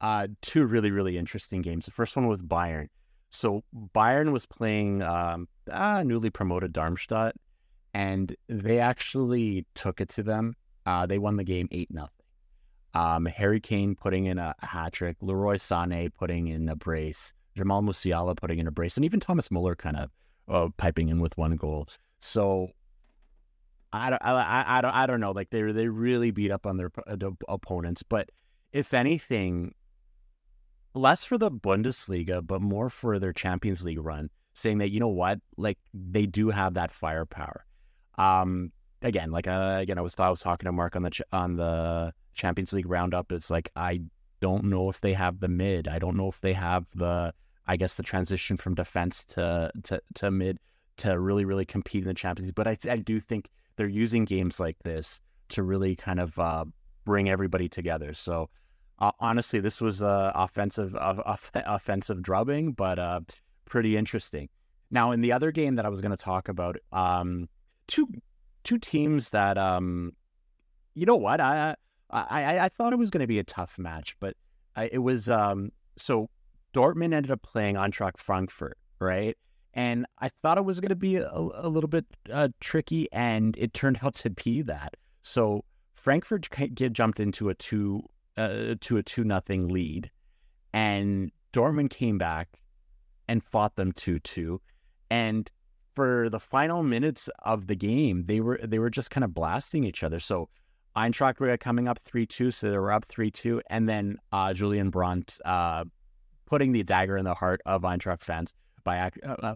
uh, 0.00 0.28
two 0.42 0.66
really 0.66 0.90
really 0.90 1.16
interesting 1.16 1.62
games. 1.62 1.86
The 1.86 1.92
first 1.92 2.16
one 2.16 2.26
with 2.26 2.46
Bayern. 2.48 2.88
So 3.30 3.64
Bayern 3.94 4.30
was 4.30 4.44
playing 4.44 5.00
um, 5.02 5.48
newly 5.66 6.28
promoted 6.28 6.72
Darmstadt 6.72 7.34
and 7.94 8.34
they 8.48 8.78
actually 8.78 9.66
took 9.74 10.00
it 10.00 10.08
to 10.10 10.22
them. 10.22 10.54
Uh, 10.86 11.06
they 11.06 11.18
won 11.18 11.36
the 11.36 11.44
game 11.44 11.68
eight 11.70 11.90
nothing. 11.90 12.10
Um, 12.94 13.26
Harry 13.26 13.60
Kane 13.60 13.94
putting 13.94 14.26
in 14.26 14.38
a, 14.38 14.54
a 14.60 14.66
hat 14.66 14.92
trick, 14.92 15.16
Leroy 15.20 15.56
Sané 15.56 16.10
putting 16.12 16.48
in 16.48 16.68
a 16.68 16.76
brace, 16.76 17.32
Jamal 17.56 17.82
Musiala 17.82 18.36
putting 18.36 18.58
in 18.58 18.66
a 18.66 18.70
brace, 18.70 18.96
and 18.96 19.04
even 19.04 19.20
Thomas 19.20 19.50
Muller 19.50 19.74
kind 19.74 19.96
of 19.96 20.10
uh, 20.48 20.68
piping 20.76 21.08
in 21.08 21.20
with 21.20 21.36
one 21.36 21.56
goal. 21.56 21.88
So 22.20 22.68
I 23.92 24.10
don't, 24.10 24.22
I, 24.22 24.64
I, 24.66 24.80
don't, 24.80 24.94
I 24.94 25.06
don't 25.06 25.20
know. 25.20 25.32
Like 25.32 25.50
they 25.50 25.62
they 25.72 25.88
really 25.88 26.30
beat 26.30 26.50
up 26.50 26.66
on 26.66 26.76
their 26.76 26.90
uh, 27.06 27.30
opponents, 27.48 28.02
but 28.02 28.30
if 28.72 28.94
anything, 28.94 29.74
less 30.94 31.24
for 31.24 31.36
the 31.36 31.50
Bundesliga, 31.50 32.46
but 32.46 32.62
more 32.62 32.88
for 32.88 33.18
their 33.18 33.32
Champions 33.32 33.84
League 33.84 34.00
run, 34.00 34.30
saying 34.54 34.78
that 34.78 34.90
you 34.90 35.00
know 35.00 35.08
what, 35.08 35.40
like 35.56 35.78
they 35.92 36.26
do 36.26 36.50
have 36.50 36.74
that 36.74 36.90
firepower. 36.90 37.66
Um, 38.16 38.72
again, 39.02 39.30
like 39.30 39.46
uh, 39.46 39.78
again, 39.80 39.98
I 39.98 40.00
was 40.00 40.14
I 40.18 40.30
was 40.30 40.40
talking 40.40 40.66
to 40.66 40.72
Mark 40.72 40.96
on 40.96 41.02
the 41.02 41.10
ch- 41.10 41.22
on 41.32 41.56
the 41.56 42.12
Champions 42.34 42.72
League 42.72 42.88
roundup. 42.88 43.30
It's 43.30 43.50
like 43.50 43.70
I 43.76 44.00
don't 44.42 44.64
know 44.64 44.90
if 44.90 45.00
they 45.00 45.14
have 45.14 45.40
the 45.40 45.48
mid. 45.48 45.88
I 45.88 45.98
don't 45.98 46.16
know 46.16 46.28
if 46.28 46.40
they 46.40 46.52
have 46.52 46.84
the 46.94 47.32
I 47.66 47.76
guess 47.76 47.94
the 47.94 48.02
transition 48.02 48.56
from 48.56 48.74
defense 48.74 49.24
to 49.26 49.70
to 49.84 50.02
to 50.16 50.30
mid 50.30 50.58
to 50.98 51.18
really 51.18 51.44
really 51.44 51.64
compete 51.64 52.02
in 52.02 52.08
the 52.08 52.14
Champions 52.14 52.48
League. 52.48 52.54
But 52.54 52.68
I 52.68 52.76
I 52.90 52.96
do 52.96 53.20
think 53.20 53.48
they're 53.76 53.86
using 54.04 54.24
games 54.24 54.60
like 54.60 54.78
this 54.80 55.20
to 55.50 55.62
really 55.62 55.96
kind 55.96 56.20
of 56.20 56.38
uh, 56.38 56.64
bring 57.04 57.30
everybody 57.30 57.68
together. 57.68 58.12
So. 58.14 58.50
Uh, 58.98 59.10
honestly, 59.18 59.58
this 59.58 59.80
was 59.80 60.00
a 60.00 60.30
offensive 60.36 60.94
uh, 60.94 61.16
offensive 61.54 62.22
drubbing, 62.22 62.70
but 62.70 63.00
uh, 63.00 63.20
pretty 63.64 63.96
interesting. 63.96 64.48
Now, 64.92 65.10
in 65.10 65.22
the 65.22 65.32
other 65.32 65.50
game 65.50 65.74
that 65.74 65.84
I 65.84 65.88
was 65.88 66.00
going 66.00 66.16
to 66.16 66.22
talk 66.22 66.48
about, 66.48 66.76
um, 66.92 67.48
two 67.88 68.06
two 68.64 68.78
teams 68.78 69.30
that 69.30 69.58
um 69.58 70.12
you 70.94 71.06
know 71.06 71.16
what 71.16 71.40
I 71.40 71.74
I 72.12 72.58
I 72.64 72.68
thought 72.68 72.92
it 72.92 72.98
was 72.98 73.10
going 73.10 73.20
to 73.20 73.26
be 73.26 73.38
a 73.38 73.44
tough 73.44 73.78
match, 73.78 74.16
but 74.20 74.36
I, 74.76 74.90
it 74.92 74.98
was 74.98 75.28
um 75.28 75.70
so 75.96 76.28
Dortmund 76.74 77.14
ended 77.14 77.30
up 77.30 77.42
playing 77.42 77.76
Eintracht 77.76 78.18
Frankfurt, 78.18 78.78
right? 78.98 79.36
And 79.74 80.06
I 80.18 80.28
thought 80.28 80.58
it 80.58 80.64
was 80.64 80.80
going 80.80 80.90
to 80.90 80.96
be 80.96 81.16
a, 81.16 81.30
a, 81.30 81.68
little 81.68 81.88
bit 81.88 82.04
uh, 82.30 82.48
tricky, 82.60 83.08
and 83.10 83.56
it 83.56 83.72
turned 83.72 84.00
out 84.02 84.14
to 84.16 84.30
be 84.30 84.60
that. 84.62 84.96
So 85.22 85.64
Frankfurt 85.94 86.48
get 86.74 86.92
jumped 86.92 87.20
into 87.20 87.48
a 87.48 87.54
two 87.54 88.02
uh, 88.36 88.74
to 88.80 88.96
a 88.98 89.02
two 89.02 89.24
nothing 89.24 89.68
lead, 89.68 90.10
and 90.72 91.30
Dortmund 91.52 91.90
came 91.90 92.18
back 92.18 92.60
and 93.28 93.42
fought 93.42 93.76
them 93.76 93.92
two 93.92 94.18
two, 94.18 94.60
and 95.10 95.50
for 95.94 96.28
the 96.28 96.40
final 96.40 96.82
minutes 96.82 97.28
of 97.44 97.66
the 97.66 97.76
game, 97.76 98.24
they 98.26 98.40
were 98.40 98.58
they 98.62 98.78
were 98.78 98.90
just 98.90 99.10
kind 99.10 99.24
of 99.24 99.34
blasting 99.34 99.84
each 99.84 100.02
other. 100.02 100.20
So 100.20 100.48
Eintracht 100.96 101.40
were 101.40 101.56
coming 101.56 101.88
up 101.88 101.98
three 102.00 102.26
two, 102.26 102.50
so 102.50 102.70
they 102.70 102.78
were 102.78 102.92
up 102.92 103.04
three 103.06 103.30
two, 103.30 103.62
and 103.68 103.88
then 103.88 104.18
uh, 104.32 104.52
Julian 104.52 104.90
Brandt 104.90 105.38
uh, 105.44 105.84
putting 106.46 106.72
the 106.72 106.82
dagger 106.82 107.16
in 107.16 107.24
the 107.24 107.34
heart 107.34 107.60
of 107.64 107.82
Eintracht 107.82 108.22
fans 108.22 108.54
by 108.84 108.98
uh, 108.98 109.10
uh, 109.26 109.54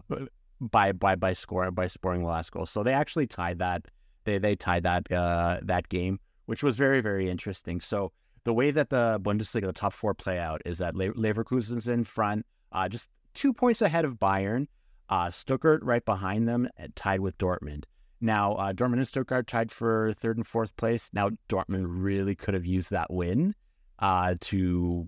by 0.59 0.91
by 0.91 1.15
by 1.15 1.33
scoring 1.33 1.73
by 1.73 1.87
scoring 1.87 2.21
the 2.21 2.27
last 2.27 2.51
goal. 2.51 2.65
So 2.65 2.83
they 2.83 2.93
actually 2.93 3.27
tied 3.27 3.59
that. 3.59 3.85
They 4.23 4.39
they 4.39 4.55
tied 4.55 4.83
that 4.83 5.11
uh, 5.11 5.59
that 5.63 5.89
game, 5.89 6.19
which 6.47 6.63
was 6.63 6.75
very 6.75 7.01
very 7.01 7.29
interesting. 7.29 7.81
So 7.81 8.11
the 8.43 8.53
way 8.53 8.71
that 8.71 8.89
the 8.89 9.19
Bundesliga, 9.21 9.67
the 9.67 9.73
top 9.73 9.93
four 9.93 10.13
play 10.13 10.39
out, 10.39 10.61
is 10.65 10.79
that 10.79 10.95
Leverkusen's 10.95 11.87
in 11.87 12.03
front, 12.03 12.45
uh, 12.71 12.89
just 12.89 13.09
two 13.33 13.53
points 13.53 13.81
ahead 13.81 14.05
of 14.05 14.17
Bayern. 14.17 14.67
Uh, 15.09 15.29
Stuttgart 15.29 15.83
right 15.83 16.03
behind 16.03 16.49
them, 16.49 16.67
tied 16.95 17.21
with 17.21 17.37
Dortmund. 17.37 17.83
Now, 18.19 18.53
uh, 18.53 18.73
Dortmund 18.73 18.97
and 18.97 19.07
Stuttgart 19.07 19.47
tied 19.47 19.71
for 19.71 20.13
third 20.13 20.37
and 20.37 20.47
fourth 20.47 20.75
place. 20.75 21.09
Now, 21.13 21.29
Dortmund 21.49 21.85
really 21.87 22.35
could 22.35 22.53
have 22.53 22.65
used 22.65 22.91
that 22.91 23.11
win 23.11 23.53
uh, 23.99 24.35
to 24.41 25.07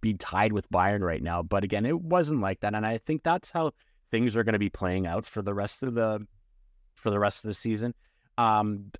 be 0.00 0.14
tied 0.14 0.52
with 0.52 0.70
Bayern 0.70 1.00
right 1.00 1.22
now. 1.22 1.42
But 1.42 1.64
again, 1.64 1.86
it 1.86 2.00
wasn't 2.00 2.40
like 2.40 2.60
that, 2.60 2.74
and 2.74 2.86
I 2.86 2.98
think 2.98 3.22
that's 3.22 3.50
how 3.50 3.72
things 4.10 4.36
are 4.36 4.44
going 4.44 4.54
to 4.54 4.58
be 4.58 4.70
playing 4.70 5.06
out 5.06 5.24
for 5.24 5.42
the 5.42 5.54
rest 5.54 5.82
of 5.82 5.94
the 5.94 6.26
for 6.94 7.10
the 7.10 7.18
rest 7.18 7.44
of 7.44 7.48
the 7.48 7.54
season. 7.54 7.94
Um, 8.36 8.90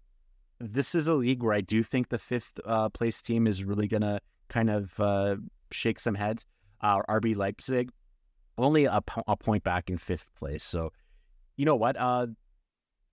this 0.59 0.95
is 0.95 1.07
a 1.07 1.15
league 1.15 1.43
where 1.43 1.55
I 1.55 1.61
do 1.61 1.83
think 1.83 2.09
the 2.09 2.19
fifth 2.19 2.59
uh, 2.65 2.89
place 2.89 3.21
team 3.21 3.47
is 3.47 3.65
really 3.65 3.89
going 3.89 4.03
to 4.03 4.21
kind 4.49 4.71
of 4.71 4.99
uh, 5.01 5.37
shake 5.71 6.01
some 6.01 6.15
heads. 6.15 6.45
Uh, 6.81 7.03
RB 7.09 7.37
Leipzig 7.37 7.91
only 8.61 8.85
a, 8.85 9.03
a 9.27 9.37
point 9.37 9.65
back 9.65 9.91
in 9.91 9.99
fifth 9.99 10.29
place. 10.35 10.63
So, 10.63 10.93
you 11.57 11.65
know 11.65 11.77
what? 11.77 11.97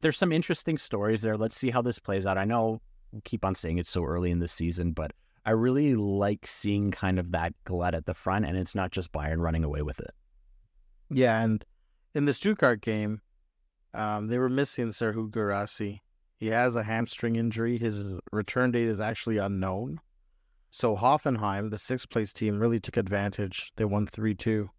There's 0.08 0.18
some 0.18 0.32
interesting 0.32 0.78
stories 0.78 1.22
there. 1.22 1.36
Let's 1.36 1.58
see 1.58 1.70
how 1.70 1.82
this 1.82 2.00
plays 2.00 2.26
out. 2.26 2.38
I 2.38 2.46
know 2.46 2.80
we 3.12 3.20
keep 3.26 3.44
on 3.44 3.56
saying 3.56 3.78
it's 3.78 3.92
so 3.92 4.06
early 4.06 4.32
in 4.32 4.40
the 4.40 4.48
season, 4.48 4.94
but 4.94 5.12
I 5.46 5.52
really 5.52 5.96
like 5.96 6.48
seeing 6.48 6.92
kind 6.92 7.20
of 7.20 7.34
that 7.34 7.52
glut 7.66 7.94
at 7.94 8.06
the 8.06 8.14
front, 8.14 8.46
and 8.46 8.58
it's 8.58 8.74
not 8.74 8.92
just 8.92 9.12
Bayern 9.12 9.42
running 9.42 9.66
away 9.66 9.82
with 9.82 10.00
it. 10.00 10.12
Yeah, 11.10 11.42
and 11.42 11.66
in 12.16 12.24
the 12.24 12.34
Stuttgart 12.34 12.80
game, 12.80 13.20
um, 13.94 14.28
they 14.28 14.38
were 14.38 14.48
missing 14.48 14.92
Serhou 14.92 15.30
Guirassy. 15.30 16.00
He 16.38 16.48
has 16.48 16.78
a 16.78 16.84
hamstring 16.84 17.36
injury. 17.36 17.78
His 17.78 18.18
return 18.32 18.72
date 18.72 18.88
is 18.88 19.02
actually 19.02 19.40
unknown. 19.40 20.00
So 20.72 20.96
Hoffenheim, 20.96 21.70
the 21.70 21.78
sixth 21.78 22.10
place 22.10 22.32
team, 22.32 22.62
really 22.62 22.80
took 22.80 22.96
advantage. 22.96 23.74
They 23.76 23.84
won 23.84 24.08
3 24.08 24.36
2. 24.36 24.70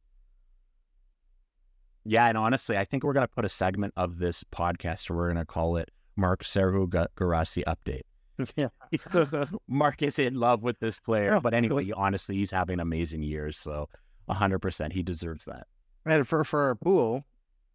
Yeah, 2.08 2.26
and 2.26 2.38
honestly, 2.38 2.78
I 2.78 2.86
think 2.86 3.04
we're 3.04 3.12
going 3.12 3.26
to 3.26 3.34
put 3.34 3.44
a 3.44 3.50
segment 3.50 3.92
of 3.94 4.18
this 4.18 4.42
podcast 4.42 5.10
where 5.10 5.18
we're 5.18 5.26
going 5.26 5.36
to 5.36 5.44
call 5.44 5.76
it 5.76 5.90
Mark 6.16 6.42
Serhou 6.42 6.88
Guirassy 6.88 7.62
Update. 7.66 8.00
yeah. 8.56 9.44
Mark 9.68 10.00
is 10.00 10.18
in 10.18 10.34
love 10.36 10.62
with 10.62 10.80
this 10.80 10.98
player. 10.98 11.38
But 11.38 11.52
anyway, 11.52 11.90
honestly, 11.94 12.36
he's 12.36 12.50
having 12.50 12.74
an 12.74 12.80
amazing 12.80 13.22
year. 13.22 13.52
So 13.52 13.90
100% 14.30 14.92
he 14.92 15.02
deserves 15.02 15.44
that. 15.44 15.66
And 16.06 16.26
for, 16.26 16.44
for 16.44 16.62
our 16.62 16.76
pool, 16.76 17.26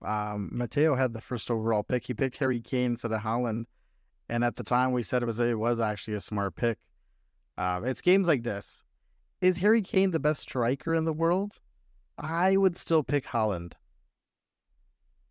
um, 0.04 0.50
Matteo 0.52 0.96
had 0.96 1.14
the 1.14 1.22
first 1.22 1.52
overall 1.52 1.84
pick. 1.84 2.08
He 2.08 2.16
picked 2.16 2.40
Harry 2.40 2.60
Kane 2.60 2.92
instead 2.92 3.12
of 3.12 3.22
Haaland, 3.22 3.66
And 4.30 4.44
at 4.44 4.56
the 4.56 4.64
time, 4.64 4.94
we 4.94 5.04
said 5.04 5.22
it 5.22 5.28
was 5.28 5.40
it 5.40 5.60
was 5.60 5.80
actually 5.80 6.16
a 6.16 6.20
smart 6.20 6.56
pick. 6.56 6.80
Um, 7.60 7.86
it's 7.86 8.02
games 8.02 8.28
like 8.28 8.42
this. 8.42 8.84
Is 9.42 9.58
Harry 9.58 9.84
Kane 9.84 10.10
the 10.10 10.20
best 10.20 10.42
striker 10.42 10.96
in 10.96 11.06
the 11.06 11.14
world? 11.14 11.60
I 12.18 12.58
would 12.58 12.78
still 12.78 13.04
pick 13.04 13.26
Haaland. 13.26 13.74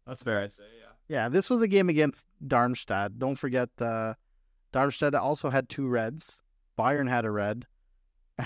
That's 0.06 0.22
fair, 0.22 0.40
I'd 0.40 0.52
say, 0.52 0.64
yeah. 0.80 0.92
Yeah, 1.08 1.28
this 1.28 1.50
was 1.50 1.62
a 1.62 1.68
game 1.68 1.88
against 1.88 2.26
Darmstadt. 2.46 3.18
Don't 3.18 3.36
forget, 3.36 3.68
uh, 3.80 4.14
Darmstadt 4.72 5.14
also 5.14 5.50
had 5.50 5.68
two 5.68 5.86
reds. 5.86 6.42
Bayern 6.78 7.08
had 7.08 7.24
a 7.24 7.30
red, 7.30 7.66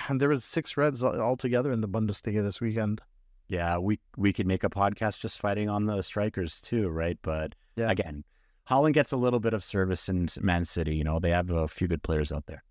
and 0.08 0.20
there 0.20 0.28
was 0.28 0.44
six 0.44 0.76
reds 0.76 1.02
altogether 1.02 1.72
in 1.72 1.80
the 1.80 1.88
Bundesliga 1.88 2.42
this 2.42 2.60
weekend. 2.60 3.00
Yeah, 3.48 3.78
we 3.78 4.00
we 4.16 4.32
could 4.32 4.46
make 4.46 4.64
a 4.64 4.68
podcast 4.68 5.20
just 5.20 5.38
fighting 5.38 5.68
on 5.68 5.86
the 5.86 6.02
strikers 6.02 6.60
too, 6.60 6.88
right? 6.88 7.16
But 7.22 7.54
yeah. 7.76 7.90
again, 7.90 8.24
Haaland 8.68 8.94
gets 8.94 9.12
a 9.12 9.16
little 9.16 9.38
bit 9.38 9.54
of 9.54 9.62
service 9.62 10.08
in 10.08 10.28
Man 10.40 10.64
City. 10.64 10.96
You 10.96 11.04
know, 11.04 11.20
they 11.20 11.30
have 11.30 11.50
a 11.50 11.68
few 11.68 11.86
good 11.86 12.02
players 12.02 12.32
out 12.32 12.46
there. 12.46 12.64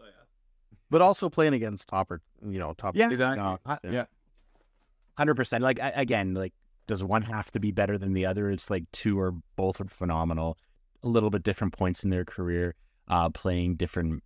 Oh 0.00 0.04
yeah, 0.04 0.24
but 0.88 1.02
also 1.02 1.28
playing 1.28 1.54
against 1.54 1.88
topper, 1.88 2.22
you 2.46 2.60
know, 2.60 2.74
top. 2.74 2.94
Yeah, 2.94 3.10
exactly. 3.10 3.42
No, 3.42 3.58
yeah, 3.90 4.04
hundred 5.16 5.34
percent. 5.34 5.64
Like 5.64 5.80
again, 5.82 6.34
like 6.34 6.54
does 6.88 7.04
one 7.04 7.22
have 7.22 7.50
to 7.52 7.60
be 7.60 7.70
better 7.70 7.96
than 7.96 8.14
the 8.14 8.26
other? 8.26 8.50
It's 8.50 8.70
like 8.70 8.84
two 8.92 9.20
or 9.20 9.34
both 9.54 9.80
are 9.80 9.84
phenomenal. 9.84 10.58
A 11.04 11.08
little 11.08 11.30
bit 11.30 11.44
different 11.44 11.72
points 11.72 12.02
in 12.02 12.10
their 12.10 12.24
career, 12.24 12.74
uh, 13.06 13.28
playing 13.30 13.76
different, 13.76 14.24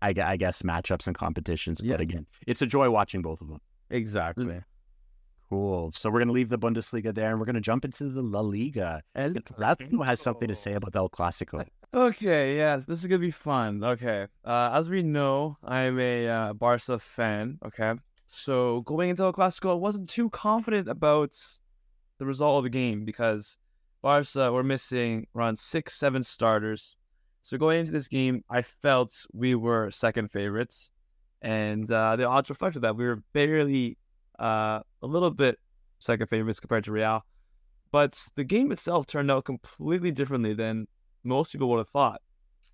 I, 0.00 0.14
I 0.22 0.36
guess, 0.38 0.62
matchups 0.62 1.06
and 1.06 1.14
competitions. 1.14 1.80
Yeah. 1.82 1.92
But 1.92 2.00
again, 2.00 2.26
it's 2.46 2.62
a 2.62 2.66
joy 2.66 2.88
watching 2.88 3.20
both 3.20 3.42
of 3.42 3.48
them. 3.48 3.60
Exactly. 3.90 4.62
Cool. 5.50 5.92
So 5.94 6.08
we're 6.08 6.20
going 6.20 6.28
to 6.28 6.34
leave 6.34 6.48
the 6.48 6.58
Bundesliga 6.58 7.14
there 7.14 7.30
and 7.30 7.38
we're 7.38 7.46
going 7.46 7.54
to 7.54 7.60
jump 7.60 7.84
into 7.84 8.08
the 8.08 8.22
La 8.22 8.40
Liga. 8.40 9.02
And 9.14 9.44
Clásico 9.44 10.04
has 10.06 10.20
something 10.20 10.48
to 10.48 10.54
say 10.54 10.72
about 10.72 10.96
El 10.96 11.10
Clásico. 11.10 11.66
Okay, 11.94 12.56
yeah, 12.56 12.78
this 12.78 12.98
is 12.98 13.06
going 13.06 13.20
to 13.20 13.24
be 13.24 13.30
fun. 13.30 13.84
Okay. 13.84 14.26
Uh, 14.44 14.70
as 14.74 14.88
we 14.88 15.04
know, 15.04 15.56
I'm 15.62 16.00
a 16.00 16.26
uh, 16.26 16.52
Barca 16.52 16.98
fan. 16.98 17.58
Okay. 17.64 17.94
So 18.26 18.80
going 18.82 19.10
into 19.10 19.24
El 19.24 19.32
Clásico, 19.32 19.70
I 19.70 19.74
wasn't 19.74 20.08
too 20.08 20.30
confident 20.30 20.88
about 20.88 21.34
the 22.18 22.26
result 22.26 22.58
of 22.58 22.64
the 22.64 22.70
game 22.70 23.04
because 23.04 23.58
Barca 24.02 24.52
were 24.52 24.62
missing 24.62 25.26
around 25.34 25.58
six, 25.58 25.94
seven 25.94 26.22
starters. 26.22 26.96
So 27.42 27.58
going 27.58 27.80
into 27.80 27.92
this 27.92 28.08
game, 28.08 28.44
I 28.48 28.62
felt 28.62 29.26
we 29.32 29.54
were 29.54 29.90
second 29.90 30.30
favorites 30.30 30.90
and 31.44 31.90
uh, 31.90 32.16
the 32.16 32.24
odds 32.24 32.48
reflected 32.48 32.80
that 32.80 32.96
we 32.96 33.04
were 33.04 33.22
barely 33.34 33.98
uh, 34.38 34.80
a 35.02 35.06
little 35.06 35.30
bit 35.30 35.58
second 35.98 36.26
favorites 36.28 36.58
compared 36.58 36.84
to 36.84 36.92
Real. 36.92 37.22
But 37.92 38.28
the 38.34 38.44
game 38.44 38.72
itself 38.72 39.06
turned 39.06 39.30
out 39.30 39.44
completely 39.44 40.10
differently 40.10 40.54
than 40.54 40.86
most 41.22 41.52
people 41.52 41.68
would 41.68 41.78
have 41.78 41.88
thought. 41.90 42.22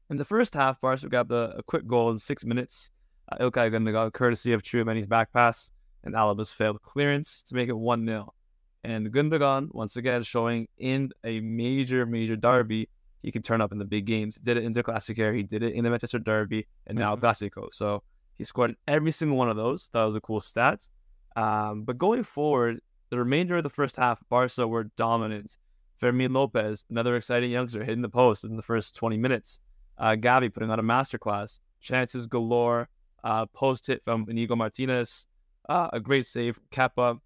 In 0.09 0.17
the 0.17 0.25
first 0.25 0.55
half, 0.55 0.81
Barca 0.81 1.09
got 1.09 1.31
a 1.31 1.63
quick 1.67 1.87
goal 1.87 2.11
in 2.11 2.19
six 2.19 2.45
minutes. 2.45 2.91
Uh, 3.31 3.37
Ilkay 3.39 3.71
Gundogan, 3.73 4.13
courtesy 4.13 4.53
of 4.53 4.63
Tchouameni's 4.63 5.07
back 5.07 5.33
pass, 5.33 5.71
and 6.05 6.15
Alaba's 6.15 6.53
failed 6.53 6.83
clearance 6.83 7.43
to 7.45 7.55
make 7.55 7.69
it 7.69 7.77
1 7.77 8.07
0. 8.07 8.35
And 8.83 9.13
Gundogan, 9.13 9.69
once 9.73 9.97
again, 9.97 10.23
showing 10.23 10.67
in 10.79 11.11
a 11.25 11.41
major, 11.41 12.07
major 12.07 12.37
derby, 12.37 12.89
he 13.23 13.31
can 13.31 13.43
turn 13.43 13.61
up 13.61 13.73
in 13.73 13.79
the 13.79 13.85
big 13.85 14.07
games. 14.07 14.37
Did 14.37 14.57
it 14.57 14.65
in 14.65 14.73
the 14.73 14.83
Classic 14.83 15.17
he 15.17 15.43
did 15.43 15.63
it 15.63 15.75
in 15.75 15.85
the 15.85 15.91
Manchester 15.91 16.19
Derby, 16.19 16.67
and 16.87 16.97
now 16.97 17.15
mm-hmm. 17.15 17.25
Classico. 17.25 17.69
So 17.73 18.03
he 18.39 18.45
scored 18.45 18.75
every 18.89 19.13
single 19.13 19.37
one 19.37 19.51
of 19.51 19.57
those. 19.57 19.91
That 19.93 20.05
was 20.05 20.17
a 20.17 20.21
cool 20.21 20.41
stat. 20.41 20.89
Um, 21.37 21.83
but 21.83 21.99
going 21.99 22.25
forward, 22.25 22.81
the 23.11 23.19
remainder 23.19 23.59
of 23.59 23.63
the 23.63 23.71
first 23.71 23.97
half, 23.97 24.19
Barca 24.29 24.67
were 24.67 24.85
dominant. 24.97 25.59
Fermin 25.99 26.33
Lopez, 26.33 26.87
another 26.89 27.15
exciting 27.17 27.51
youngster, 27.51 27.85
hitting 27.85 28.01
the 28.01 28.09
post 28.09 28.45
in 28.45 28.57
the 28.57 28.63
first 28.63 28.97
20 28.97 29.19
minutes. 29.19 29.61
Uh, 29.99 30.17
Gavi 30.19 30.53
putting 30.53 30.71
on 30.71 30.79
a 30.79 30.83
masterclass. 30.83 31.61
Chances 31.83 32.27
galore. 32.27 32.89
Uh, 33.23 33.47
post 33.47 33.87
hit 33.87 34.03
from 34.05 34.27
Inigo 34.29 34.57
Martinez. 34.57 35.27
Uh, 35.69 35.89
a 35.93 36.01
great 36.01 36.27
save 36.27 36.59
Kepa. 36.71 37.19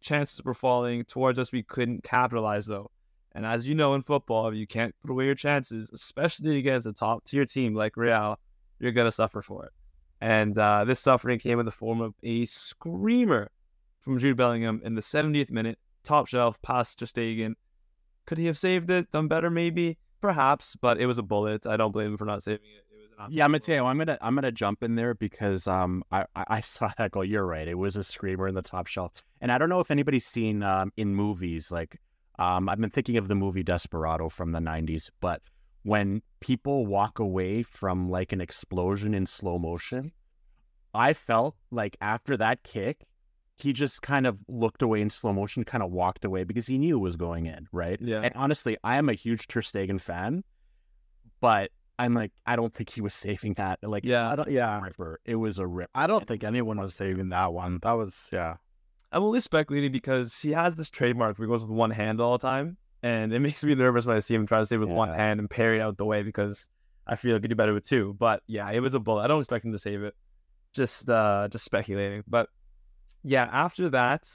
Chances 0.00 0.42
were 0.44 0.54
falling 0.54 1.04
towards 1.04 1.38
us. 1.38 1.52
We 1.52 1.62
couldn't 1.62 2.04
capitalize 2.04 2.66
though. 2.66 2.90
And 3.32 3.44
as 3.44 3.68
you 3.68 3.74
know 3.74 3.94
in 3.94 4.02
football, 4.02 4.48
if 4.48 4.54
you 4.54 4.66
can't 4.66 4.94
put 5.02 5.10
away 5.10 5.26
your 5.26 5.34
chances, 5.34 5.90
especially 5.92 6.58
against 6.58 6.86
a 6.86 6.92
top 6.92 7.24
tier 7.24 7.44
team 7.44 7.74
like 7.74 7.96
Real, 7.96 8.38
you're 8.78 8.92
gonna 8.92 9.12
suffer 9.12 9.42
for 9.42 9.66
it. 9.66 9.72
And 10.20 10.56
uh, 10.56 10.84
this 10.84 11.00
suffering 11.00 11.38
came 11.38 11.58
in 11.58 11.66
the 11.66 11.72
form 11.72 12.00
of 12.00 12.14
a 12.22 12.44
screamer 12.46 13.50
from 14.00 14.18
Jude 14.18 14.36
Bellingham 14.36 14.80
in 14.84 14.94
the 14.94 15.00
70th 15.00 15.50
minute, 15.50 15.78
top 16.04 16.28
shelf 16.28 16.60
pass 16.62 16.94
Ter 16.94 17.06
Stegen. 17.06 17.54
Could 18.26 18.38
he 18.38 18.46
have 18.46 18.56
saved 18.56 18.90
it? 18.90 19.10
Done 19.10 19.28
better, 19.28 19.50
maybe, 19.50 19.98
perhaps, 20.20 20.76
but 20.80 21.00
it 21.00 21.06
was 21.06 21.18
a 21.18 21.22
bullet. 21.22 21.66
I 21.66 21.76
don't 21.76 21.92
blame 21.92 22.12
him 22.12 22.16
for 22.16 22.24
not 22.24 22.42
saving 22.42 22.70
it. 22.76 22.83
It 23.14 23.20
was 23.20 23.26
an 23.26 23.32
yeah, 23.32 23.46
Matteo, 23.46 23.86
I'm 23.86 23.98
gonna 23.98 24.18
I'm 24.20 24.34
gonna 24.34 24.52
jump 24.52 24.82
in 24.82 24.94
there 24.94 25.14
because 25.14 25.66
um 25.66 26.04
I, 26.10 26.24
I 26.34 26.60
saw 26.62 26.90
that 26.98 27.12
goal. 27.12 27.24
You're 27.24 27.46
right. 27.46 27.66
It 27.66 27.78
was 27.78 27.96
a 27.96 28.04
screamer 28.04 28.48
in 28.48 28.54
the 28.54 28.62
top 28.62 28.86
shelf, 28.86 29.24
and 29.40 29.50
I 29.52 29.58
don't 29.58 29.68
know 29.68 29.80
if 29.80 29.90
anybody's 29.90 30.26
seen 30.26 30.62
um 30.62 30.92
in 30.96 31.14
movies 31.14 31.70
like 31.70 32.00
um 32.38 32.68
I've 32.68 32.80
been 32.80 32.90
thinking 32.90 33.16
of 33.16 33.28
the 33.28 33.34
movie 33.34 33.62
Desperado 33.62 34.28
from 34.28 34.52
the 34.52 34.60
90s, 34.60 35.10
but 35.20 35.42
when 35.82 36.22
people 36.40 36.86
walk 36.86 37.18
away 37.18 37.62
from 37.62 38.08
like 38.10 38.32
an 38.32 38.40
explosion 38.40 39.14
in 39.14 39.26
slow 39.26 39.58
motion, 39.58 40.12
I 40.94 41.12
felt 41.12 41.56
like 41.70 41.96
after 42.00 42.36
that 42.38 42.62
kick, 42.62 43.04
he 43.58 43.72
just 43.72 44.00
kind 44.00 44.26
of 44.26 44.38
looked 44.48 44.82
away 44.82 45.02
in 45.02 45.10
slow 45.10 45.32
motion, 45.32 45.62
kind 45.64 45.82
of 45.82 45.90
walked 45.90 46.24
away 46.24 46.44
because 46.44 46.66
he 46.66 46.78
knew 46.78 46.96
it 46.96 47.00
was 47.00 47.16
going 47.16 47.46
in, 47.46 47.68
right? 47.70 47.98
Yeah. 48.00 48.20
And 48.22 48.32
honestly, 48.34 48.78
I 48.82 48.96
am 48.96 49.08
a 49.08 49.12
huge 49.12 49.46
Ter 49.46 49.60
Stegen 49.60 50.00
fan, 50.00 50.42
but 51.40 51.70
I'm 51.98 52.14
like, 52.14 52.32
I 52.46 52.56
don't 52.56 52.74
think 52.74 52.90
he 52.90 53.00
was 53.00 53.14
saving 53.14 53.54
that. 53.54 53.78
Like, 53.82 54.04
yeah, 54.04 54.30
I 54.30 54.36
don't, 54.36 54.50
yeah, 54.50 54.80
ripper. 54.80 55.20
It 55.24 55.36
was 55.36 55.58
a 55.58 55.66
rip. 55.66 55.90
I 55.94 56.06
don't 56.06 56.26
think 56.26 56.42
anyone 56.42 56.78
was 56.78 56.94
saving 56.94 57.28
that 57.28 57.52
one. 57.52 57.78
That 57.82 57.92
was, 57.92 58.30
yeah. 58.32 58.56
I'm 59.12 59.22
only 59.22 59.40
speculating 59.40 59.92
because 59.92 60.38
he 60.38 60.50
has 60.50 60.74
this 60.74 60.90
trademark 60.90 61.38
where 61.38 61.46
he 61.46 61.52
goes 61.52 61.62
with 61.62 61.70
one 61.70 61.92
hand 61.92 62.20
all 62.20 62.36
the 62.36 62.46
time 62.46 62.76
and 63.04 63.32
it 63.32 63.38
makes 63.40 63.62
me 63.62 63.74
nervous 63.76 64.06
when 64.06 64.16
I 64.16 64.20
see 64.20 64.34
him 64.34 64.46
try 64.46 64.58
to 64.58 64.66
save 64.66 64.80
with 64.80 64.88
yeah. 64.88 64.94
one 64.96 65.10
hand 65.10 65.38
and 65.38 65.48
parry 65.48 65.78
it 65.78 65.82
out 65.82 65.96
the 65.96 66.04
way 66.04 66.22
because 66.22 66.68
I 67.06 67.14
feel 67.16 67.34
like 67.34 67.42
he 67.42 67.48
do 67.48 67.54
better 67.54 67.74
with 67.74 67.86
two. 67.86 68.16
But 68.18 68.42
yeah, 68.46 68.68
it 68.70 68.80
was 68.80 68.94
a 68.94 69.00
bullet. 69.00 69.22
I 69.22 69.26
don't 69.28 69.40
expect 69.40 69.64
him 69.64 69.72
to 69.72 69.78
save 69.78 70.02
it. 70.02 70.14
Just 70.72 71.08
uh 71.08 71.46
just 71.48 71.64
speculating. 71.64 72.24
But 72.26 72.48
yeah, 73.22 73.48
after 73.52 73.88
that, 73.90 74.28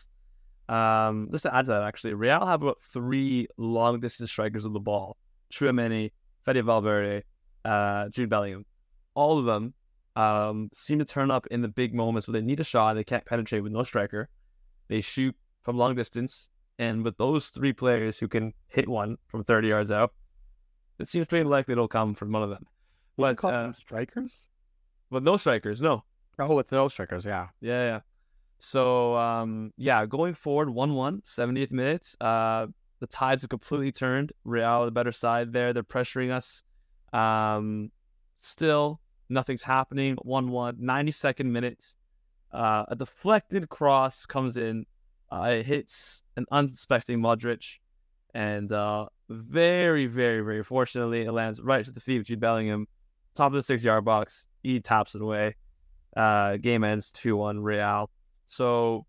um, 0.70 1.28
just 1.32 1.44
to 1.44 1.54
add 1.54 1.66
to 1.66 1.72
that, 1.72 1.84
actually, 1.84 2.14
Real 2.14 2.46
have 2.46 2.62
about 2.62 2.80
three 2.80 3.48
long 3.58 4.00
distance 4.00 4.32
strikers 4.32 4.64
of 4.64 4.72
the 4.72 4.80
ball: 4.80 5.18
Tchouameni, 5.52 6.12
Fede 6.46 6.64
Valverde, 6.64 7.24
uh, 7.66 8.10
Jude 8.10 8.30
Bellingham. 8.30 8.66
All 9.14 9.38
of 9.38 9.46
them 9.46 9.74
um, 10.16 10.70
seem 10.74 11.00
to 11.00 11.06
turn 11.06 11.32
up 11.32 11.48
in 11.48 11.62
the 11.62 11.68
big 11.68 11.94
moments 11.94 12.28
where 12.28 12.34
they 12.34 12.46
need 12.46 12.60
a 12.60 12.64
shot, 12.64 12.94
they 12.94 13.04
can't 13.04 13.26
penetrate 13.26 13.64
with 13.64 13.72
no 13.72 13.84
striker. 13.84 14.30
They 14.88 15.02
shoot 15.02 15.36
from 15.62 15.78
long 15.78 15.96
distance, 15.96 16.50
and 16.78 17.04
with 17.04 17.18
those 17.18 17.50
three 17.50 17.74
players 17.74 18.18
who 18.18 18.28
can 18.28 18.54
hit 18.68 18.88
one 18.88 19.18
from 19.28 19.44
30 19.44 19.68
yards 19.68 19.92
out, 19.92 20.14
it 21.00 21.08
seems 21.08 21.28
pretty 21.28 21.46
likely 21.46 21.74
it'll 21.74 21.88
come 21.88 22.14
from 22.14 22.32
one 22.32 22.44
of 22.44 22.50
them. 22.50 22.66
What 23.16 23.38
call 23.38 23.52
uh, 23.52 23.64
them 23.64 23.74
strikers? 23.74 24.48
With 25.10 25.24
no 25.24 25.38
strikers, 25.38 25.82
no. 25.82 26.04
Oh, 26.38 26.56
with 26.56 26.72
no 26.72 26.88
strikers, 26.88 27.26
yeah. 27.26 27.48
Yeah, 27.62 27.84
yeah. 27.84 28.00
So, 28.60 29.16
um, 29.16 29.72
yeah, 29.78 30.06
going 30.06 30.34
forward, 30.34 30.70
1 30.70 30.94
1, 30.94 31.22
70th 31.22 31.72
minute. 31.72 32.16
Uh, 32.20 32.68
the 33.00 33.08
tides 33.08 33.42
have 33.44 33.50
completely 33.50 33.92
turned. 33.92 34.34
Real, 34.44 34.86
the 34.86 34.92
better 34.92 35.12
side 35.12 35.54
there. 35.54 35.74
They're 35.74 35.84
pressuring 35.84 36.32
us. 36.32 36.64
Um, 37.14 37.92
still, 38.36 39.00
nothing's 39.30 39.62
happening. 39.62 40.16
1 40.22 40.50
1, 40.50 40.78
92nd 40.78 41.46
minute. 41.46 41.96
Uh, 42.52 42.86
a 42.88 42.96
deflected 42.96 43.70
cross 43.70 44.26
comes 44.26 44.58
in 44.58 44.86
uh, 45.32 45.50
it 45.52 45.66
hits 45.66 46.24
an 46.38 46.46
unsuspecting 46.52 47.20
Modric, 47.20 47.80
and 48.34 48.72
uh, 48.72 49.08
very, 49.30 50.08
very, 50.08 50.42
very 50.42 50.64
fortunately, 50.64 51.22
it 51.22 51.32
lands 51.32 51.62
right 51.62 51.86
to 51.86 51.92
the 51.92 52.00
feet 52.00 52.18
of 52.18 52.26
Jude 52.26 52.40
Bellingham, 52.40 52.88
top 53.36 53.48
of 53.48 53.54
the 53.54 53.62
six 53.62 53.84
yard 53.84 54.06
box. 54.06 54.48
He 54.64 54.80
taps 54.80 55.16
it 55.16 55.22
away. 55.22 55.56
Uh, 56.18 56.58
game 56.58 56.84
ends 56.84 57.12
2 57.12 57.38
1 57.38 57.60
Real. 57.60 58.10
So, 58.48 59.06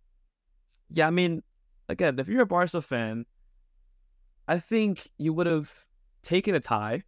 yeah, 0.90 1.06
I 1.06 1.10
mean, 1.10 1.42
again, 1.88 2.18
if 2.18 2.28
you're 2.28 2.42
a 2.42 2.46
Barca 2.46 2.82
fan, 2.82 3.24
I 4.46 4.58
think 4.58 5.08
you 5.16 5.32
would 5.32 5.46
have 5.46 5.72
taken 6.22 6.54
a 6.54 6.60
tie. 6.60 7.04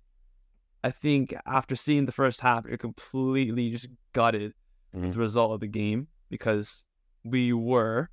I 0.85 0.91
think 0.91 1.35
after 1.47 1.77
seeing 1.77 2.07
the 2.07 2.13
first 2.13 2.41
half, 2.41 2.65
you're 2.67 2.77
completely 2.79 3.71
just 3.71 3.89
gutted 4.13 4.53
Mhm. 4.95 5.03
with 5.03 5.13
the 5.13 5.19
result 5.21 5.53
of 5.53 5.61
the 5.61 5.69
game 5.69 6.09
because 6.29 6.85
we 7.25 7.53
were 7.53 8.09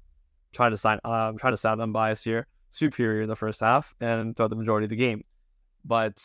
trying 0.51 0.71
to 0.71 0.77
sign, 0.77 0.99
um, 1.03 1.37
trying 1.37 1.53
to 1.53 1.57
sound 1.57 1.81
unbiased 1.81 2.23
here, 2.25 2.47
superior 2.69 3.21
in 3.21 3.27
the 3.29 3.35
first 3.35 3.59
half 3.59 3.95
and 3.99 4.35
throughout 4.35 4.49
the 4.49 4.55
majority 4.55 4.85
of 4.85 4.89
the 4.89 4.95
game. 4.95 5.23
But 5.83 6.23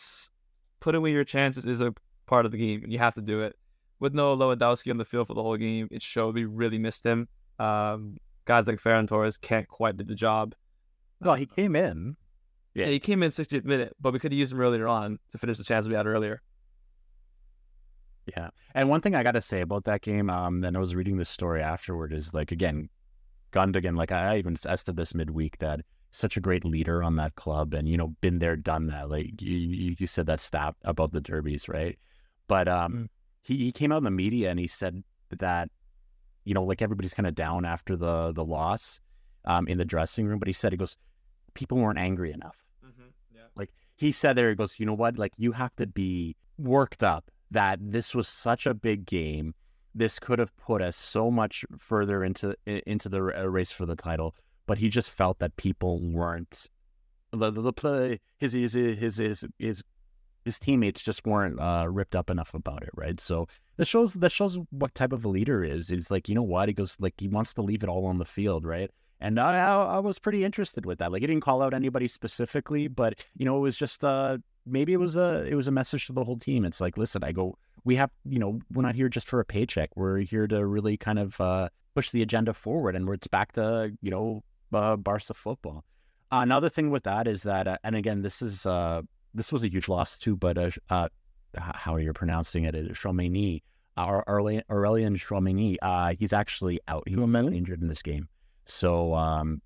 putting 0.79 0.99
away 0.99 1.11
your 1.11 1.23
chances 1.23 1.65
is 1.65 1.81
a 1.81 1.93
part 2.27 2.45
of 2.45 2.51
the 2.51 2.57
game, 2.57 2.83
and 2.83 2.91
you 2.93 2.99
have 2.99 3.15
to 3.15 3.21
do 3.21 3.41
it. 3.41 3.57
With 3.99 4.13
no 4.13 4.35
Lewandowski 4.35 4.91
on 4.91 4.97
the 4.97 5.05
field 5.05 5.27
for 5.27 5.33
the 5.33 5.41
whole 5.41 5.57
game, 5.57 5.87
it 5.89 6.01
showed 6.01 6.35
we 6.35 6.45
really 6.45 6.77
missed 6.77 7.03
him. 7.05 7.27
Um, 7.59 8.17
guys 8.45 8.67
like 8.67 8.79
Ferran 8.79 9.07
Torres 9.07 9.37
can't 9.37 9.67
quite 9.67 9.97
do 9.97 10.03
the 10.03 10.15
job. 10.15 10.53
No, 11.21 11.33
he 11.33 11.45
came 11.45 11.75
in. 11.75 12.17
Yeah, 12.75 12.87
he 12.87 12.99
came 12.99 13.23
in 13.23 13.31
60th 13.31 13.63
minute, 13.63 13.95
but 14.01 14.11
we 14.11 14.19
could 14.19 14.33
have 14.33 14.37
used 14.39 14.51
him 14.51 14.59
earlier 14.59 14.85
on 14.87 15.17
to 15.31 15.37
finish 15.37 15.57
the 15.57 15.63
chance 15.63 15.87
we 15.87 15.95
had 15.95 16.05
earlier. 16.05 16.41
Yeah. 18.25 18.49
And 18.73 18.89
one 18.89 19.01
thing 19.01 19.15
I 19.15 19.23
got 19.23 19.33
to 19.33 19.41
say 19.41 19.61
about 19.61 19.85
that 19.85 20.01
game, 20.01 20.29
um, 20.29 20.61
then 20.61 20.75
I 20.75 20.79
was 20.79 20.93
reading 20.93 21.17
the 21.17 21.25
story 21.25 21.61
afterward, 21.61 22.11
is 22.11 22.33
like, 22.33 22.51
again, 22.51 22.89
Gundogan, 23.53 23.95
like 23.95 24.11
I 24.11 24.37
even 24.37 24.55
said 24.57 24.79
this 24.97 25.15
midweek 25.15 25.57
that 25.59 25.81
such 26.11 26.35
a 26.35 26.41
great 26.41 26.65
leader 26.65 27.01
on 27.01 27.15
that 27.15 27.35
club 27.35 27.73
and, 27.73 27.87
you 27.87 27.95
know, 27.97 28.15
been 28.21 28.39
there, 28.39 28.55
done 28.55 28.87
that. 28.87 29.09
Like 29.09 29.41
you, 29.41 29.55
you, 29.55 29.95
you 29.97 30.07
said 30.07 30.25
that 30.25 30.41
stat 30.41 30.75
about 30.83 31.11
the 31.11 31.21
derbies, 31.21 31.69
right? 31.69 31.97
But 32.47 32.67
um, 32.67 32.93
Mm. 32.93 33.07
he, 33.43 33.57
he 33.57 33.71
came 33.71 33.91
out 33.91 33.99
in 33.99 34.03
the 34.03 34.11
media 34.11 34.49
and 34.49 34.59
he 34.59 34.67
said 34.67 35.03
that, 35.29 35.69
you 36.43 36.53
know, 36.53 36.63
like 36.63 36.81
everybody's 36.81 37.13
kind 37.13 37.27
of 37.27 37.35
down 37.35 37.63
after 37.63 37.95
the, 37.95 38.33
the 38.33 38.43
loss 38.43 38.99
um, 39.45 39.67
in 39.67 39.77
the 39.77 39.85
dressing 39.85 40.25
room. 40.25 40.39
But 40.39 40.47
he 40.47 40.53
said, 40.53 40.73
he 40.73 40.77
goes, 40.77 40.97
people 41.53 41.77
weren't 41.77 41.99
angry 41.99 42.31
enough 42.31 42.64
Yeah. 43.57 43.65
he 43.95 44.11
said 44.11 44.33
there, 44.33 44.49
he 44.49 44.55
goes, 44.55 44.79
you 44.79 44.85
know 44.85 44.93
what? 44.93 45.17
Like, 45.17 45.33
you 45.37 45.53
have 45.53 45.75
to 45.77 45.87
be 45.87 46.35
worked 46.57 47.03
up 47.03 47.31
that 47.51 47.79
this 47.81 48.13
was 48.15 48.27
such 48.27 48.65
a 48.65 48.73
big 48.73 49.05
game. 49.05 49.53
This 49.93 50.19
could 50.19 50.39
have 50.39 50.55
put 50.57 50.81
us 50.81 50.95
so 50.95 51.31
much 51.31 51.63
further 51.79 52.23
into 52.23 52.55
into 52.65 53.07
the 53.07 53.21
race 53.21 53.71
for 53.71 53.85
the 53.85 53.95
title, 53.95 54.35
but 54.67 54.77
he 54.77 54.89
just 54.89 55.09
felt 55.09 55.39
that 55.39 55.55
people 55.55 56.01
weren't 56.01 56.67
the 57.31 57.49
the, 57.51 57.61
the 57.61 57.73
play. 57.73 58.19
His 58.37 58.51
his 58.51 58.73
his 58.73 59.17
his 59.17 59.47
his 59.57 59.83
his 60.43 60.59
teammates 60.59 61.01
just 61.01 61.25
weren't 61.25 61.59
uh, 61.59 61.87
ripped 61.89 62.15
up 62.15 62.29
enough 62.29 62.53
about 62.53 62.83
it, 62.83 62.89
right? 62.93 63.19
So 63.19 63.47
that 63.77 63.85
shows 63.85 64.13
that 64.13 64.31
shows 64.31 64.57
what 64.69 64.93
type 64.93 65.13
of 65.13 65.23
a 65.23 65.29
leader 65.29 65.63
is. 65.63 65.89
He's 65.89 66.11
like, 66.11 66.27
you 66.27 66.35
know 66.35 66.43
what? 66.43 66.67
He 66.67 66.73
goes 66.73 66.97
like 66.99 67.15
he 67.17 67.27
wants 67.27 67.53
to 67.55 67.61
leave 67.61 67.83
it 67.83 67.89
all 67.89 68.05
on 68.05 68.17
the 68.17 68.25
field, 68.25 68.65
right? 68.65 68.91
And 69.25 69.39
I, 69.39 69.55
I 69.55 69.97
was 69.97 70.19
pretty 70.19 70.43
interested 70.43 70.85
with 70.85 70.99
that. 70.99 71.11
Like, 71.11 71.21
he 71.21 71.25
didn't 71.25 71.41
call 71.41 71.63
out 71.63 71.73
anybody 71.73 72.07
specifically, 72.07 72.87
but 72.87 73.25
you 73.35 73.43
know, 73.43 73.57
it 73.57 73.61
was 73.61 73.75
just 73.75 74.03
uh 74.03 74.37
maybe 74.67 74.93
it 74.93 74.99
was 74.99 75.15
a 75.15 75.43
it 75.49 75.55
was 75.55 75.67
a 75.67 75.71
message 75.71 76.05
to 76.05 76.13
the 76.13 76.23
whole 76.23 76.37
team. 76.37 76.63
It's 76.63 76.79
like, 76.79 76.95
listen, 76.95 77.23
I 77.23 77.31
go, 77.31 77.57
we 77.83 77.95
have, 77.95 78.11
you 78.23 78.37
know, 78.37 78.59
we're 78.71 78.83
not 78.83 78.93
here 78.93 79.09
just 79.09 79.27
for 79.27 79.39
a 79.39 79.45
paycheck. 79.45 79.89
We're 79.95 80.19
here 80.19 80.45
to 80.45 80.63
really 80.63 80.95
kind 80.95 81.17
of 81.17 81.41
uh, 81.41 81.69
push 81.95 82.11
the 82.11 82.21
agenda 82.21 82.53
forward, 82.53 82.95
and 82.95 83.09
it's 83.09 83.27
back 83.27 83.53
to 83.53 83.97
you 83.99 84.11
know 84.11 84.43
uh, 84.71 84.95
Barca 84.95 85.33
football. 85.33 85.83
Uh, 86.31 86.41
another 86.43 86.69
thing 86.69 86.91
with 86.91 87.05
that 87.05 87.27
is 87.27 87.41
that, 87.43 87.67
uh, 87.67 87.77
and 87.83 87.95
again, 87.95 88.21
this 88.21 88.43
is 88.43 88.67
uh 88.67 89.01
this 89.33 89.51
was 89.51 89.63
a 89.63 89.71
huge 89.71 89.89
loss 89.89 90.19
too, 90.19 90.35
but 90.37 90.55
uh, 90.59 90.69
uh 90.91 91.07
how 91.57 91.95
are 91.95 91.99
you 91.99 92.13
pronouncing 92.13 92.65
it? 92.65 92.75
Uh, 92.75 94.21
Aurelien 94.27 94.61
Aurelien 94.69 95.15
Tchouameni, 95.17 95.77
uh, 95.81 96.13
he's 96.19 96.33
actually 96.33 96.79
out. 96.87 97.07
He 97.07 97.15
was 97.15 97.53
injured 97.53 97.81
in 97.81 97.87
this 97.87 98.03
game. 98.03 98.29
So 98.65 99.13
um, 99.13 99.61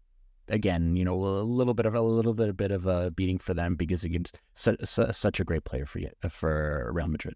again, 0.50 0.96
you 0.96 1.06
know, 1.06 1.16
a 1.16 1.44
little 1.44 1.74
bit 1.74 1.86
of 1.86 1.96
a 1.96 2.02
little 2.02 2.34
bit 2.34 2.50
a 2.50 2.54
bit 2.54 2.72
of 2.72 2.86
a 2.86 3.12
beating 3.12 3.38
for 3.38 3.54
them 3.54 3.76
because 3.76 4.04
he's 4.04 4.32
su- 4.54 4.78
su- 4.84 5.12
such 5.14 5.40
a 5.40 5.44
great 5.44 5.64
player 5.64 5.86
for 5.86 6.00
you 6.00 6.10
for 6.30 6.92
Real 6.94 7.08
Madrid. 7.08 7.36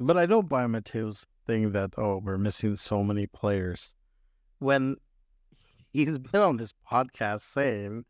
But 0.00 0.16
I 0.16 0.26
don't 0.26 0.48
buy 0.48 0.66
Matteo's 0.66 1.26
thing 1.46 1.72
that, 1.72 1.90
oh, 1.96 2.18
we're 2.18 2.38
missing 2.38 2.76
so 2.76 3.04
many 3.04 3.26
players. 3.26 3.94
When 4.58 4.96
he's 5.92 6.18
been 6.18 6.40
on 6.40 6.56
this 6.56 6.74
podcast 6.90 7.40
saying 7.40 8.04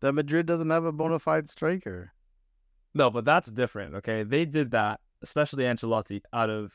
that 0.00 0.12
Madrid 0.12 0.46
doesn't 0.46 0.70
have 0.70 0.84
a 0.84 0.92
bona 0.92 1.18
fide 1.18 1.48
striker. 1.48 2.12
No, 2.94 3.10
but 3.10 3.24
that's 3.24 3.50
different. 3.50 3.94
Okay, 3.96 4.22
they 4.22 4.44
did 4.44 4.72
that, 4.72 5.00
especially 5.22 5.64
Ancelotti. 5.64 6.20
Out 6.32 6.50
of 6.50 6.72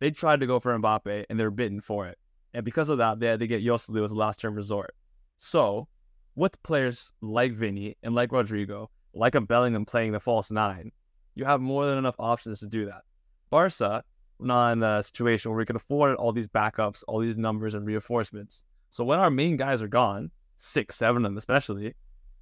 they 0.00 0.10
tried 0.10 0.40
to 0.40 0.46
go 0.46 0.58
for 0.58 0.76
Mbappe 0.76 1.26
and 1.28 1.38
they 1.38 1.44
were 1.44 1.50
bitten 1.50 1.80
for 1.80 2.06
it, 2.06 2.18
and 2.54 2.64
because 2.64 2.88
of 2.88 2.98
that, 2.98 3.18
they 3.20 3.26
had 3.26 3.40
to 3.40 3.46
get 3.46 3.64
Joselu 3.64 4.04
as 4.04 4.12
a 4.12 4.14
last 4.14 4.40
term 4.40 4.54
resort. 4.54 4.94
So, 5.38 5.88
with 6.36 6.62
players 6.62 7.12
like 7.20 7.52
Vinny 7.52 7.96
and 8.02 8.14
like 8.14 8.30
Rodrygo, 8.30 8.88
like 9.12 9.34
a 9.34 9.40
Bellingham 9.40 9.84
playing 9.84 10.12
the 10.12 10.20
false 10.20 10.50
nine, 10.50 10.92
you 11.34 11.44
have 11.44 11.60
more 11.60 11.84
than 11.84 11.98
enough 11.98 12.16
options 12.18 12.60
to 12.60 12.66
do 12.66 12.86
that. 12.86 13.02
Barca, 13.50 14.04
not 14.40 14.72
in 14.72 14.82
a 14.82 15.02
situation 15.02 15.50
where 15.50 15.58
we 15.58 15.66
can 15.66 15.76
afford 15.76 16.16
all 16.16 16.32
these 16.32 16.48
backups, 16.48 17.02
all 17.08 17.20
these 17.20 17.36
numbers 17.36 17.74
and 17.74 17.86
reinforcements. 17.86 18.62
So 18.90 19.04
when 19.04 19.18
our 19.18 19.30
main 19.30 19.56
guys 19.56 19.82
are 19.82 19.88
gone, 19.88 20.30
six, 20.58 20.96
seven 20.96 21.24
of 21.24 21.30
them 21.30 21.36
especially, 21.36 21.94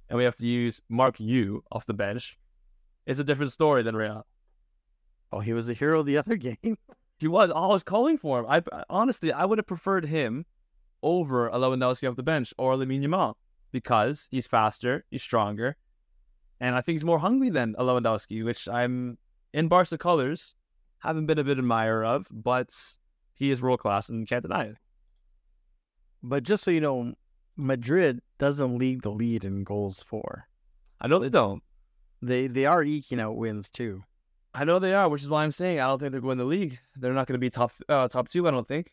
and 0.09 0.17
we 0.17 0.23
have 0.23 0.35
to 0.35 0.47
use 0.47 0.81
Marc 0.89 1.17
Guiu 1.17 1.61
off 1.71 1.85
the 1.85 1.93
bench, 1.93 2.37
it's 3.05 3.19
a 3.19 3.23
different 3.23 3.51
story 3.51 3.83
than 3.83 3.95
Real. 3.95 4.25
Oh, 5.31 5.39
he 5.39 5.53
was 5.53 5.69
a 5.69 5.73
hero 5.73 6.03
the 6.03 6.17
other 6.17 6.35
game. 6.47 6.77
He 7.23 7.29
was. 7.29 7.51
Oh, 7.55 7.63
I 7.63 7.67
was 7.67 7.83
calling 7.83 8.17
for 8.17 8.39
him. 8.39 8.45
I 8.49 8.61
honestly, 8.89 9.31
I 9.31 9.45
would 9.45 9.57
have 9.57 9.65
preferred 9.65 10.05
him 10.07 10.45
over 11.01 11.47
a 11.47 11.53
Lewandowski 11.53 12.09
off 12.09 12.17
the 12.17 12.21
bench 12.21 12.53
or 12.57 12.75
Lamine 12.75 13.01
Yamal 13.01 13.35
because 13.71 14.27
he's 14.29 14.45
faster, 14.45 15.05
he's 15.09 15.23
stronger, 15.23 15.77
and 16.59 16.75
I 16.75 16.81
think 16.81 16.95
he's 16.95 17.05
more 17.05 17.19
hungry 17.19 17.49
than 17.49 17.75
a 17.77 17.83
Lewandowski, 17.85 18.43
which 18.43 18.67
I'm 18.67 19.17
in 19.53 19.69
Barca 19.69 19.97
colors 19.97 20.53
haven't 20.99 21.27
been 21.27 21.39
a 21.39 21.45
bit 21.45 21.57
admirer 21.57 22.03
of, 22.03 22.27
but 22.29 22.75
he 23.33 23.51
is 23.51 23.61
world 23.61 23.79
class 23.79 24.09
and 24.09 24.27
can't 24.27 24.43
deny 24.43 24.63
it. 24.65 24.77
But 26.21 26.43
just 26.43 26.65
so 26.65 26.71
you 26.71 26.81
know, 26.81 27.13
Madrid 27.55 28.19
doesn't 28.37 28.77
lead 28.77 29.01
the 29.01 29.11
lead 29.11 29.45
in 29.45 29.63
goals 29.63 30.03
for. 30.03 30.49
I 30.99 31.07
know 31.07 31.19
they 31.19 31.29
don't. 31.29 31.63
They 32.21 32.47
they 32.47 32.65
are 32.65 32.83
eking 32.83 33.21
out 33.21 33.37
wins 33.37 33.71
too. 33.71 34.03
I 34.55 34.65
know 34.65 34.79
they 34.79 34.93
are, 34.93 35.09
which 35.09 35.23
is 35.23 35.29
why 35.29 35.43
I'm 35.43 35.51
saying 35.51 35.79
I 35.79 35.87
don't 35.87 35.99
think 35.99 36.11
they're 36.11 36.21
going 36.21 36.37
to 36.37 36.43
the 36.43 36.49
league. 36.49 36.79
They're 36.95 37.13
not 37.13 37.27
going 37.27 37.33
to 37.33 37.39
be 37.39 37.49
top 37.49 37.71
uh, 37.89 38.07
top 38.07 38.27
two. 38.27 38.47
I 38.47 38.51
don't 38.51 38.67
think. 38.67 38.91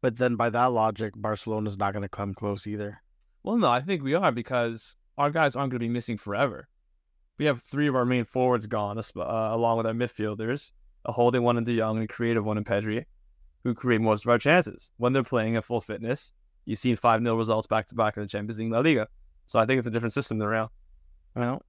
But 0.00 0.16
then 0.16 0.36
by 0.36 0.50
that 0.50 0.66
logic, 0.66 1.14
Barcelona's 1.16 1.78
not 1.78 1.92
going 1.92 2.02
to 2.02 2.08
come 2.08 2.34
close 2.34 2.66
either. 2.66 3.00
Well, 3.42 3.56
no, 3.56 3.68
I 3.68 3.80
think 3.80 4.02
we 4.02 4.14
are 4.14 4.30
because 4.30 4.96
our 5.16 5.30
guys 5.30 5.56
aren't 5.56 5.70
going 5.70 5.80
to 5.80 5.86
be 5.86 5.88
missing 5.88 6.18
forever. 6.18 6.68
We 7.38 7.46
have 7.46 7.62
three 7.62 7.88
of 7.88 7.96
our 7.96 8.04
main 8.04 8.24
forwards 8.24 8.66
gone, 8.66 8.98
uh, 8.98 9.02
along 9.16 9.78
with 9.78 9.86
our 9.86 9.92
midfielders, 9.92 10.70
a 11.04 11.12
holding 11.12 11.42
one 11.42 11.56
in 11.56 11.64
De 11.64 11.76
Jong 11.76 11.96
and 11.96 12.04
a 12.04 12.08
creative 12.08 12.44
one 12.44 12.58
in 12.58 12.64
Pedri, 12.64 13.06
who 13.64 13.74
create 13.74 14.00
most 14.00 14.24
of 14.24 14.30
our 14.30 14.38
chances. 14.38 14.92
When 14.98 15.12
they're 15.12 15.24
playing 15.24 15.56
at 15.56 15.64
full 15.64 15.80
fitness, 15.80 16.32
you've 16.64 16.78
seen 16.78 16.96
5 16.96 17.22
0 17.22 17.36
results 17.36 17.66
back 17.66 17.86
to 17.86 17.94
back 17.94 18.16
in 18.16 18.22
the 18.22 18.28
Champions 18.28 18.58
League 18.58 18.70
La 18.70 18.80
Liga. 18.80 19.08
So 19.46 19.58
I 19.58 19.66
think 19.66 19.78
it's 19.78 19.88
a 19.88 19.90
different 19.90 20.12
system 20.12 20.38
than 20.38 20.48
Real. 20.48 20.70
Well, 21.34 21.62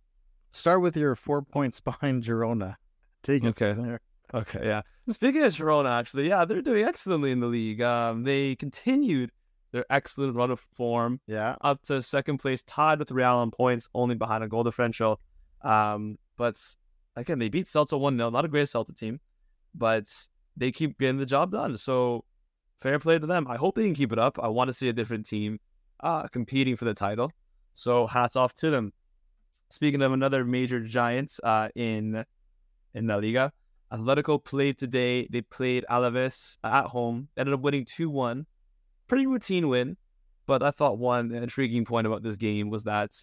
start 0.55 0.81
with 0.81 0.95
your 0.97 1.15
four 1.15 1.41
points 1.41 1.79
behind 1.89 2.23
Girona. 2.23 2.75
Take 3.23 3.43
it 3.43 3.47
Okay. 3.49 3.73
from 3.73 3.83
there. 3.83 3.99
Okay, 4.33 4.65
yeah. 4.65 4.81
Speaking 5.09 5.43
of 5.43 5.53
Girona, 5.53 5.97
actually, 5.99 6.27
yeah, 6.27 6.45
they're 6.45 6.61
doing 6.61 6.83
excellently 6.85 7.31
in 7.31 7.39
the 7.39 7.47
league. 7.47 7.81
Um, 7.81 8.23
they 8.23 8.55
continued 8.55 9.31
their 9.71 9.85
excellent 9.89 10.35
run 10.35 10.51
of 10.51 10.59
form 10.59 11.19
Yeah. 11.27 11.55
up 11.61 11.81
to 11.83 12.01
second 12.01 12.39
place, 12.39 12.63
tied 12.63 12.99
with 12.99 13.11
Real 13.11 13.35
on 13.37 13.51
points, 13.51 13.87
only 13.93 14.15
behind 14.15 14.43
a 14.43 14.47
goal 14.47 14.63
differential. 14.63 15.19
Um, 15.61 16.17
but 16.37 16.55
again, 17.15 17.39
they 17.39 17.49
beat 17.49 17.67
Celta 17.67 17.99
1 17.99 18.17
0. 18.17 18.29
Not 18.31 18.45
a 18.45 18.47
great 18.47 18.67
Celta 18.67 18.97
team, 18.97 19.19
but 19.73 20.05
they 20.57 20.71
keep 20.71 20.97
getting 20.97 21.17
the 21.17 21.25
job 21.25 21.51
done. 21.51 21.77
So 21.77 22.25
fair 22.81 22.97
play 22.99 23.19
to 23.19 23.27
them. 23.27 23.47
I 23.47 23.57
hope 23.57 23.75
they 23.75 23.83
can 23.85 23.93
keep 23.93 24.11
it 24.11 24.19
up. 24.19 24.39
I 24.41 24.47
want 24.47 24.69
to 24.69 24.73
see 24.73 24.89
a 24.89 24.93
different 24.93 25.25
team 25.25 25.59
uh, 26.01 26.27
competing 26.29 26.75
for 26.75 26.85
the 26.85 26.93
title. 26.93 27.31
So 27.73 28.07
hats 28.07 28.35
off 28.35 28.53
to 28.55 28.69
them. 28.71 28.91
Speaking 29.75 30.01
of 30.03 30.13
another 30.13 30.45
major 30.45 30.79
giant 30.79 31.37
uh, 31.43 31.67
in 31.75 32.23
in 32.93 33.07
La 33.07 33.17
Liga, 33.17 33.51
Atletico 33.91 34.41
played 34.41 34.77
today. 34.77 35.27
They 35.29 35.41
played 35.41 35.83
Alaves 35.91 36.57
at 36.63 36.85
home. 36.85 37.27
Ended 37.35 37.55
up 37.55 37.59
winning 37.59 37.83
2 37.83 38.09
1. 38.09 38.45
Pretty 39.09 39.27
routine 39.27 39.67
win. 39.67 39.97
But 40.45 40.63
I 40.63 40.71
thought 40.71 40.97
one 40.97 41.35
intriguing 41.35 41.83
point 41.83 42.07
about 42.07 42.23
this 42.23 42.37
game 42.37 42.69
was 42.69 42.83
that 42.83 43.17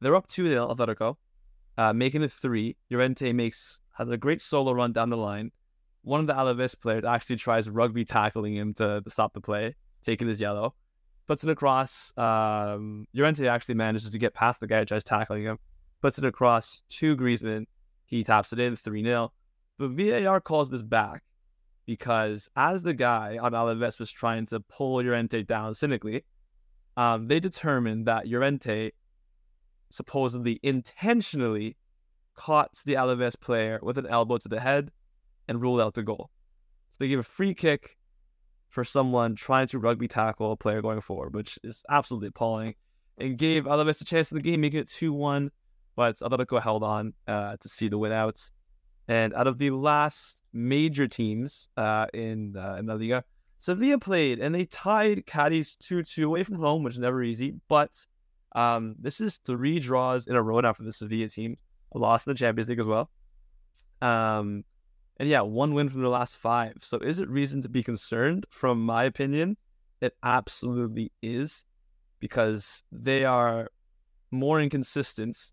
they're 0.00 0.16
up 0.16 0.26
2 0.26 0.48
0 0.48 0.74
Atletico, 0.74 1.14
uh, 1.76 1.92
making 1.92 2.24
it 2.24 2.32
three. 2.32 2.76
Llorente 2.90 3.32
makes 3.32 3.78
has 3.92 4.08
a 4.10 4.16
great 4.16 4.40
solo 4.40 4.72
run 4.72 4.92
down 4.92 5.10
the 5.10 5.16
line. 5.16 5.52
One 6.02 6.18
of 6.18 6.26
the 6.26 6.34
Alaves 6.34 6.76
players 6.80 7.04
actually 7.04 7.36
tries 7.36 7.70
rugby 7.70 8.04
tackling 8.04 8.56
him 8.56 8.74
to, 8.74 9.00
to 9.00 9.10
stop 9.10 9.32
the 9.32 9.40
play, 9.40 9.76
taking 10.02 10.26
his 10.26 10.40
yellow. 10.40 10.74
Puts 11.28 11.44
it 11.44 11.50
across. 11.50 12.12
Um, 12.16 13.06
Llorente 13.14 13.46
actually 13.46 13.76
manages 13.76 14.10
to 14.10 14.18
get 14.18 14.34
past 14.34 14.58
the 14.58 14.66
guy 14.66 14.80
who 14.80 14.84
tries 14.84 15.04
tackling 15.04 15.44
him. 15.44 15.58
Puts 16.00 16.18
it 16.18 16.24
across 16.24 16.82
to 16.90 17.16
Griezmann. 17.16 17.66
He 18.04 18.24
taps 18.24 18.52
it 18.52 18.60
in 18.60 18.76
3 18.76 19.02
0. 19.02 19.32
the 19.78 19.88
VAR 19.88 20.40
calls 20.40 20.70
this 20.70 20.82
back 20.82 21.22
because 21.86 22.48
as 22.56 22.82
the 22.82 22.94
guy 22.94 23.38
on 23.40 23.52
Alaves 23.52 23.98
was 23.98 24.10
trying 24.10 24.46
to 24.46 24.60
pull 24.60 25.02
Llorente 25.02 25.42
down 25.42 25.74
cynically, 25.74 26.24
um, 26.96 27.28
they 27.28 27.40
determined 27.40 28.06
that 28.06 28.26
Llorente 28.26 28.90
supposedly 29.90 30.60
intentionally 30.62 31.76
caught 32.34 32.70
the 32.84 32.94
Alaves 32.94 33.40
player 33.40 33.78
with 33.82 33.98
an 33.98 34.06
elbow 34.06 34.38
to 34.38 34.48
the 34.48 34.60
head 34.60 34.90
and 35.48 35.60
ruled 35.60 35.80
out 35.80 35.94
the 35.94 36.02
goal. 36.02 36.30
So 36.92 36.96
they 36.98 37.08
gave 37.08 37.18
a 37.18 37.22
free 37.24 37.54
kick 37.54 37.96
for 38.68 38.84
someone 38.84 39.34
trying 39.34 39.66
to 39.68 39.78
rugby 39.78 40.08
tackle 40.08 40.52
a 40.52 40.56
player 40.56 40.82
going 40.82 41.00
forward, 41.00 41.34
which 41.34 41.58
is 41.64 41.84
absolutely 41.88 42.28
appalling, 42.28 42.74
and 43.16 43.38
gave 43.38 43.64
Alaves 43.64 44.00
a 44.00 44.04
chance 44.04 44.30
in 44.30 44.36
the 44.36 44.42
game, 44.42 44.60
making 44.60 44.80
it 44.80 44.88
2 44.88 45.12
1. 45.12 45.50
But 45.98 46.14
Atletico 46.18 46.62
held 46.62 46.84
on 46.84 47.12
uh, 47.26 47.56
to 47.56 47.68
see 47.68 47.88
the 47.88 47.98
win 47.98 48.12
out. 48.12 48.40
And 49.08 49.34
out 49.34 49.48
of 49.48 49.58
the 49.58 49.70
last 49.70 50.38
major 50.52 51.08
teams 51.08 51.68
uh, 51.76 52.06
in, 52.14 52.56
uh, 52.56 52.76
in 52.78 52.86
La 52.86 52.94
Liga, 52.94 53.24
Sevilla 53.58 53.98
played 53.98 54.38
and 54.38 54.54
they 54.54 54.66
tied 54.66 55.26
Cadiz 55.26 55.74
2 55.74 56.04
2 56.04 56.24
away 56.24 56.44
from 56.44 56.54
home, 56.60 56.84
which 56.84 56.94
is 56.94 57.00
never 57.00 57.20
easy. 57.24 57.56
But 57.66 57.96
um, 58.54 58.94
this 59.00 59.20
is 59.20 59.38
three 59.38 59.80
draws 59.80 60.28
in 60.28 60.36
a 60.36 60.42
row 60.42 60.60
now 60.60 60.72
for 60.72 60.84
the 60.84 60.92
Sevilla 60.92 61.28
team, 61.28 61.56
a 61.90 61.98
loss 61.98 62.24
in 62.28 62.30
the 62.30 62.38
Champions 62.38 62.68
League 62.68 62.78
as 62.78 62.86
well. 62.86 63.10
Um, 64.00 64.62
and 65.16 65.28
yeah, 65.28 65.40
one 65.40 65.74
win 65.74 65.88
from 65.88 66.02
the 66.02 66.08
last 66.08 66.36
five. 66.36 66.74
So 66.80 66.98
is 66.98 67.18
it 67.18 67.28
reason 67.28 67.60
to 67.62 67.68
be 67.68 67.82
concerned? 67.82 68.46
From 68.50 68.86
my 68.86 69.02
opinion, 69.02 69.56
it 70.00 70.14
absolutely 70.22 71.10
is 71.22 71.64
because 72.20 72.84
they 72.92 73.24
are 73.24 73.68
more 74.30 74.60
inconsistent 74.60 75.50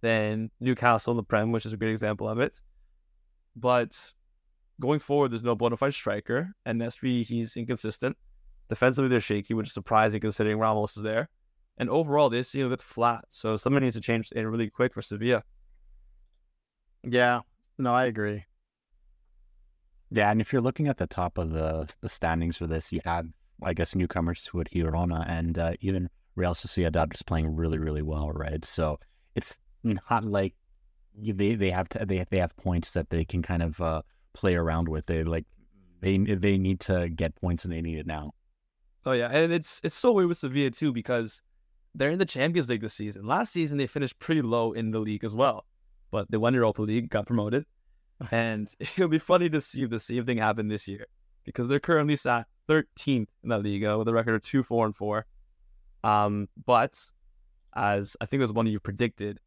than 0.00 0.50
Newcastle 0.60 1.12
in 1.12 1.16
the 1.16 1.22
Prem, 1.22 1.52
which 1.52 1.66
is 1.66 1.72
a 1.72 1.76
great 1.76 1.90
example 1.90 2.28
of 2.28 2.38
it. 2.38 2.60
But 3.56 3.96
going 4.80 5.00
forward, 5.00 5.32
there's 5.32 5.42
no 5.42 5.54
bona 5.54 5.76
fide 5.76 5.94
striker, 5.94 6.52
and 6.64 6.80
Nesyri, 6.80 7.26
he's 7.26 7.56
inconsistent. 7.56 8.16
Defensively, 8.68 9.08
they're 9.08 9.20
shaky, 9.20 9.54
which 9.54 9.68
is 9.68 9.74
surprising 9.74 10.20
considering 10.20 10.58
Ramos 10.58 10.96
is 10.96 11.02
there. 11.02 11.28
And 11.78 11.88
overall, 11.88 12.28
they 12.28 12.42
seem 12.42 12.66
a 12.66 12.70
bit 12.70 12.82
flat. 12.82 13.24
So 13.28 13.56
something 13.56 13.82
needs 13.82 13.96
to 13.96 14.00
change 14.00 14.30
in 14.32 14.46
really 14.46 14.68
quick 14.68 14.92
for 14.92 15.02
Sevilla. 15.02 15.42
Yeah, 17.04 17.40
no, 17.78 17.94
I 17.94 18.06
agree. 18.06 18.44
Yeah, 20.10 20.30
and 20.30 20.40
if 20.40 20.52
you're 20.52 20.62
looking 20.62 20.88
at 20.88 20.96
the 20.96 21.06
top 21.06 21.38
of 21.38 21.50
the 21.50 21.88
the 22.00 22.08
standings 22.08 22.56
for 22.56 22.66
this, 22.66 22.92
you 22.92 23.00
have, 23.04 23.26
I 23.62 23.74
guess, 23.74 23.94
newcomers 23.94 24.44
to 24.44 24.60
it, 24.60 24.68
Girona, 24.74 25.24
and 25.28 25.58
uh, 25.58 25.72
even 25.80 26.08
Real 26.34 26.54
Sociedad 26.54 27.14
is 27.14 27.22
playing 27.22 27.54
really, 27.54 27.78
really 27.78 28.02
well, 28.02 28.30
right? 28.32 28.64
So 28.64 28.98
it's 29.34 29.58
not 29.82 30.24
like 30.24 30.54
they 31.20 31.54
they 31.54 31.70
have 31.70 31.88
to, 31.90 32.04
they 32.06 32.24
they 32.30 32.38
have 32.38 32.56
points 32.56 32.92
that 32.92 33.10
they 33.10 33.24
can 33.24 33.42
kind 33.42 33.62
of 33.62 33.80
uh, 33.80 34.02
play 34.32 34.54
around 34.54 34.88
with. 34.88 35.06
They 35.06 35.24
like 35.24 35.46
they 36.00 36.18
they 36.18 36.58
need 36.58 36.80
to 36.80 37.08
get 37.08 37.34
points 37.36 37.64
and 37.64 37.72
they 37.72 37.82
need 37.82 37.98
it 37.98 38.06
now. 38.06 38.32
Oh 39.04 39.12
yeah, 39.12 39.28
and 39.28 39.52
it's 39.52 39.80
it's 39.84 39.94
so 39.94 40.12
weird 40.12 40.28
with 40.28 40.38
Sevilla 40.38 40.70
too 40.70 40.92
because 40.92 41.42
they're 41.94 42.10
in 42.10 42.18
the 42.18 42.26
Champions 42.26 42.68
League 42.68 42.82
this 42.82 42.94
season. 42.94 43.26
Last 43.26 43.52
season 43.52 43.78
they 43.78 43.86
finished 43.86 44.18
pretty 44.18 44.42
low 44.42 44.72
in 44.72 44.90
the 44.90 45.00
league 45.00 45.24
as 45.24 45.34
well, 45.34 45.64
but 46.10 46.30
they 46.30 46.36
won 46.36 46.54
Europa 46.54 46.82
League, 46.82 47.10
got 47.10 47.26
promoted, 47.26 47.64
and 48.30 48.72
it'll 48.80 49.08
be 49.08 49.18
funny 49.18 49.48
to 49.50 49.60
see 49.60 49.84
the 49.86 50.00
same 50.00 50.24
thing 50.24 50.38
happen 50.38 50.68
this 50.68 50.86
year 50.86 51.06
because 51.44 51.68
they're 51.68 51.80
currently 51.80 52.16
sat 52.16 52.46
13th 52.68 53.28
in 53.42 53.48
that 53.48 53.64
Liga 53.64 53.98
with 53.98 54.08
a 54.08 54.12
record 54.12 54.34
of 54.34 54.42
two, 54.42 54.62
four, 54.62 54.84
and 54.84 54.94
four. 54.94 55.24
Um, 56.04 56.48
but 56.66 56.98
as 57.74 58.16
I 58.20 58.26
think 58.26 58.40
it 58.40 58.44
was 58.44 58.52
one 58.52 58.66
of 58.66 58.72
you 58.72 58.80
predicted, 58.80 59.40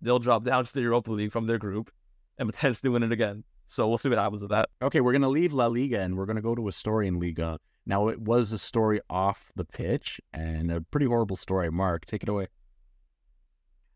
they'll 0.00 0.18
drop 0.18 0.44
down 0.44 0.64
to 0.64 0.72
the 0.72 0.80
Europa 0.80 1.12
League 1.12 1.32
from 1.32 1.46
their 1.46 1.58
group 1.58 1.90
and 2.38 2.48
potentially 2.48 2.90
win 2.90 3.02
it 3.02 3.12
again. 3.12 3.44
So 3.66 3.88
we'll 3.88 3.98
see 3.98 4.08
what 4.08 4.18
happens 4.18 4.42
with 4.42 4.50
that. 4.50 4.68
Okay, 4.82 5.00
we're 5.00 5.12
going 5.12 5.22
to 5.22 5.28
leave 5.28 5.52
La 5.52 5.66
Liga 5.66 6.00
and 6.00 6.16
we're 6.16 6.26
going 6.26 6.36
to 6.36 6.42
go 6.42 6.54
to 6.54 6.68
a 6.68 6.72
story 6.72 7.06
in 7.06 7.20
Liga. 7.20 7.58
Now, 7.86 8.08
it 8.08 8.20
was 8.20 8.52
a 8.52 8.58
story 8.58 9.00
off 9.08 9.52
the 9.54 9.64
pitch 9.64 10.20
and 10.32 10.70
a 10.70 10.80
pretty 10.80 11.06
horrible 11.06 11.36
story. 11.36 11.70
Mark, 11.70 12.04
take 12.04 12.22
it 12.22 12.28
away. 12.28 12.48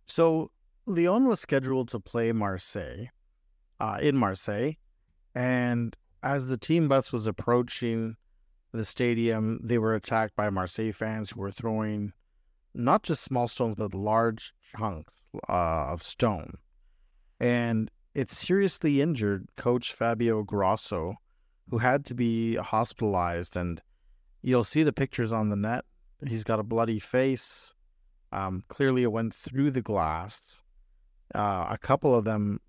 So, 0.07 0.50
Lyon 0.86 1.26
was 1.26 1.40
scheduled 1.40 1.88
to 1.88 2.00
play 2.00 2.32
Marseille 2.32 3.07
uh, 3.80 3.98
in 4.00 4.16
Marseille. 4.16 4.72
And 5.34 5.96
as 6.22 6.48
the 6.48 6.57
team 6.57 6.88
bus 6.88 7.12
was 7.12 7.26
approaching 7.26 8.16
the 8.72 8.84
stadium, 8.84 9.61
they 9.62 9.78
were 9.78 9.94
attacked 9.94 10.36
by 10.36 10.50
Marseille 10.50 10.92
fans 10.92 11.30
who 11.30 11.40
were 11.40 11.50
throwing 11.50 12.12
not 12.75 13.03
just 13.03 13.22
small 13.22 13.49
stones, 13.49 13.77
but 13.77 13.95
large 13.95 14.53
chunks 14.77 15.12
uh, 15.49 15.87
of 15.93 16.03
stone. 16.03 16.55
And 17.41 17.91
it 18.14 18.31
seriously 18.31 19.01
injured 19.01 19.49
coach 19.57 19.93
Fabio 19.93 20.43
Grosso, 20.43 21.14
who 21.68 21.79
had 21.79 22.05
to 22.07 22.14
be 22.14 22.57
hospitalized. 22.57 23.57
And 23.57 23.81
you'll 24.43 24.64
see 24.64 24.83
the 24.83 24.93
pictures 24.93 25.33
on 25.33 25.49
the 25.49 25.57
net. 25.57 25.85
He's 26.27 26.45
got 26.45 26.61
a 26.61 26.64
bloody 26.64 26.99
face. 26.99 27.75
Um, 28.33 28.64
clearly, 28.68 29.03
it 29.03 29.12
went 29.12 29.35
through 29.35 29.70
the 29.70 29.83
glass. 29.83 30.62
Uh, 31.35 31.66
a 31.70 31.79
couple 31.79 32.14
of 32.14 32.25
them, 32.25 32.61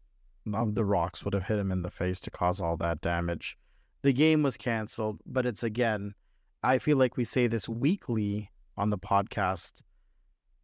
of 0.54 0.76
the 0.76 0.86
rocks, 0.86 1.24
would 1.24 1.34
have 1.34 1.44
hit 1.44 1.60
him 1.60 1.72
in 1.72 1.82
the 1.82 1.92
face 1.92 2.20
to 2.22 2.32
cause 2.32 2.60
all 2.60 2.78
that 2.78 3.02
damage. 3.02 3.58
The 4.02 4.14
game 4.14 4.44
was 4.44 4.58
canceled, 4.58 5.22
but 5.26 5.46
it's 5.46 5.64
again, 5.64 6.14
I 6.62 6.78
feel 6.78 6.98
like 6.98 7.18
we 7.18 7.24
say 7.26 7.48
this 7.48 7.68
weekly 7.68 8.52
on 8.78 8.90
the 8.90 8.98
podcast. 8.98 9.82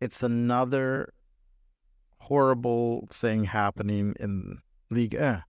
It's 0.02 0.24
another 0.24 1.14
horrible 2.18 3.08
thing 3.12 3.44
happening 3.44 4.16
in 4.20 4.58
League. 4.90 5.14
Eh. 5.14 5.42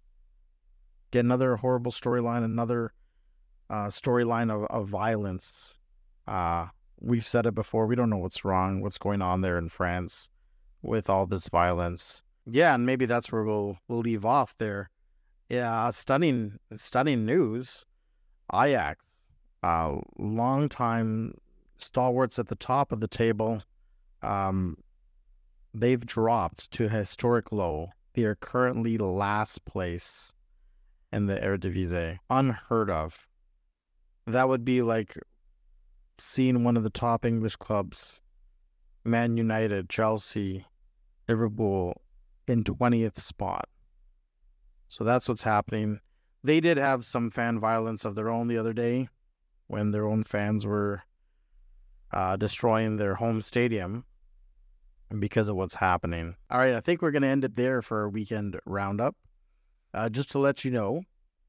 Get 1.11 1.20
another 1.24 1.57
horrible 1.57 1.90
storyline, 1.90 2.44
another 2.44 2.92
uh, 3.70 3.86
storyline 3.86 4.50
of, 4.50 4.64
of 4.64 4.88
violence. 4.88 5.78
Uh, 6.28 6.66
we've 7.00 7.26
said 7.26 7.46
it 7.46 7.55
before. 7.55 7.86
We 7.86 7.96
don't 7.96 8.11
know 8.11 8.18
what's 8.18 8.44
wrong, 8.44 8.82
what's 8.82 8.98
going 8.98 9.22
on 9.22 9.40
there 9.40 9.57
in 9.57 9.70
France 9.70 10.28
with 10.82 11.09
all 11.09 11.26
this 11.26 11.48
violence. 11.48 12.22
Yeah, 12.46 12.74
and 12.74 12.84
maybe 12.84 13.07
that's 13.07 13.32
where 13.32 13.44
we'll 13.44 13.78
we'll 13.88 14.00
leave 14.00 14.24
off 14.24 14.55
there. 14.59 14.90
Yeah, 15.48 15.90
stunning, 15.90 16.59
stunning 16.76 17.24
news. 17.24 17.86
Ajax, 18.53 19.07
uh, 19.62 19.96
long 20.18 20.68
time 20.68 21.34
stalwarts 21.78 22.38
at 22.38 22.48
the 22.48 22.55
top 22.55 22.92
of 22.92 23.00
the 23.00 23.09
table. 23.09 23.62
Um, 24.22 24.76
they've 25.74 26.04
dropped 26.04 26.70
to 26.72 26.86
a 26.86 26.90
historic 26.90 27.52
low. 27.52 27.90
They 28.14 28.24
are 28.24 28.34
currently 28.34 28.98
last 28.98 29.64
place 29.64 30.34
in 31.12 31.26
the 31.26 31.36
Eredivisie. 31.36 32.18
Unheard 32.30 32.90
of. 32.90 33.28
That 34.26 34.48
would 34.48 34.64
be 34.64 34.82
like 34.82 35.16
seeing 36.18 36.62
one 36.62 36.76
of 36.76 36.84
the 36.84 36.90
top 36.90 37.24
English 37.24 37.56
clubs, 37.56 38.20
Man 39.04 39.36
United, 39.36 39.88
Chelsea, 39.88 40.66
Liverpool, 41.28 42.00
in 42.46 42.64
20th 42.64 43.18
spot. 43.18 43.68
So 44.88 45.04
that's 45.04 45.28
what's 45.28 45.42
happening. 45.42 46.00
They 46.44 46.60
did 46.60 46.76
have 46.76 47.04
some 47.04 47.30
fan 47.30 47.58
violence 47.58 48.04
of 48.04 48.14
their 48.14 48.28
own 48.28 48.48
the 48.48 48.58
other 48.58 48.72
day 48.72 49.08
when 49.66 49.90
their 49.90 50.06
own 50.06 50.24
fans 50.24 50.66
were 50.66 51.02
uh, 52.12 52.36
destroying 52.36 52.96
their 52.96 53.14
home 53.14 53.40
stadium 53.40 54.04
because 55.20 55.48
of 55.48 55.56
what's 55.56 55.74
happening. 55.74 56.36
All 56.50 56.58
right, 56.58 56.74
I 56.74 56.80
think 56.80 57.02
we're 57.02 57.10
going 57.10 57.22
to 57.22 57.28
end 57.28 57.44
it 57.44 57.56
there 57.56 57.82
for 57.82 58.00
our 58.00 58.08
weekend 58.08 58.58
roundup. 58.64 59.16
Uh, 59.94 60.08
just 60.08 60.30
to 60.32 60.38
let 60.38 60.64
you 60.64 60.70
know, 60.70 61.02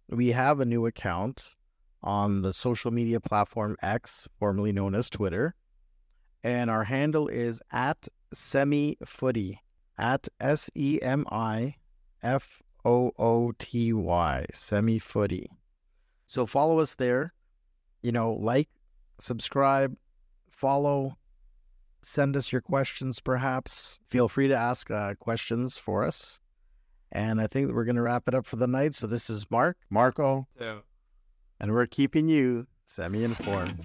we 0.10 0.30
have 0.30 0.60
a 0.60 0.66
new 0.66 0.86
account 0.86 1.56
on 2.02 2.42
the 2.42 2.52
social 2.52 2.92
media 2.92 3.20
platform 3.20 3.78
X, 3.82 4.28
formerly 4.38 4.72
known 4.72 4.96
as 4.96 5.10
Twitter. 5.10 5.56
And 6.44 6.70
our 6.70 6.84
handle 6.84 7.30
is 7.30 7.62
at 7.72 8.10
semi 8.34 8.98
footy, 9.06 9.62
at 9.98 10.28
S 10.42 10.70
E 10.76 11.00
M 11.02 11.26
I 11.32 11.76
F 12.22 12.62
O 12.84 13.12
O 13.18 13.54
T 13.58 13.94
Y, 13.94 14.46
semi 14.54 15.00
footy. 15.00 15.50
So 16.26 16.46
follow 16.46 16.80
us 16.80 16.96
there. 16.96 17.34
You 18.02 18.12
know, 18.12 18.34
like, 18.34 18.68
subscribe, 19.20 19.96
follow, 20.50 21.18
send 22.06 22.36
us 22.36 22.52
your 22.52 22.62
questions 22.62 23.20
perhaps. 23.20 24.00
Feel 24.10 24.28
free 24.28 24.48
to 24.48 24.56
ask 24.56 24.90
uh, 24.92 25.16
questions 25.16 25.78
for 25.78 26.04
us. 26.04 26.40
And 27.12 27.40
I 27.40 27.48
think 27.48 27.72
we're 27.72 27.86
going 27.86 27.96
to 27.96 28.02
wrap 28.02 28.28
it 28.28 28.34
up 28.34 28.46
for 28.46 28.56
the 28.56 28.68
night. 28.68 28.96
So 28.96 29.06
this 29.08 29.30
is 29.30 29.50
Mark, 29.52 29.78
Marko. 29.90 30.48
Yeah. 30.60 30.80
and 31.60 31.72
we're 31.72 31.86
keeping 31.86 32.28
you 32.30 32.68
semi 32.86 33.24
informed. 33.24 33.80